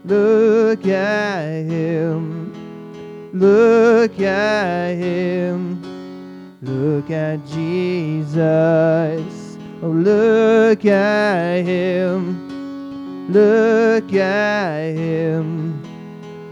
look 0.06 0.84
at 0.88 1.66
him, 1.66 2.52
look 3.32 4.20
at 4.20 4.96
him, 4.96 6.58
look 6.64 7.12
at 7.12 7.46
Jesus. 7.46 8.38
Oh, 9.84 9.88
look 9.88 10.84
at 10.86 11.64
him, 11.64 13.30
look 13.32 14.12
at 14.12 14.96
him, 14.96 15.80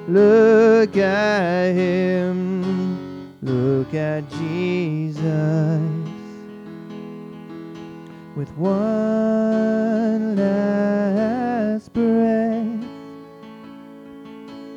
look 0.07 0.95
at 0.97 1.73
him, 1.73 3.39
look 3.41 3.91
at 3.95 4.29
Jesus 4.29 6.02
with 8.35 8.49
one 8.57 10.35
last 10.35 11.93
breath. 11.93 12.83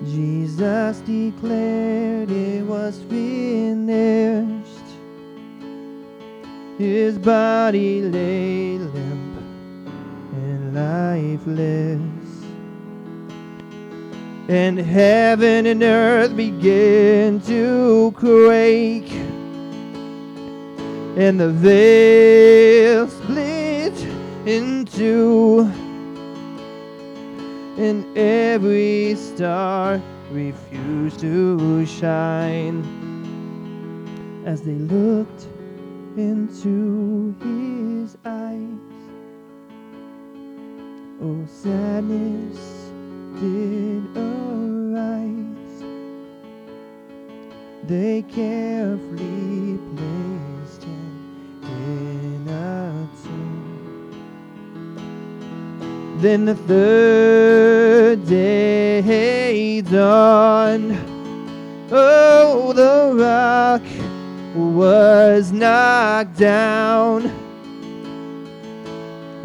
Jesus 0.04 0.98
declared 1.00 2.30
it 2.30 2.64
was 2.64 3.02
finished. 3.08 4.66
His 6.78 7.18
body 7.18 8.02
lay 8.02 8.76
limp 8.78 9.38
and 10.32 10.74
lifeless. 10.74 12.02
And 14.48 14.78
heaven 14.78 15.66
and 15.66 15.82
earth 15.82 16.36
began 16.36 17.40
to 17.40 18.12
quake 18.16 19.10
and 21.16 21.40
the 21.40 21.48
veil 21.48 23.09
split 23.09 23.94
in 24.44 24.84
two, 24.84 25.60
and 27.78 28.05
every 28.18 29.14
star 29.14 29.98
refused 30.30 31.20
to 31.20 31.86
shine 31.86 32.84
as 34.44 34.60
they 34.60 34.74
looked 34.74 35.47
into 36.18 37.34
his 37.40 38.18
eyes. 38.26 38.68
Oh, 41.22 41.47
sadness 41.47 42.59
did 43.40 44.05
arise. 44.16 45.82
They 47.84 48.22
carefully 48.30 49.76
Then 56.27 56.43
the 56.44 56.57
third 56.57 58.27
day 58.27 59.81
dawned. 59.81 60.98
Oh, 61.93 62.73
the 62.73 63.12
rock 63.15 63.82
was 64.57 65.53
knocked 65.53 66.36
down. 66.36 67.27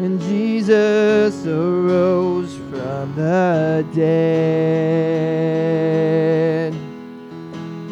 And 0.00 0.20
Jesus 0.22 1.46
arose 1.46 2.56
from 2.56 3.14
the 3.14 3.86
dead. 3.94 4.82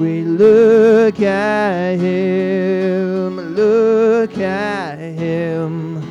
We 0.00 0.22
look 0.22 1.20
at 1.20 1.96
him, 1.96 3.36
look 3.54 4.36
at 4.36 4.98
him, 4.98 6.02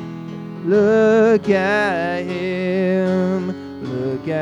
look 0.66 1.50
at 1.50 2.19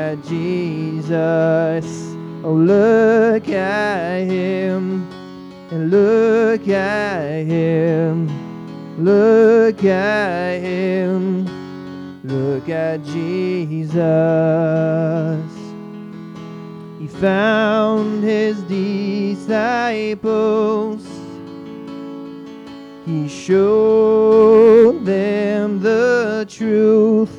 at 0.09 0.23
Jesus. 0.23 1.85
Oh, 2.43 2.53
look 2.53 3.47
at 3.49 4.21
him, 4.21 5.07
and 5.69 5.91
look 5.91 6.67
at 6.67 7.45
him, 7.45 8.27
look 9.03 9.83
at 9.83 10.61
him, 10.61 11.45
look 12.23 12.69
at 12.69 13.03
Jesus. 13.03 13.99
He 16.99 17.07
found 17.07 18.23
his 18.23 18.63
disciples. 18.63 20.17
He 23.05 23.27
showed 23.27 25.05
them 25.05 25.81
the 25.81 26.47
truth. 26.49 27.38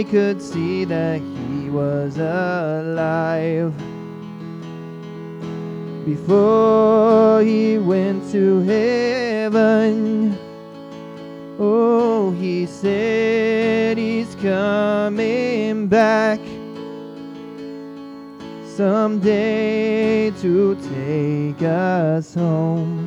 They 0.00 0.04
could 0.04 0.40
see 0.40 0.86
that 0.86 1.20
he 1.20 1.68
was 1.68 2.16
alive. 2.16 3.74
Before 6.06 7.42
he 7.42 7.76
went 7.76 8.32
to 8.32 8.60
heaven, 8.60 10.38
oh, 11.58 12.30
he 12.30 12.64
said 12.64 13.98
he's 13.98 14.34
coming 14.36 15.86
back 15.86 16.40
someday 18.74 20.30
to 20.40 20.76
take 20.76 21.60
us 21.60 22.32
home. 22.32 22.99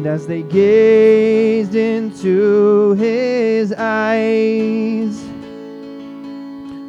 And 0.00 0.06
as 0.06 0.26
they 0.26 0.40
gazed 0.42 1.74
into 1.74 2.94
his 2.94 3.74
eyes, 3.76 5.22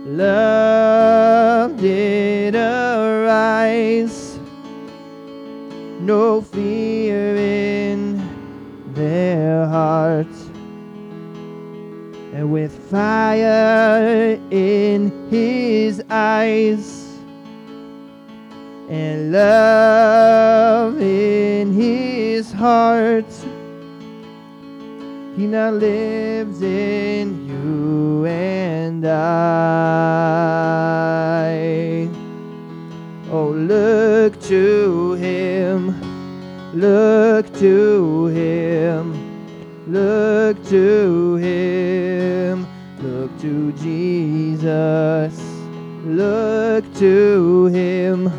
love 0.05 1.75
did 1.75 2.55
arise. 2.55 4.39
No 5.99 6.39
fear 6.39 7.35
in 7.35 8.23
their 8.93 9.65
hearts 9.65 10.49
and 12.33 12.49
with 12.49 12.71
fire 12.89 14.39
in 14.51 15.11
his 15.29 16.01
eyes 16.09 17.09
and 18.89 19.33
love 19.33 21.01
in 21.01 21.73
his 21.73 22.20
heart. 22.49 23.30
He 25.35 25.45
now 25.47 25.72
lives 25.72 26.61
in 26.61 27.47
you 27.47 28.26
and 28.26 29.05
I. 29.05 29.11
Oh, 33.31 33.49
look 33.51 34.39
to 34.41 35.13
Him, 35.13 35.95
look 36.73 37.53
to 37.59 38.26
Him, 38.27 39.13
look 39.88 40.61
to 40.65 41.35
Him, 41.35 42.68
look 42.99 43.39
to 43.39 43.72
Jesus, 43.73 45.41
look 46.03 46.93
to 46.95 47.65
Him, 47.68 48.30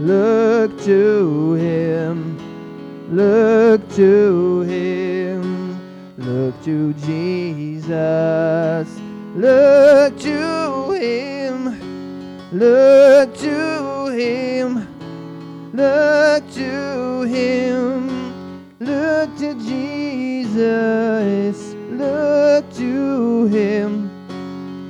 look 0.00 0.78
to 0.82 1.54
Him, 1.54 2.33
look 3.14 3.88
to 3.94 4.60
Him, 4.62 5.78
look 6.18 6.54
to 6.64 6.92
Jesus, 6.94 8.88
look 9.34 10.18
to 10.20 10.92
Him. 10.92 11.94
Look 12.54 13.36
to 13.38 14.06
him, 14.10 14.86
look 15.72 16.48
to 16.52 17.22
him, 17.22 18.08
look 18.78 19.36
to 19.38 19.54
Jesus, 19.54 20.54
look 21.90 22.72
to 22.74 23.46
him, 23.46 24.08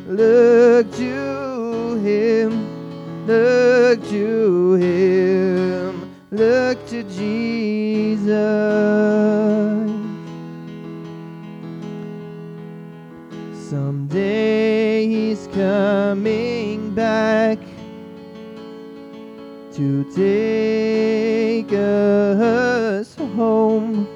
look 0.06 0.92
to 0.92 1.96
him, 2.04 3.26
look 3.26 4.06
to 4.10 4.74
him, 4.74 6.10
look 6.30 6.86
to 6.88 7.02
Jesus. 7.04 7.53
Someday 13.70 15.06
he's 15.06 15.48
coming 15.48 16.94
back 16.94 17.58
to 19.74 20.04
take 20.14 21.72
us 21.72 23.14
home. 23.36 24.06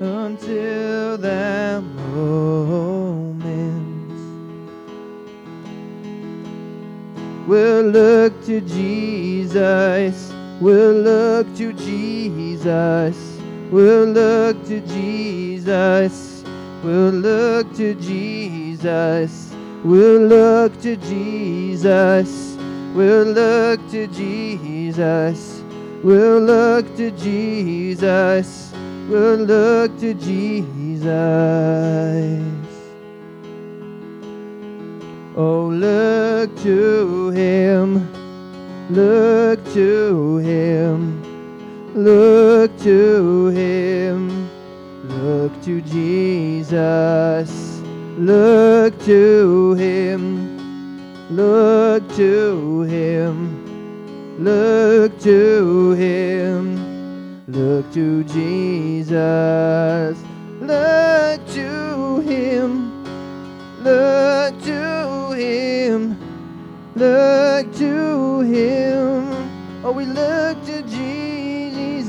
Until 0.00 1.18
that 1.18 1.82
moment, 1.82 3.48
we'll 7.46 7.82
look 7.82 8.44
to 8.46 8.60
Jesus. 8.62 10.32
We'll 10.60 10.92
look 10.92 11.54
to 11.56 11.71
Jesus. 12.62 13.18
We'll 13.72 14.04
look 14.04 14.64
to 14.66 14.80
Jesus. 14.82 16.44
We'll 16.84 17.10
look 17.10 17.74
to 17.74 17.94
Jesus. 17.96 19.52
We'll 19.82 20.26
look 20.26 20.80
to 20.82 20.96
Jesus. 20.96 22.56
We'll 22.94 23.24
look 23.24 23.80
to 23.90 24.06
Jesus. 24.06 25.60
We'll 26.04 26.38
look 26.38 26.96
to 26.96 27.10
Jesus. 27.10 28.72
We'll 29.08 29.38
look 29.38 29.98
to 29.98 30.14
Jesus. 30.14 31.10
Oh, 35.34 35.66
look 35.66 36.56
to 36.62 37.30
Him. 37.30 38.06
Look 38.88 39.64
to 39.72 40.36
Him. 40.38 41.31
Look 41.94 42.78
to 42.78 43.48
Him. 43.48 44.48
Look 45.04 45.62
to 45.64 45.82
Jesus. 45.82 47.50
Look 48.16 48.98
to 49.04 49.74
Him. 49.74 51.26
Look 51.28 52.08
to 52.16 52.82
Him. 52.82 54.38
Look 54.38 55.20
to 55.20 55.92
Him. 55.92 57.44
Look 57.46 57.92
to 57.92 58.24
Jesus. 58.24 60.18
Look 60.60 61.46
to 61.48 62.20
Him. 62.20 63.04
Look 63.82 64.62
to 64.62 65.32
Him. 65.32 66.16
Look 66.94 67.74
to 67.76 68.40
Him. 68.40 69.82
Oh, 69.84 69.92
we 69.92 70.06
look 70.06 70.61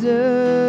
to 0.03 0.62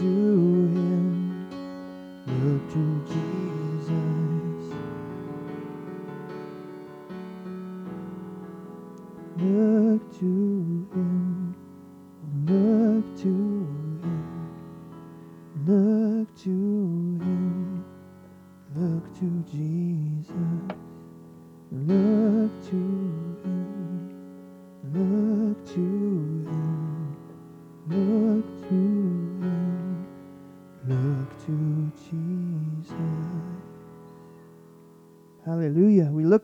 look 0.00 0.31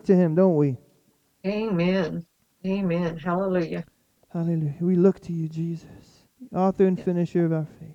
to 0.09 0.17
him, 0.17 0.35
don't 0.35 0.57
we? 0.57 0.77
Amen. 1.47 2.27
Amen. 2.67 3.17
Hallelujah. 3.17 3.85
Hallelujah. 4.33 4.75
We 4.81 4.97
look 4.97 5.21
to 5.21 5.33
you, 5.33 5.49
Jesus, 5.49 6.27
author 6.55 6.87
and 6.87 7.01
finisher 7.01 7.45
of 7.45 7.53
our 7.53 7.67
faith. 7.79 7.95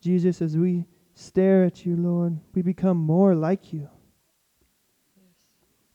Jesus, 0.00 0.42
as 0.42 0.56
we 0.56 0.84
stare 1.14 1.64
at 1.64 1.86
you, 1.86 1.96
Lord, 1.96 2.38
we 2.54 2.62
become 2.62 2.98
more 2.98 3.34
like 3.34 3.72
you. 3.72 3.88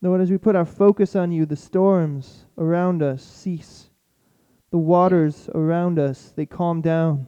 Lord, 0.01 0.21
as 0.21 0.31
we 0.31 0.37
put 0.37 0.55
our 0.55 0.65
focus 0.65 1.15
on 1.15 1.31
you, 1.31 1.45
the 1.45 1.57
storms 1.57 2.45
around 2.57 3.03
us 3.03 3.21
cease. 3.21 3.89
The 4.71 4.77
waters 4.77 5.49
around 5.53 5.99
us, 5.99 6.31
they 6.35 6.45
calm 6.45 6.81
down. 6.81 7.27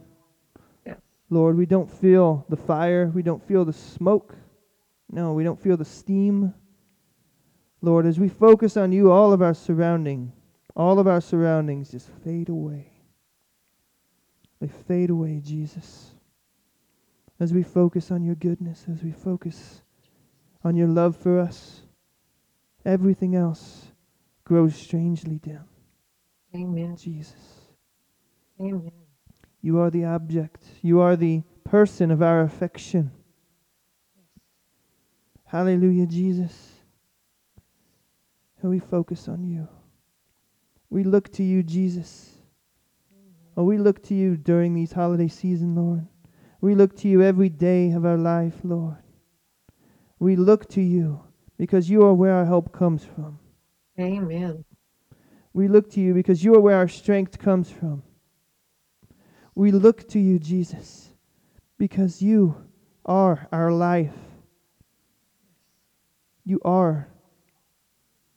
Yes. 0.86 0.96
Lord, 1.28 1.58
we 1.58 1.66
don't 1.66 1.90
feel 1.90 2.46
the 2.48 2.56
fire. 2.56 3.12
We 3.14 3.22
don't 3.22 3.46
feel 3.46 3.66
the 3.66 3.74
smoke. 3.74 4.34
No, 5.10 5.34
we 5.34 5.44
don't 5.44 5.60
feel 5.60 5.76
the 5.76 5.84
steam. 5.84 6.54
Lord, 7.82 8.06
as 8.06 8.18
we 8.18 8.28
focus 8.28 8.76
on 8.76 8.92
you, 8.92 9.10
all 9.10 9.32
of 9.32 9.42
our 9.42 9.54
surrounding, 9.54 10.32
all 10.76 11.00
of 11.00 11.08
our 11.08 11.20
surroundings 11.20 11.90
just 11.90 12.08
fade 12.24 12.48
away. 12.48 12.92
They 14.60 14.68
fade 14.68 15.10
away, 15.10 15.40
Jesus. 15.44 16.12
As 17.40 17.52
we 17.52 17.64
focus 17.64 18.12
on 18.12 18.22
your 18.22 18.36
goodness, 18.36 18.86
as 18.90 19.02
we 19.02 19.10
focus 19.10 19.82
on 20.62 20.76
your 20.76 20.86
love 20.86 21.16
for 21.16 21.40
us, 21.40 21.82
everything 22.84 23.34
else 23.34 23.86
grows 24.44 24.76
strangely 24.76 25.38
dim. 25.38 25.64
Amen. 26.54 26.96
Jesus. 26.96 27.62
Amen. 28.60 28.92
You 29.60 29.80
are 29.80 29.90
the 29.90 30.04
object. 30.04 30.62
You 30.82 31.00
are 31.00 31.16
the 31.16 31.42
person 31.64 32.12
of 32.12 32.22
our 32.22 32.42
affection. 32.42 33.10
Hallelujah, 35.46 36.06
Jesus. 36.06 36.71
And 38.62 38.70
we 38.70 38.78
focus 38.78 39.28
on 39.28 39.44
you. 39.44 39.68
We 40.88 41.02
look 41.02 41.32
to 41.32 41.42
you, 41.42 41.62
Jesus. 41.62 42.30
Oh, 43.56 43.64
we 43.64 43.76
look 43.76 44.02
to 44.04 44.14
you 44.14 44.36
during 44.36 44.72
these 44.74 44.92
holiday 44.92 45.28
season, 45.28 45.74
Lord. 45.74 46.06
We 46.60 46.74
look 46.76 46.96
to 46.98 47.08
you 47.08 47.22
every 47.22 47.48
day 47.48 47.90
of 47.90 48.06
our 48.06 48.16
life, 48.16 48.54
Lord. 48.62 48.98
We 50.20 50.36
look 50.36 50.68
to 50.70 50.80
you 50.80 51.24
because 51.58 51.90
you 51.90 52.02
are 52.02 52.14
where 52.14 52.34
our 52.34 52.44
help 52.44 52.72
comes 52.72 53.04
from. 53.04 53.38
Amen. 53.98 54.64
We 55.52 55.68
look 55.68 55.90
to 55.92 56.00
you 56.00 56.14
because 56.14 56.42
you 56.44 56.54
are 56.54 56.60
where 56.60 56.76
our 56.76 56.88
strength 56.88 57.38
comes 57.38 57.70
from. 57.70 58.02
We 59.54 59.72
look 59.72 60.08
to 60.10 60.20
you, 60.20 60.38
Jesus, 60.38 61.12
because 61.78 62.22
you 62.22 62.56
are 63.04 63.48
our 63.52 63.72
life. 63.72 64.14
You 66.44 66.60
are 66.64 67.11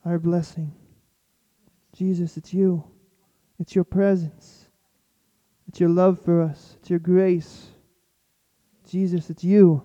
our 0.06 0.20
blessing. 0.20 0.72
Jesus, 1.94 2.38
it's 2.38 2.54
you. 2.54 2.84
It's 3.60 3.74
your 3.74 3.84
presence. 3.84 4.70
It's 5.68 5.80
your 5.80 5.90
love 5.90 6.20
for 6.22 6.42
us. 6.42 6.76
It's 6.80 6.90
your 6.90 7.00
grace. 7.00 7.68
Jesus, 8.88 9.30
it's 9.30 9.44
you. 9.44 9.84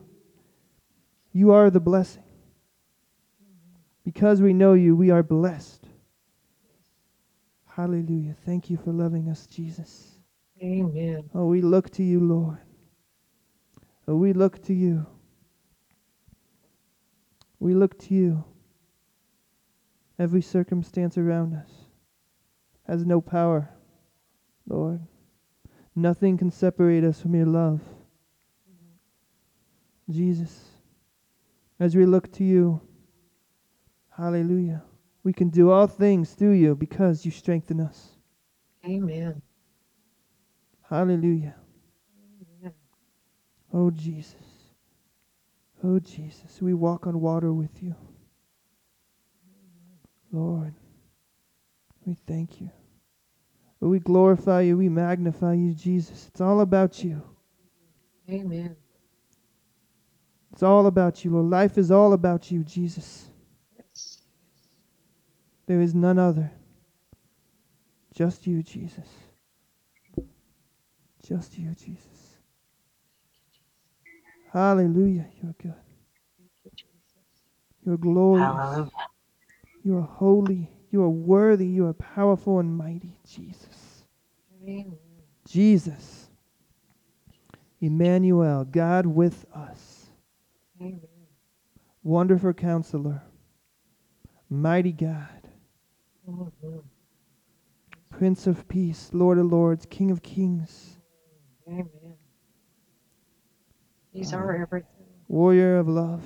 You 1.33 1.53
are 1.53 1.71
the 1.71 1.81
blessing. 1.81 2.25
Because 4.05 4.43
we 4.43 4.53
know 4.53 4.75
you, 4.75 4.97
we 4.97 5.11
are 5.11 5.23
blessed. 5.23 5.87
Hallelujah. 7.67 8.35
Thank 8.45 8.69
you 8.69 8.77
for 8.77 8.93
loving 8.93 9.29
us, 9.29 9.47
Jesus. 9.47 10.19
Amen. 10.63 11.31
Oh, 11.35 11.47
we 11.47 11.63
look 11.63 11.91
to 11.91 12.03
you, 12.03 12.21
Lord. 12.21 12.59
Oh, 14.07 14.17
we 14.17 14.33
look 14.33 14.63
to 14.65 14.75
you. 14.75 15.07
We 17.61 17.75
look 17.75 17.99
to 18.01 18.15
you. 18.15 18.45
Every 20.21 20.43
circumstance 20.43 21.17
around 21.17 21.55
us 21.55 21.71
has 22.87 23.07
no 23.07 23.23
power, 23.23 23.71
Lord. 24.69 25.01
Nothing 25.97 26.37
can 26.37 26.51
separate 26.51 27.05
us 27.05 27.19
from 27.19 27.35
your 27.35 27.47
love. 27.47 27.81
Jesus, 30.11 30.73
as 31.79 31.97
we 31.97 32.05
look 32.05 32.31
to 32.33 32.45
you, 32.45 32.83
hallelujah, 34.15 34.83
we 35.23 35.33
can 35.33 35.49
do 35.49 35.71
all 35.71 35.87
things 35.87 36.35
through 36.35 36.53
you 36.53 36.77
because 36.77 37.25
you 37.25 37.31
strengthen 37.31 37.81
us. 37.81 38.11
Amen. 38.85 39.41
Hallelujah. 40.83 41.55
Amen. 42.61 42.75
Oh, 43.73 43.91
Jesus. 43.91 44.35
Oh, 45.83 45.99
Jesus. 45.99 46.61
We 46.61 46.75
walk 46.75 47.07
on 47.07 47.23
water 47.23 47.55
with 47.55 47.83
you. 47.83 47.95
Lord, 50.33 50.75
we 52.05 52.17
thank 52.27 52.61
you. 52.61 52.71
We 53.81 53.99
glorify 53.99 54.63
you. 54.63 54.77
We 54.77 54.89
magnify 54.89 55.55
you, 55.55 55.73
Jesus. 55.73 56.29
It's 56.29 56.41
all 56.41 56.61
about 56.61 57.03
you. 57.03 57.23
Amen. 58.29 58.77
It's 60.53 60.63
all 60.63 60.87
about 60.87 61.25
you, 61.25 61.31
Lord. 61.31 61.47
Life 61.47 61.79
is 61.79 61.91
all 61.91 62.13
about 62.13 62.51
you, 62.51 62.63
Jesus. 62.63 63.27
Yes. 63.77 64.19
There 65.67 65.81
is 65.81 65.95
none 65.95 66.19
other. 66.19 66.51
Just 68.15 68.47
you, 68.47 68.63
Jesus. 68.63 69.09
Just 71.27 71.57
you, 71.57 71.71
Jesus. 71.75 72.37
Hallelujah. 74.53 75.27
You're 75.43 75.55
good. 75.55 75.75
Thank 76.65 76.81
you, 76.81 76.87
You're 77.87 77.97
glorious. 77.97 78.47
Hallelujah. 78.47 78.91
You 79.85 79.99
are 79.99 80.03
holy. 80.03 80.71
You 80.91 81.03
are 81.03 81.11
worthy. 81.11 81.67
You 81.67 81.87
are 81.87 81.95
powerful 81.95 82.59
and 82.59 82.77
mighty, 82.77 83.17
Jesus. 83.27 84.05
Amen. 84.63 84.97
Jesus. 85.49 86.31
Emmanuel, 87.81 88.65
God 88.65 89.07
with 89.07 89.47
us. 89.55 90.11
Amen. 90.81 91.01
Wonderful 92.03 92.53
counselor. 92.55 93.23
Mighty 94.51 94.93
God. 94.93 95.49
Mhm. 96.29 96.83
Prince 98.11 98.47
of 98.47 98.69
peace. 98.69 99.11
Lord 99.15 99.39
of 99.39 99.47
lords. 99.47 99.87
King 99.87 100.11
of 100.11 100.23
kings. 100.23 100.99
Amen. 101.69 102.19
These 104.13 104.33
are 104.35 104.55
everything. 104.57 105.07
Warrior 105.29 105.79
of 105.79 105.89
love. 105.89 106.25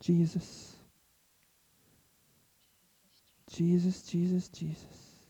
Jesus. 0.00 0.77
Jesus, 3.48 4.02
Jesus, 4.02 4.48
Jesus. 4.48 5.26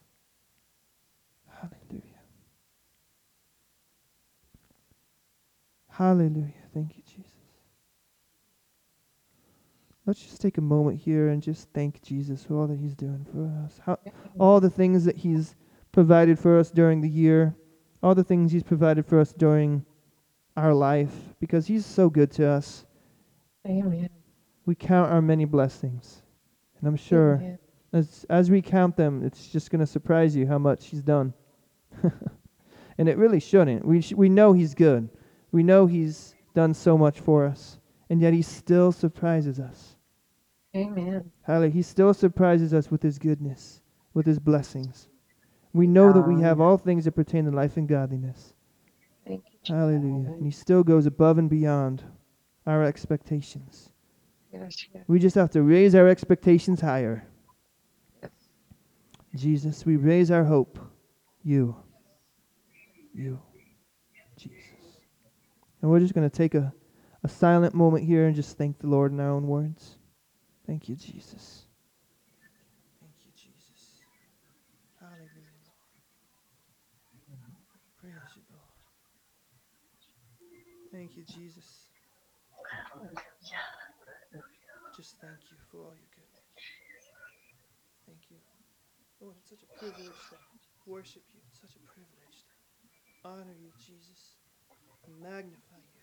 Hallelujah. 1.48 2.02
Hallelujah. 5.88 6.52
Thank 6.74 6.96
you, 6.96 7.02
Jesus. 7.06 7.32
Let's 10.06 10.20
just 10.20 10.40
take 10.40 10.58
a 10.58 10.62
moment 10.62 10.98
here 10.98 11.28
and 11.28 11.42
just 11.42 11.68
thank 11.74 12.00
Jesus 12.02 12.44
for 12.44 12.54
all 12.54 12.66
that 12.66 12.78
he's 12.78 12.94
doing 12.94 13.26
for 13.32 13.44
us. 13.64 13.80
How, 13.84 13.98
all 14.38 14.60
the 14.60 14.70
things 14.70 15.04
that 15.04 15.16
he's 15.16 15.54
provided 15.92 16.38
for 16.38 16.58
us 16.58 16.70
during 16.70 17.00
the 17.00 17.08
year, 17.08 17.54
all 18.02 18.14
the 18.14 18.24
things 18.24 18.52
he's 18.52 18.62
provided 18.62 19.04
for 19.04 19.20
us 19.20 19.32
during 19.32 19.84
our 20.56 20.72
life, 20.72 21.12
because 21.40 21.66
he's 21.66 21.84
so 21.84 22.08
good 22.08 22.30
to 22.32 22.48
us. 22.48 22.86
Amen. 23.66 24.08
We 24.64 24.74
count 24.74 25.10
our 25.12 25.20
many 25.20 25.44
blessings. 25.44 26.22
And 26.78 26.88
I'm 26.88 26.96
sure 26.96 27.34
Amen. 27.34 27.58
As 27.92 28.26
as 28.28 28.50
we 28.50 28.62
count 28.62 28.96
them, 28.96 29.24
it's 29.24 29.48
just 29.48 29.70
going 29.70 29.80
to 29.80 29.86
surprise 29.86 30.36
you 30.36 30.46
how 30.46 30.58
much 30.58 30.86
he's 30.86 31.02
done. 31.02 31.32
and 32.98 33.08
it 33.08 33.16
really 33.16 33.40
shouldn't. 33.40 33.84
We 33.84 34.00
sh- 34.02 34.12
we 34.14 34.28
know 34.28 34.52
he's 34.52 34.74
good. 34.74 35.08
We 35.52 35.62
know 35.62 35.86
he's 35.86 36.34
done 36.54 36.74
so 36.74 36.98
much 36.98 37.20
for 37.20 37.46
us, 37.46 37.78
and 38.10 38.20
yet 38.20 38.34
he 38.34 38.42
still 38.42 38.92
surprises 38.92 39.58
us. 39.58 39.96
Amen. 40.76 41.30
Hallelujah. 41.42 41.72
He 41.72 41.82
still 41.82 42.12
surprises 42.12 42.74
us 42.74 42.90
with 42.90 43.02
his 43.02 43.18
goodness, 43.18 43.80
with 44.12 44.26
his 44.26 44.38
blessings. 44.38 45.08
We 45.72 45.86
know 45.86 46.12
that 46.12 46.26
we 46.26 46.40
have 46.42 46.60
all 46.60 46.76
things 46.76 47.04
that 47.04 47.12
pertain 47.12 47.44
to 47.44 47.50
life 47.50 47.76
and 47.76 47.88
godliness. 47.88 48.54
Thank 49.26 49.44
you, 49.50 49.58
Jesus. 49.62 49.76
Hallelujah. 49.76 50.30
And 50.30 50.44
he 50.44 50.50
still 50.50 50.82
goes 50.82 51.06
above 51.06 51.38
and 51.38 51.48
beyond 51.48 52.02
our 52.66 52.82
expectations. 52.84 53.90
Yes, 54.52 54.86
yes. 54.94 55.04
We 55.06 55.18
just 55.18 55.36
have 55.36 55.50
to 55.50 55.62
raise 55.62 55.94
our 55.94 56.08
expectations 56.08 56.80
higher. 56.80 57.26
Jesus, 59.34 59.84
we 59.84 59.96
raise 59.96 60.30
our 60.30 60.44
hope. 60.44 60.78
You. 61.42 61.76
You. 63.14 63.40
Jesus. 64.36 65.00
And 65.80 65.90
we're 65.90 66.00
just 66.00 66.14
going 66.14 66.28
to 66.28 66.36
take 66.36 66.54
a, 66.54 66.72
a 67.24 67.28
silent 67.28 67.74
moment 67.74 68.04
here 68.04 68.26
and 68.26 68.34
just 68.34 68.56
thank 68.56 68.78
the 68.78 68.86
Lord 68.86 69.12
in 69.12 69.20
our 69.20 69.30
own 69.30 69.46
words. 69.46 69.96
Thank 70.66 70.88
you, 70.88 70.96
Jesus. 70.96 71.66
Thank 73.00 73.14
you, 73.24 73.32
Jesus. 73.34 74.02
Hallelujah, 75.00 75.54
Lord. 75.64 75.78
Praise 78.00 78.14
you, 78.36 78.42
Lord. 78.50 78.72
Thank 80.92 81.16
you, 81.16 81.24
Jesus. 81.24 81.88
Just 84.96 85.16
thank 85.20 85.38
you 85.50 85.56
for 85.70 85.78
all 85.78 85.94
your 85.94 86.10
goodness. 86.10 86.42
Thank 88.06 88.18
you. 88.30 88.36
Worship 89.78 91.22
you. 91.30 91.38
It's 91.46 91.62
such 91.62 91.78
a 91.78 91.82
privilege 91.86 92.42
to 92.50 93.14
honor 93.22 93.54
you, 93.54 93.70
Jesus. 93.78 94.34
magnify 95.22 95.78
you. 95.78 96.02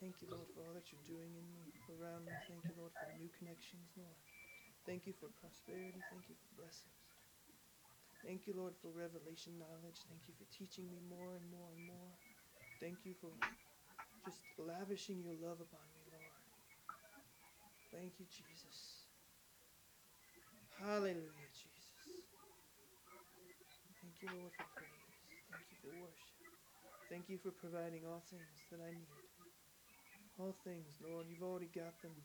Thank 0.00 0.24
you, 0.24 0.32
Lord, 0.32 0.48
for 0.56 0.64
all 0.64 0.72
that 0.72 0.88
you're 0.88 1.04
doing 1.04 1.36
in 1.36 1.44
me, 1.52 1.68
around 1.92 2.24
me. 2.24 2.32
Thank 2.48 2.64
you, 2.64 2.72
Lord, 2.80 2.96
for 2.96 3.12
new 3.20 3.28
connections, 3.36 3.92
Lord. 3.92 4.16
Thank 4.88 5.04
you 5.04 5.12
for 5.20 5.28
prosperity. 5.36 6.00
Thank 6.08 6.24
you 6.32 6.36
for 6.40 6.64
blessings. 6.64 6.96
Thank 8.24 8.48
you, 8.48 8.56
Lord, 8.56 8.72
for 8.80 8.88
revelation 8.88 9.60
knowledge. 9.60 10.00
Thank 10.08 10.24
you 10.24 10.32
for 10.40 10.48
teaching 10.48 10.88
me 10.88 11.04
more 11.04 11.36
and 11.36 11.44
more 11.52 11.68
and 11.76 11.84
more. 11.92 12.12
Thank 12.80 13.04
you 13.04 13.12
for 13.20 13.36
just 14.24 14.40
lavishing 14.56 15.20
your 15.20 15.36
love 15.44 15.60
upon 15.60 15.84
me, 15.92 16.08
Lord. 16.08 16.32
Thank 17.92 18.16
you, 18.16 18.24
Jesus. 18.32 19.04
Hallelujah, 20.80 21.52
Jesus. 21.52 21.73
You, 24.24 24.32
Lord, 24.40 24.56
for 24.56 24.64
praise. 24.72 25.04
Thank 25.52 25.68
you 25.68 25.76
for 25.84 25.92
worship. 26.00 26.32
Thank 27.12 27.28
you 27.28 27.36
for 27.44 27.52
providing 27.60 28.08
all 28.08 28.24
things 28.32 28.56
that 28.72 28.80
I 28.80 28.88
need. 28.88 29.12
All 30.40 30.56
things, 30.64 30.96
Lord, 31.04 31.28
you've 31.28 31.44
already 31.44 31.68
got 31.68 31.92
them. 32.00 32.16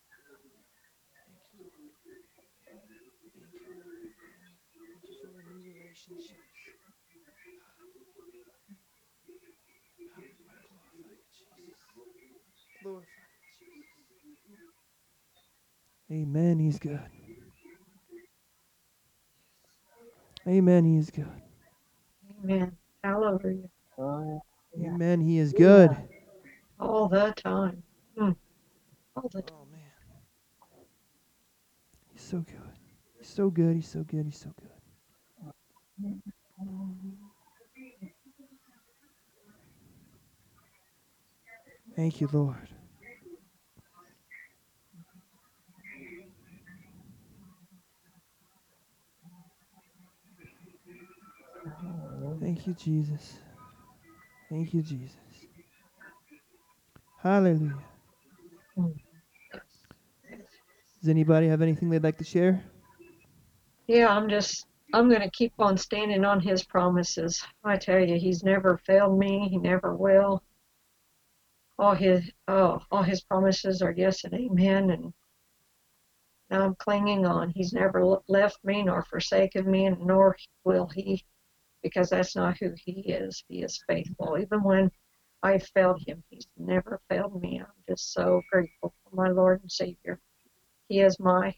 Thank 1.27 1.43
you, 1.53 1.61
Lord. 1.65 2.40
Thank 2.71 2.85
you, 3.55 3.75
Lord. 3.75 4.15
Thank 4.79 5.03
you 5.03 5.15
for 5.23 5.43
new 5.43 5.61
relationships. 5.65 6.31
Hallelujah. 7.79 8.47
Hallelujah. 10.15 10.87
Glorify 10.95 11.59
you, 11.67 11.75
Jesus. 12.23 12.69
Glorify 12.83 13.27
you, 13.43 13.49
Jesus. 13.59 14.63
Amen. 16.13 16.59
He's 16.61 16.79
good. 16.79 17.01
Amen. 20.49 20.85
He 20.85 20.97
is 20.99 21.11
good. 21.11 21.29
Amen. 22.45 22.77
Hallelujah. 23.05 23.69
Amen. 24.79 25.21
He 25.21 25.39
is 25.39 25.53
good. 25.53 25.97
All 26.81 27.09
the 27.09 27.35
time. 27.37 27.83
Mm. 28.19 28.37
All 29.17 29.31
the 29.33 29.43
time. 29.43 29.60
So 32.31 32.39
good. 32.39 32.57
He's 33.19 33.29
so 33.29 33.51
good. 33.51 33.75
He's 33.75 33.89
so 33.89 34.05
good. 34.05 34.25
He's 34.27 34.39
so 34.39 34.53
good. 34.61 34.71
Thank 41.97 42.21
you, 42.21 42.29
Lord. 42.33 42.69
Thank 52.41 52.67
you, 52.69 52.75
Jesus. 52.75 53.39
Thank 54.49 54.73
you, 54.73 54.83
Jesus. 54.83 55.17
Hallelujah. 57.19 57.75
Does 61.01 61.09
anybody 61.09 61.49
have 61.49 61.63
anything 61.63 61.89
they'd 61.89 62.03
like 62.03 62.19
to 62.19 62.25
share? 62.25 62.63
Yeah, 63.87 64.09
I'm 64.09 64.29
just, 64.29 64.67
I'm 64.93 65.09
going 65.09 65.23
to 65.23 65.31
keep 65.31 65.55
on 65.59 65.79
standing 65.79 66.27
on 66.27 66.41
his 66.41 66.63
promises. 66.63 67.43
I 67.65 67.79
tell 67.79 67.99
you, 67.99 68.19
he's 68.19 68.45
never 68.45 68.77
failed 68.77 69.19
me. 69.19 69.49
He 69.49 69.57
never 69.57 69.97
will. 69.97 70.43
All 71.79 71.95
his, 71.95 72.31
oh, 72.49 72.81
all 72.91 73.03
his 73.03 73.23
promises 73.23 73.81
are 73.81 73.95
yes 73.97 74.25
and 74.25 74.35
amen. 74.35 74.91
And 74.91 75.15
now 76.51 76.67
I'm 76.67 76.75
clinging 76.75 77.25
on. 77.25 77.49
He's 77.49 77.73
never 77.73 78.19
left 78.29 78.59
me 78.63 78.83
nor 78.83 79.03
forsaken 79.05 79.71
me, 79.71 79.87
and 79.87 79.99
nor 80.05 80.37
will 80.65 80.89
he, 80.89 81.25
because 81.83 82.11
that's 82.11 82.37
not 82.37 82.59
who 82.59 82.75
he 82.77 83.01
is. 83.11 83.43
He 83.49 83.63
is 83.63 83.83
faithful. 83.89 84.37
Even 84.39 84.63
when 84.63 84.91
I 85.43 85.57
failed 85.57 86.03
him, 86.07 86.23
he's 86.29 86.47
never 86.59 87.01
failed 87.09 87.41
me. 87.41 87.61
I'm 87.61 87.73
just 87.89 88.13
so 88.13 88.43
grateful 88.53 88.93
for 89.03 89.17
my 89.17 89.31
Lord 89.31 89.63
and 89.63 89.73
Savior. 89.73 90.21
He 90.91 90.99
is 90.99 91.21
my, 91.21 91.55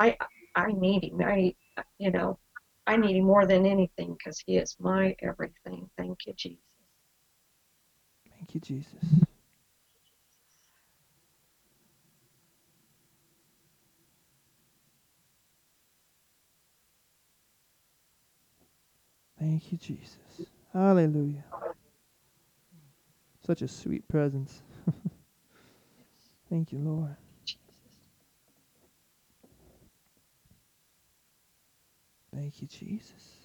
I, 0.00 0.16
I 0.56 0.72
need 0.72 1.04
him. 1.04 1.20
I, 1.22 1.54
you 1.98 2.10
know, 2.10 2.40
I 2.84 2.96
need 2.96 3.14
him 3.14 3.24
more 3.24 3.46
than 3.46 3.64
anything 3.64 4.16
because 4.18 4.42
he 4.44 4.56
is 4.56 4.74
my 4.80 5.14
everything. 5.22 5.88
Thank 5.96 6.26
you, 6.26 6.32
Jesus. 6.32 6.58
Thank 8.36 8.54
you, 8.56 8.60
Jesus. 8.60 9.24
Thank 19.38 19.70
you, 19.70 19.78
Jesus. 19.78 20.50
Hallelujah. 20.72 21.44
Such 23.46 23.62
a 23.62 23.68
sweet 23.68 24.08
presence. 24.08 24.60
Thank 26.50 26.72
you, 26.72 26.80
Lord. 26.80 27.16
Thank 32.36 32.60
you, 32.60 32.68
Jesus. 32.68 33.38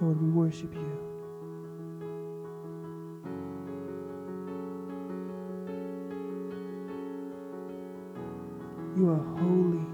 Lord, 0.00 0.22
we 0.22 0.30
worship 0.30 0.72
you. 0.74 1.01
You 9.02 9.10
are 9.10 9.16
holy 9.16 9.84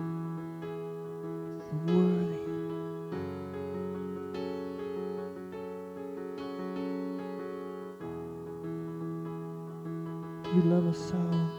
and 1.71 1.81
worthy. 1.89 2.43
You 10.55 10.61
love 10.71 10.87
us 10.89 10.99
so. 10.99 11.58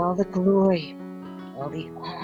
All 0.00 0.14
the 0.14 0.24
glory, 0.24 0.96
all 1.56 1.68
the 1.70 1.88
honor, 1.96 2.19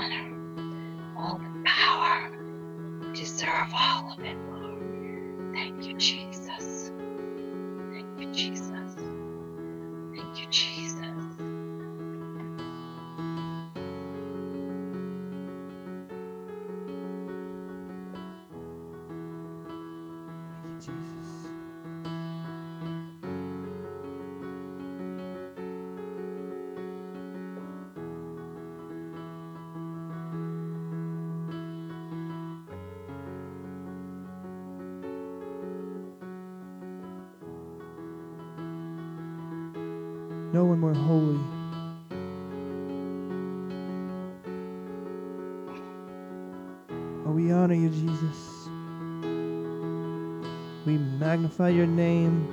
magnify 51.58 51.74
your 51.74 51.86
name. 51.86 52.52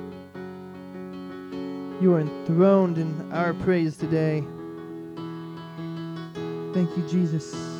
You 2.01 2.13
are 2.13 2.21
enthroned 2.21 2.97
in 2.97 3.31
our 3.33 3.53
praise 3.53 3.97
today. 3.97 4.43
Thank 6.73 6.97
you, 6.97 7.05
Jesus. 7.09 7.72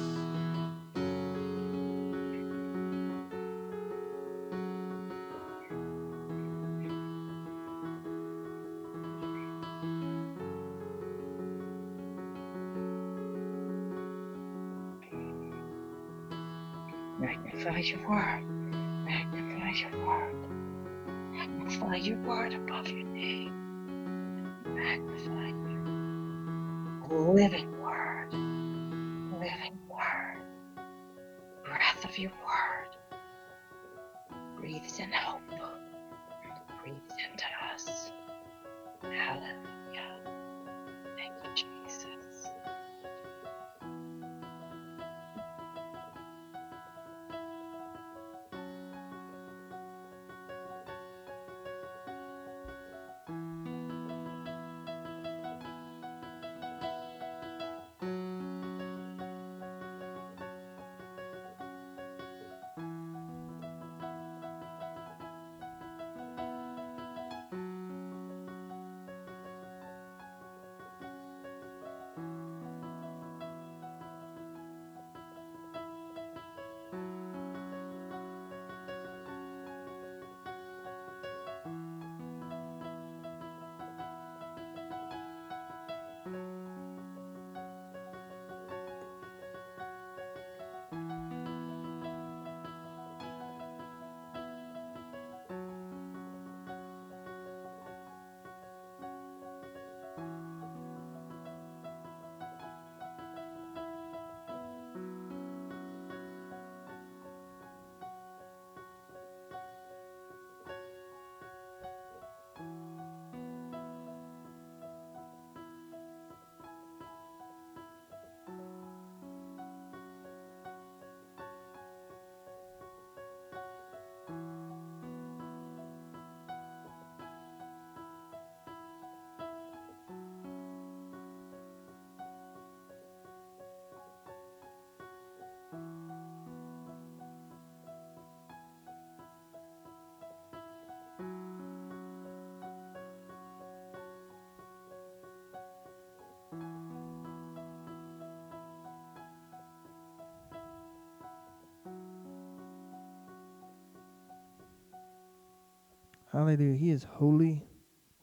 Hallelujah. 156.34 156.76
He 156.76 156.90
is 156.90 157.04
holy, 157.04 157.64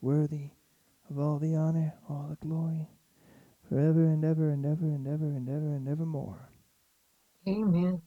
worthy 0.01 0.51
of 1.09 1.21
all 1.21 1.39
the 1.39 1.55
honor, 1.55 1.95
all 2.09 2.27
the 2.29 2.45
glory, 2.45 2.89
forever 3.69 4.05
and 4.05 4.25
ever 4.25 4.51
and 4.51 4.67
ever 4.67 4.87
and 4.87 5.07
ever 5.07 5.27
and 5.27 5.49
ever 5.49 5.75
and 5.77 5.89
ever 5.89 6.05
more. 6.05 6.51
Amen. 7.49 8.03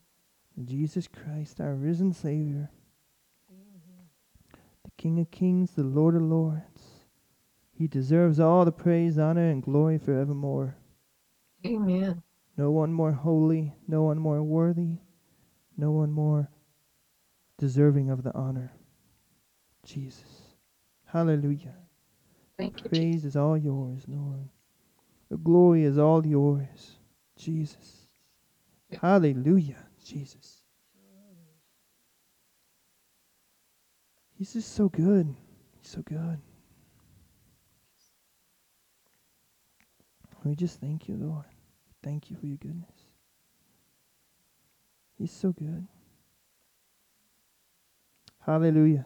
Jesus 0.66 1.08
Christ, 1.08 1.62
our 1.62 1.74
risen 1.74 2.12
Savior, 2.12 2.70
mm-hmm. 3.50 4.58
the 4.84 4.92
King 4.98 5.20
of 5.20 5.32
kings, 5.32 5.72
the 5.72 5.84
Lord 5.84 6.16
of 6.16 6.22
lords. 6.22 7.06
He 7.72 7.88
deserves 7.88 8.42
all 8.42 8.66
the 8.66 8.74
praise, 8.74 9.18
honor, 9.18 9.50
and 9.50 9.64
glory 9.64 9.98
forevermore. 9.98 10.76
Amen. 11.66 12.22
No 12.58 12.72
one 12.72 12.92
more 12.92 13.14
holy, 13.14 13.74
no 13.88 14.04
one 14.04 14.20
more 14.20 14.44
worthy, 14.44 15.00
no 15.78 15.92
one 15.92 16.12
more 16.12 16.50
deserving 17.58 18.10
of 18.10 18.24
the 18.24 18.34
honor. 18.36 18.74
Jesus. 19.85 20.55
Hallelujah. 21.05 21.76
Thank 22.57 22.84
you, 22.84 22.89
Jesus. 22.89 22.89
Praise 22.89 23.26
is 23.26 23.35
all 23.35 23.57
yours, 23.57 24.03
Lord. 24.07 24.49
The 25.30 25.38
glory 25.38 25.84
is 25.84 25.97
all 25.97 26.26
yours, 26.26 26.97
Jesus. 27.38 28.07
Hallelujah, 29.01 29.88
Jesus. 30.03 30.64
He's 34.34 34.53
just 34.53 34.73
so 34.76 34.89
good. 34.89 35.34
He's 35.80 35.89
so 35.91 36.01
good. 36.01 36.39
We 40.43 40.55
just 40.55 40.81
thank 40.81 41.07
you, 41.07 41.15
Lord. 41.15 41.45
Thank 42.03 42.30
you 42.30 42.35
for 42.35 42.45
your 42.45 42.57
goodness. 42.57 43.07
He's 45.18 45.31
so 45.31 45.53
good. 45.53 45.88
Hallelujah. 48.45 49.05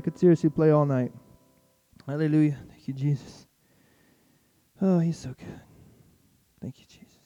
I 0.00 0.02
could 0.02 0.18
seriously 0.18 0.48
play 0.48 0.70
all 0.70 0.86
night. 0.86 1.12
Hallelujah. 2.06 2.56
Thank 2.70 2.88
you, 2.88 2.94
Jesus. 2.94 3.46
Oh, 4.80 4.98
he's 4.98 5.18
so 5.18 5.34
good. 5.38 5.60
Thank 6.62 6.78
you, 6.78 6.86
Jesus. 6.88 7.18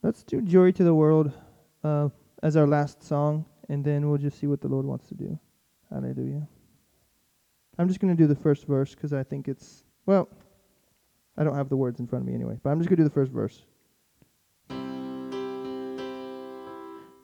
Let's 0.00 0.22
do 0.22 0.40
Joy 0.40 0.70
to 0.70 0.84
the 0.84 0.94
World 0.94 1.32
uh, 1.82 2.08
as 2.40 2.56
our 2.56 2.68
last 2.68 3.02
song, 3.02 3.46
and 3.68 3.84
then 3.84 4.08
we'll 4.08 4.16
just 4.16 4.38
see 4.38 4.46
what 4.46 4.60
the 4.60 4.68
Lord 4.68 4.86
wants 4.86 5.08
to 5.08 5.16
do. 5.16 5.36
Hallelujah. 5.90 6.46
I'm 7.76 7.88
just 7.88 7.98
going 7.98 8.16
to 8.16 8.22
do 8.22 8.28
the 8.28 8.40
first 8.40 8.64
verse 8.68 8.94
because 8.94 9.12
I 9.12 9.24
think 9.24 9.48
it's, 9.48 9.82
well, 10.06 10.28
I 11.36 11.42
don't 11.42 11.56
have 11.56 11.68
the 11.68 11.76
words 11.76 11.98
in 11.98 12.06
front 12.06 12.22
of 12.22 12.28
me 12.28 12.34
anyway, 12.36 12.60
but 12.62 12.70
I'm 12.70 12.78
just 12.78 12.88
going 12.88 12.98
to 12.98 13.02
do 13.02 13.08
the 13.08 13.14
first 13.14 13.32
verse. 13.32 13.64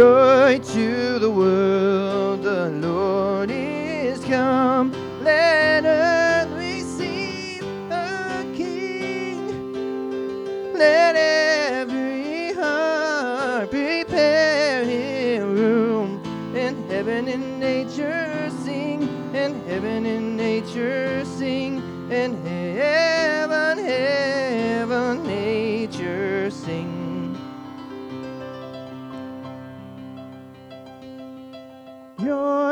Joy 0.00 0.58
to 0.58 1.18
the 1.18 1.30
world, 1.30 2.42
the 2.42 2.70
Lord 2.70 3.50
is 3.50 4.24
come. 4.24 4.92
Let 5.22 5.84
earth 5.84 6.48
receive 6.56 7.62
a 7.90 8.42
King. 8.56 10.72
Let 10.72 11.16
every 11.16 12.54
heart 12.54 13.70
prepare 13.70 14.86
him 14.86 15.54
room. 15.54 16.22
And 16.56 16.90
heaven 16.90 17.28
and 17.28 17.60
nature 17.60 18.50
sing. 18.64 19.02
And 19.34 19.62
heaven 19.68 20.06
and 20.06 20.34
nature 20.34 21.26
sing. 21.26 21.82
And 22.10 22.36
heaven, 22.46 23.09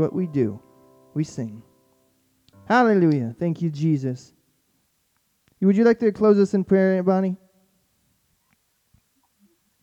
what 0.00 0.14
we 0.14 0.26
do. 0.26 0.60
We 1.14 1.24
sing. 1.24 1.62
Hallelujah. 2.66 3.34
Thank 3.38 3.62
you, 3.62 3.70
Jesus. 3.70 4.32
Would 5.60 5.76
you 5.76 5.84
like 5.84 5.98
to 6.00 6.10
close 6.12 6.38
us 6.38 6.54
in 6.54 6.64
prayer, 6.64 7.02
Bonnie? 7.02 7.36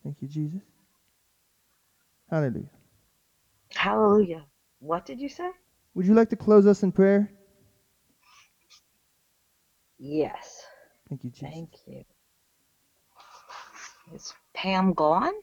Thank 0.04 0.22
you, 0.22 0.28
Jesus. 0.28 0.62
Hallelujah. 2.30 2.70
Hallelujah. 3.76 4.46
What 4.80 5.06
did 5.06 5.20
you 5.20 5.30
say? 5.30 5.50
Would 5.94 6.06
you 6.06 6.14
like 6.14 6.30
to 6.30 6.36
close 6.36 6.66
us 6.66 6.84
in 6.84 6.92
prayer? 6.92 7.32
Yes. 10.00 10.64
Thank 11.10 11.24
you, 11.24 11.30
Jesus. 11.30 11.50
Thank 11.50 11.72
you. 11.88 12.04
Is 14.14 14.34
Pam 14.54 14.94
gone? 14.94 15.34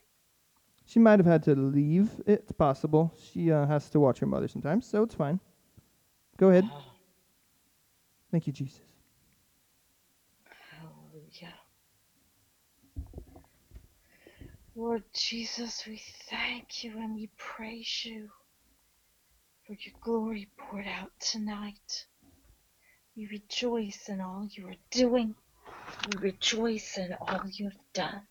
She 0.94 1.00
might 1.00 1.18
have 1.18 1.26
had 1.26 1.42
to 1.42 1.56
leave. 1.56 2.08
It's 2.24 2.52
possible. 2.52 3.12
She 3.20 3.50
uh, 3.50 3.66
has 3.66 3.90
to 3.90 3.98
watch 3.98 4.20
her 4.20 4.26
mother 4.26 4.46
sometimes, 4.46 4.86
so 4.86 5.02
it's 5.02 5.16
fine. 5.16 5.40
Go 6.36 6.50
ahead. 6.50 6.70
Thank 8.30 8.46
you, 8.46 8.52
Jesus. 8.52 8.78
Hallelujah. 10.70 11.54
Lord 14.76 15.02
Jesus, 15.12 15.84
we 15.84 16.00
thank 16.30 16.84
you 16.84 16.92
and 16.96 17.16
we 17.16 17.28
praise 17.38 18.04
you 18.04 18.30
for 19.66 19.72
your 19.72 19.94
glory 20.00 20.48
poured 20.56 20.86
out 20.86 21.10
tonight. 21.18 22.06
We 23.16 23.26
rejoice 23.26 24.08
in 24.08 24.20
all 24.20 24.46
you 24.48 24.68
are 24.68 24.80
doing. 24.92 25.34
We 26.06 26.30
rejoice 26.30 26.98
in 26.98 27.14
all 27.14 27.42
you 27.50 27.64
have 27.64 27.80
done. 27.92 28.22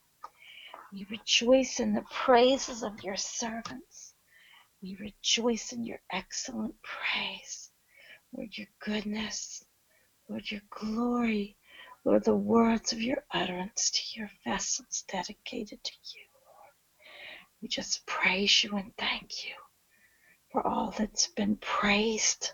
We 0.94 1.07
rejoice 1.11 1.82
in 1.82 1.95
the 1.95 2.03
praises 2.11 2.84
of 2.84 3.03
your 3.03 3.18
servants. 3.18 4.14
We 4.82 4.98
rejoice 4.99 5.74
in 5.74 5.86
your 5.86 5.99
excellent 6.11 6.76
praise. 6.84 7.72
Lord, 8.34 8.57
your 8.57 8.68
goodness. 8.80 9.65
Lord, 10.30 10.49
your 10.52 10.61
glory. 10.70 11.57
Lord, 12.06 12.26
the 12.26 12.36
words 12.36 12.94
of 12.94 13.02
your 13.02 13.24
utterance 13.32 13.91
to 13.91 14.20
your 14.20 14.32
vessels 14.45 15.03
dedicated 15.10 15.84
to 15.84 15.94
you, 16.15 16.26
Lord. 16.45 16.74
We 17.61 17.70
just 17.70 18.06
praise 18.06 18.64
you 18.64 18.78
and 18.78 18.94
thank 18.98 19.45
you 19.45 19.56
for 20.52 20.65
all 20.68 20.94
that's 20.98 21.28
been 21.28 21.57
praised, 21.57 22.52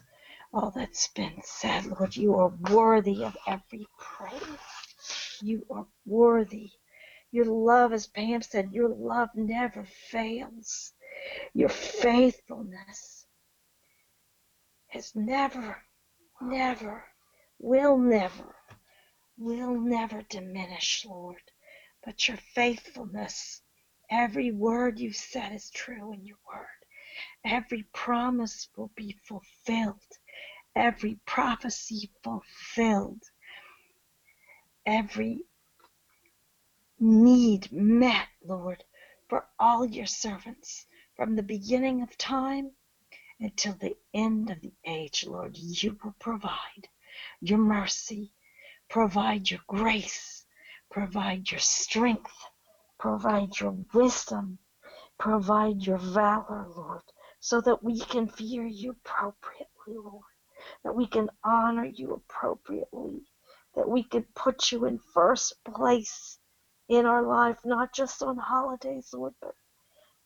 all 0.54 0.72
that's 0.76 1.08
been 1.10 1.42
said. 1.44 1.86
Lord, 1.88 2.16
you 2.16 2.36
are 2.36 2.54
worthy 2.72 3.24
of 3.24 3.38
every 3.48 3.88
praise. 3.98 4.44
You 5.42 5.66
are 5.72 5.88
worthy. 6.06 6.72
Your 7.32 7.46
love, 7.46 7.94
as 7.94 8.08
Pam 8.08 8.42
said, 8.42 8.74
your 8.74 8.90
love 8.90 9.30
never 9.36 9.86
fails. 9.86 10.94
Your 11.54 11.70
faithfulness 11.70 13.28
has 14.88 15.16
never, 15.16 15.84
never, 16.42 17.06
will 17.60 17.98
never, 17.98 18.56
will 19.38 19.80
never 19.80 20.24
diminish, 20.24 21.06
Lord. 21.06 21.42
But 22.04 22.28
your 22.28 22.38
faithfulness, 22.38 23.62
every 24.10 24.52
word 24.52 25.00
you 25.00 25.12
said 25.12 25.54
is 25.54 25.70
true 25.70 26.14
in 26.14 26.26
your 26.26 26.40
word. 26.52 26.66
Every 27.46 27.84
promise 27.94 28.70
will 28.76 28.92
be 28.96 29.18
fulfilled. 29.28 30.02
Every 30.76 31.20
prophecy 31.26 32.10
fulfilled. 32.24 33.22
Every 34.86 35.46
need 37.02 37.72
met, 37.72 38.28
Lord, 38.44 38.84
for 39.30 39.48
all 39.60 39.86
your 39.86 40.06
servants 40.06 40.86
from 41.16 41.36
the 41.36 41.44
beginning 41.44 42.02
of 42.02 42.18
time 42.18 42.72
until 43.40 43.74
the 43.74 43.96
end 44.14 44.50
of 44.50 44.62
the 44.62 44.74
age, 44.86 45.26
Lord. 45.26 45.58
You 45.58 45.98
will 46.04 46.16
provide 46.20 46.90
your 47.42 47.60
mercy, 47.60 48.34
provide 48.90 49.50
your 49.50 49.62
grace, 49.68 50.46
provide 50.90 51.52
your 51.52 51.60
strength, 51.60 52.34
provide 52.98 53.60
your 53.60 53.78
wisdom, 53.94 54.60
provide 55.18 55.82
your 55.82 56.00
valor, 56.00 56.68
Lord, 56.76 57.04
so 57.40 57.62
that 57.62 57.84
we 57.84 58.00
can 58.00 58.28
fear 58.28 58.66
you 58.66 58.92
appropriately, 58.92 59.96
Lord, 59.96 60.24
that 60.84 60.96
we 60.96 61.08
can 61.08 61.30
honor 61.44 61.86
you 61.86 62.14
appropriately, 62.14 63.24
that 63.76 63.88
we 63.88 64.04
can 64.04 64.24
put 64.36 64.72
you 64.72 64.86
in 64.86 65.00
first 65.14 65.54
place 65.64 66.39
in 66.90 67.06
our 67.06 67.24
life, 67.24 67.60
not 67.66 67.94
just 67.94 68.24
on 68.24 68.38
holidays, 68.38 69.12
Lord, 69.14 69.34
but, 69.42 69.56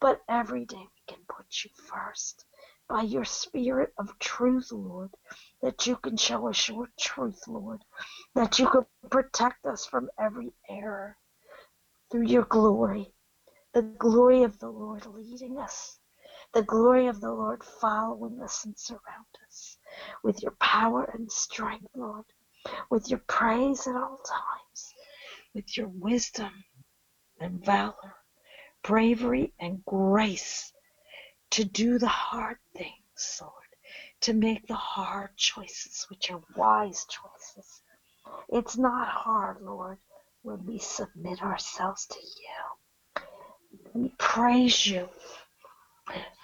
but 0.01 0.21
every 0.29 0.65
day 0.65 0.77
we 0.77 1.15
can 1.15 1.23
put 1.29 1.45
you 1.63 1.69
first 1.75 2.45
by 2.89 3.03
your 3.03 3.25
spirit 3.25 3.93
of 3.97 4.17
truth, 4.19 4.71
Lord, 4.71 5.11
that 5.61 5.87
you 5.87 5.97
can 5.97 6.17
show 6.17 6.49
us 6.49 6.69
your 6.69 6.89
truth, 6.99 7.41
Lord, 7.47 7.83
that 8.35 8.59
you 8.59 8.67
can 8.69 8.85
protect 9.09 9.65
us 9.65 9.85
from 9.85 10.09
every 10.19 10.53
error 10.69 11.17
through 12.11 12.27
your 12.27 12.45
glory, 12.45 13.13
the 13.73 13.81
glory 13.83 14.43
of 14.43 14.59
the 14.59 14.69
Lord 14.69 15.05
leading 15.07 15.57
us, 15.59 15.99
the 16.53 16.63
glory 16.63 17.07
of 17.07 17.21
the 17.21 17.33
Lord 17.33 17.63
following 17.63 18.41
us 18.41 18.65
and 18.65 18.77
surround 18.77 19.25
us 19.47 19.77
with 20.23 20.41
your 20.43 20.53
power 20.61 21.05
and 21.13 21.31
strength, 21.31 21.87
Lord, 21.95 22.25
with 22.89 23.09
your 23.09 23.21
praise 23.27 23.87
at 23.87 23.95
all 23.95 24.19
times, 24.25 24.92
with 25.53 25.77
your 25.77 25.87
wisdom 25.87 26.51
and 27.39 27.63
valor, 27.63 28.15
bravery 28.83 29.53
and 29.59 29.83
grace 29.85 30.73
to 31.51 31.63
do 31.63 31.99
the 31.99 32.07
hard 32.07 32.57
things, 32.75 33.39
Lord, 33.41 33.53
to 34.21 34.33
make 34.33 34.67
the 34.67 34.75
hard 34.75 35.35
choices, 35.37 36.05
which 36.09 36.31
are 36.31 36.41
wise 36.55 37.05
choices. 37.05 37.81
It's 38.49 38.77
not 38.77 39.07
hard, 39.07 39.61
Lord, 39.61 39.99
when 40.41 40.65
we 40.65 40.79
submit 40.79 41.41
ourselves 41.41 42.07
to 42.07 42.19
you. 42.19 43.23
We 43.93 44.09
praise 44.17 44.87
you 44.87 45.09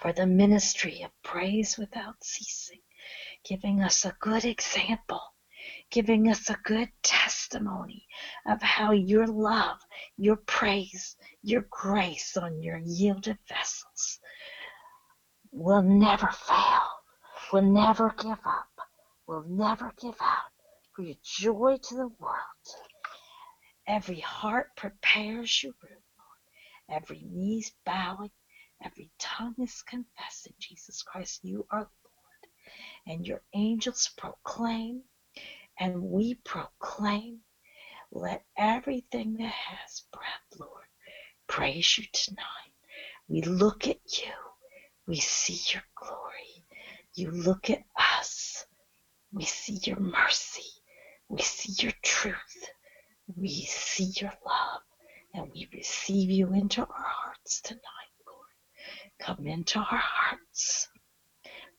for 0.00 0.12
the 0.12 0.26
ministry 0.26 1.02
of 1.02 1.10
praise 1.22 1.76
without 1.76 2.22
ceasing, 2.22 2.80
giving 3.44 3.82
us 3.82 4.04
a 4.04 4.16
good 4.20 4.44
example, 4.44 5.29
giving 5.90 6.28
us 6.30 6.50
a 6.50 6.58
good 6.64 6.88
testimony 7.02 8.06
of 8.46 8.62
how 8.62 8.92
your 8.92 9.26
love, 9.26 9.78
your 10.16 10.36
praise, 10.36 11.16
your 11.42 11.66
grace 11.70 12.36
on 12.36 12.62
your 12.62 12.78
yielded 12.78 13.38
vessels 13.48 14.20
will 15.52 15.82
never 15.82 16.28
fail, 16.28 16.88
will 17.52 17.62
never 17.62 18.14
give 18.18 18.38
up, 18.44 18.68
will 19.26 19.44
never 19.48 19.92
give 20.00 20.16
out. 20.20 20.50
For 20.94 21.02
your 21.02 21.16
joy 21.22 21.78
to 21.82 21.94
the 21.94 22.08
world. 22.18 22.66
Every 23.86 24.20
heart 24.20 24.68
prepares 24.76 25.62
your 25.62 25.72
room, 25.82 26.02
Lord. 26.18 27.02
Every 27.02 27.22
knee's 27.22 27.72
bowing, 27.84 28.30
every 28.84 29.10
tongue 29.18 29.56
is 29.58 29.82
confessing 29.82 30.54
Jesus 30.58 31.02
Christ, 31.02 31.40
you 31.42 31.66
are 31.70 31.80
Lord. 31.80 31.88
And 33.06 33.26
your 33.26 33.42
angels 33.54 34.10
proclaim, 34.16 35.02
and 35.80 36.02
we 36.02 36.36
proclaim. 36.44 37.40
Let 38.12 38.42
everything 38.58 39.34
that 39.38 39.52
has 39.52 40.02
breath, 40.12 40.60
Lord, 40.60 40.86
praise 41.48 41.98
you 41.98 42.04
tonight. 42.12 42.72
We 43.28 43.42
look 43.42 43.88
at 43.88 43.98
you. 44.18 44.32
We 45.06 45.16
see 45.20 45.58
your 45.74 45.82
glory. 45.96 46.64
You 47.14 47.30
look 47.32 47.70
at 47.70 47.82
us. 47.98 48.66
We 49.32 49.44
see 49.44 49.78
your 49.84 50.00
mercy. 50.00 50.68
We 51.28 51.42
see 51.42 51.74
your 51.84 51.92
truth. 52.02 52.70
We 53.36 53.48
see 53.50 54.12
your 54.20 54.32
love. 54.46 54.82
And 55.34 55.50
we 55.52 55.68
receive 55.74 56.30
you 56.30 56.52
into 56.54 56.82
our 56.82 56.86
hearts 57.06 57.60
tonight, 57.62 57.82
Lord. 58.26 58.58
Come 59.38 59.46
into 59.46 59.78
our 59.80 59.86
hearts. 60.02 60.88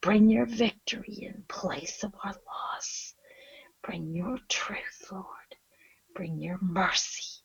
Bring 0.02 0.30
your 0.30 0.46
victory 0.46 1.20
in 1.22 1.44
place 1.50 2.04
of 2.04 2.14
our 2.24 2.34
loss. 2.48 3.11
Bring 3.84 4.16
your 4.16 4.38
truth, 4.50 5.08
Lord. 5.12 5.56
Bring 6.16 6.40
your 6.40 6.60
mercy. 6.62 7.42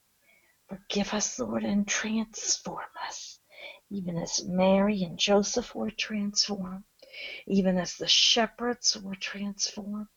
Forgive 0.69 1.15
us, 1.15 1.39
Lord, 1.39 1.65
and 1.65 1.87
transform 1.89 2.87
us, 3.07 3.41
even 3.91 4.19
as 4.19 4.45
Mary 4.45 5.03
and 5.05 5.19
Joseph 5.19 5.75
were 5.75 5.91
transformed, 5.93 6.85
even 7.47 7.79
as 7.79 7.97
the 7.97 8.09
shepherds 8.09 8.97
were 8.99 9.15
transformed, 9.15 10.09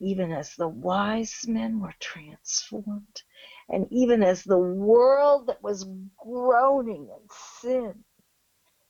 even 0.00 0.32
as 0.32 0.54
the 0.56 0.68
wise 0.68 1.46
men 1.48 1.80
were 1.80 1.94
transformed, 2.00 3.22
and 3.68 3.86
even 3.90 4.22
as 4.22 4.44
the 4.44 4.58
world 4.58 5.46
that 5.46 5.62
was 5.62 5.86
groaning 6.18 7.08
in 7.08 7.28
sin, 7.60 8.04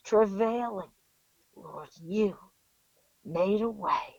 travailing, 0.05 0.91
Lord, 1.55 1.91
you 2.03 2.37
made 3.25 3.63
a 3.63 3.71
way 3.71 4.17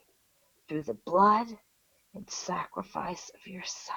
through 0.68 0.84
the 0.84 0.94
blood 0.94 1.48
and 2.14 2.28
sacrifice 2.30 3.30
of 3.34 3.46
your 3.46 3.64
Son. 3.64 3.96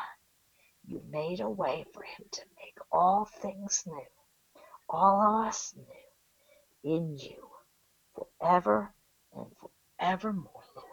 You 0.85 1.01
made 1.09 1.41
a 1.41 1.49
way 1.49 1.85
for 1.93 2.03
him 2.03 2.25
to 2.31 2.41
make 2.57 2.77
all 2.91 3.25
things 3.25 3.83
new, 3.85 4.05
all 4.89 5.21
of 5.21 5.47
us 5.47 5.75
new, 5.77 6.93
in 6.95 7.17
you, 7.17 7.49
forever 8.15 8.93
and 9.33 9.47
forevermore, 9.99 10.63
Lord. 10.75 10.87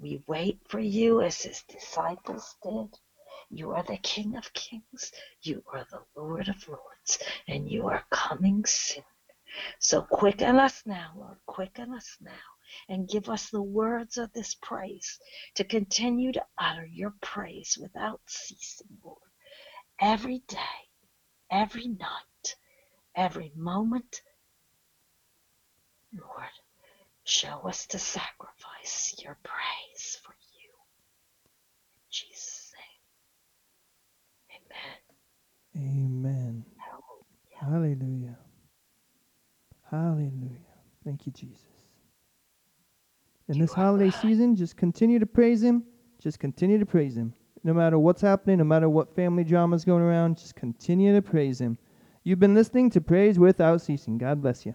We 0.00 0.22
wait 0.26 0.60
for 0.68 0.80
you 0.80 1.20
as 1.22 1.42
his 1.42 1.62
disciples 1.68 2.56
did. 2.62 2.98
You 3.50 3.72
are 3.72 3.84
the 3.84 3.98
King 3.98 4.36
of 4.36 4.52
Kings, 4.54 5.12
you 5.42 5.62
are 5.72 5.86
the 5.90 6.02
Lord 6.16 6.48
of 6.48 6.68
Lords, 6.68 7.18
and 7.46 7.70
you 7.70 7.88
are 7.88 8.04
coming 8.10 8.64
soon. 8.64 9.04
So 9.78 10.02
quicken 10.02 10.56
us 10.58 10.82
now, 10.86 11.12
Lord, 11.16 11.38
quicken 11.46 11.94
us 11.94 12.16
now, 12.20 12.32
and 12.88 13.08
give 13.08 13.28
us 13.28 13.50
the 13.50 13.62
words 13.62 14.18
of 14.18 14.32
this 14.32 14.54
praise 14.54 15.18
to 15.54 15.64
continue 15.64 16.32
to 16.32 16.44
utter 16.58 16.86
your 16.86 17.14
praise 17.20 17.78
without 17.80 18.20
ceasing, 18.26 18.88
Lord, 19.04 19.18
every 20.00 20.42
day, 20.48 20.58
every 21.50 21.88
night, 21.88 22.56
every 23.16 23.52
moment. 23.56 24.22
Lord, 26.12 26.50
show 27.24 27.60
us 27.68 27.86
to 27.88 27.98
sacrifice 27.98 29.14
your 29.22 29.38
praise 29.42 30.18
for 30.24 30.32
you. 30.32 30.70
In 31.96 32.10
Jesus' 32.10 32.72
name, 34.50 34.66
amen. 34.70 34.98
Amen. 35.76 36.64
Hallelujah. 37.60 38.38
Hallelujah. 39.90 40.58
Thank 41.04 41.26
you, 41.26 41.32
Jesus. 41.32 41.73
In 43.48 43.58
this 43.58 43.74
holiday 43.74 44.10
season, 44.10 44.56
just 44.56 44.76
continue 44.76 45.18
to 45.18 45.26
praise 45.26 45.62
Him. 45.62 45.82
Just 46.18 46.38
continue 46.38 46.78
to 46.78 46.86
praise 46.86 47.16
Him. 47.16 47.34
No 47.62 47.74
matter 47.74 47.98
what's 47.98 48.22
happening, 48.22 48.58
no 48.58 48.64
matter 48.64 48.88
what 48.88 49.14
family 49.14 49.44
drama 49.44 49.76
is 49.76 49.84
going 49.84 50.02
around, 50.02 50.38
just 50.38 50.54
continue 50.54 51.14
to 51.14 51.20
praise 51.20 51.60
Him. 51.60 51.76
You've 52.22 52.38
been 52.38 52.54
listening 52.54 52.88
to 52.90 53.02
Praise 53.02 53.38
Without 53.38 53.82
Ceasing. 53.82 54.16
God 54.16 54.40
bless 54.40 54.64
you. 54.64 54.74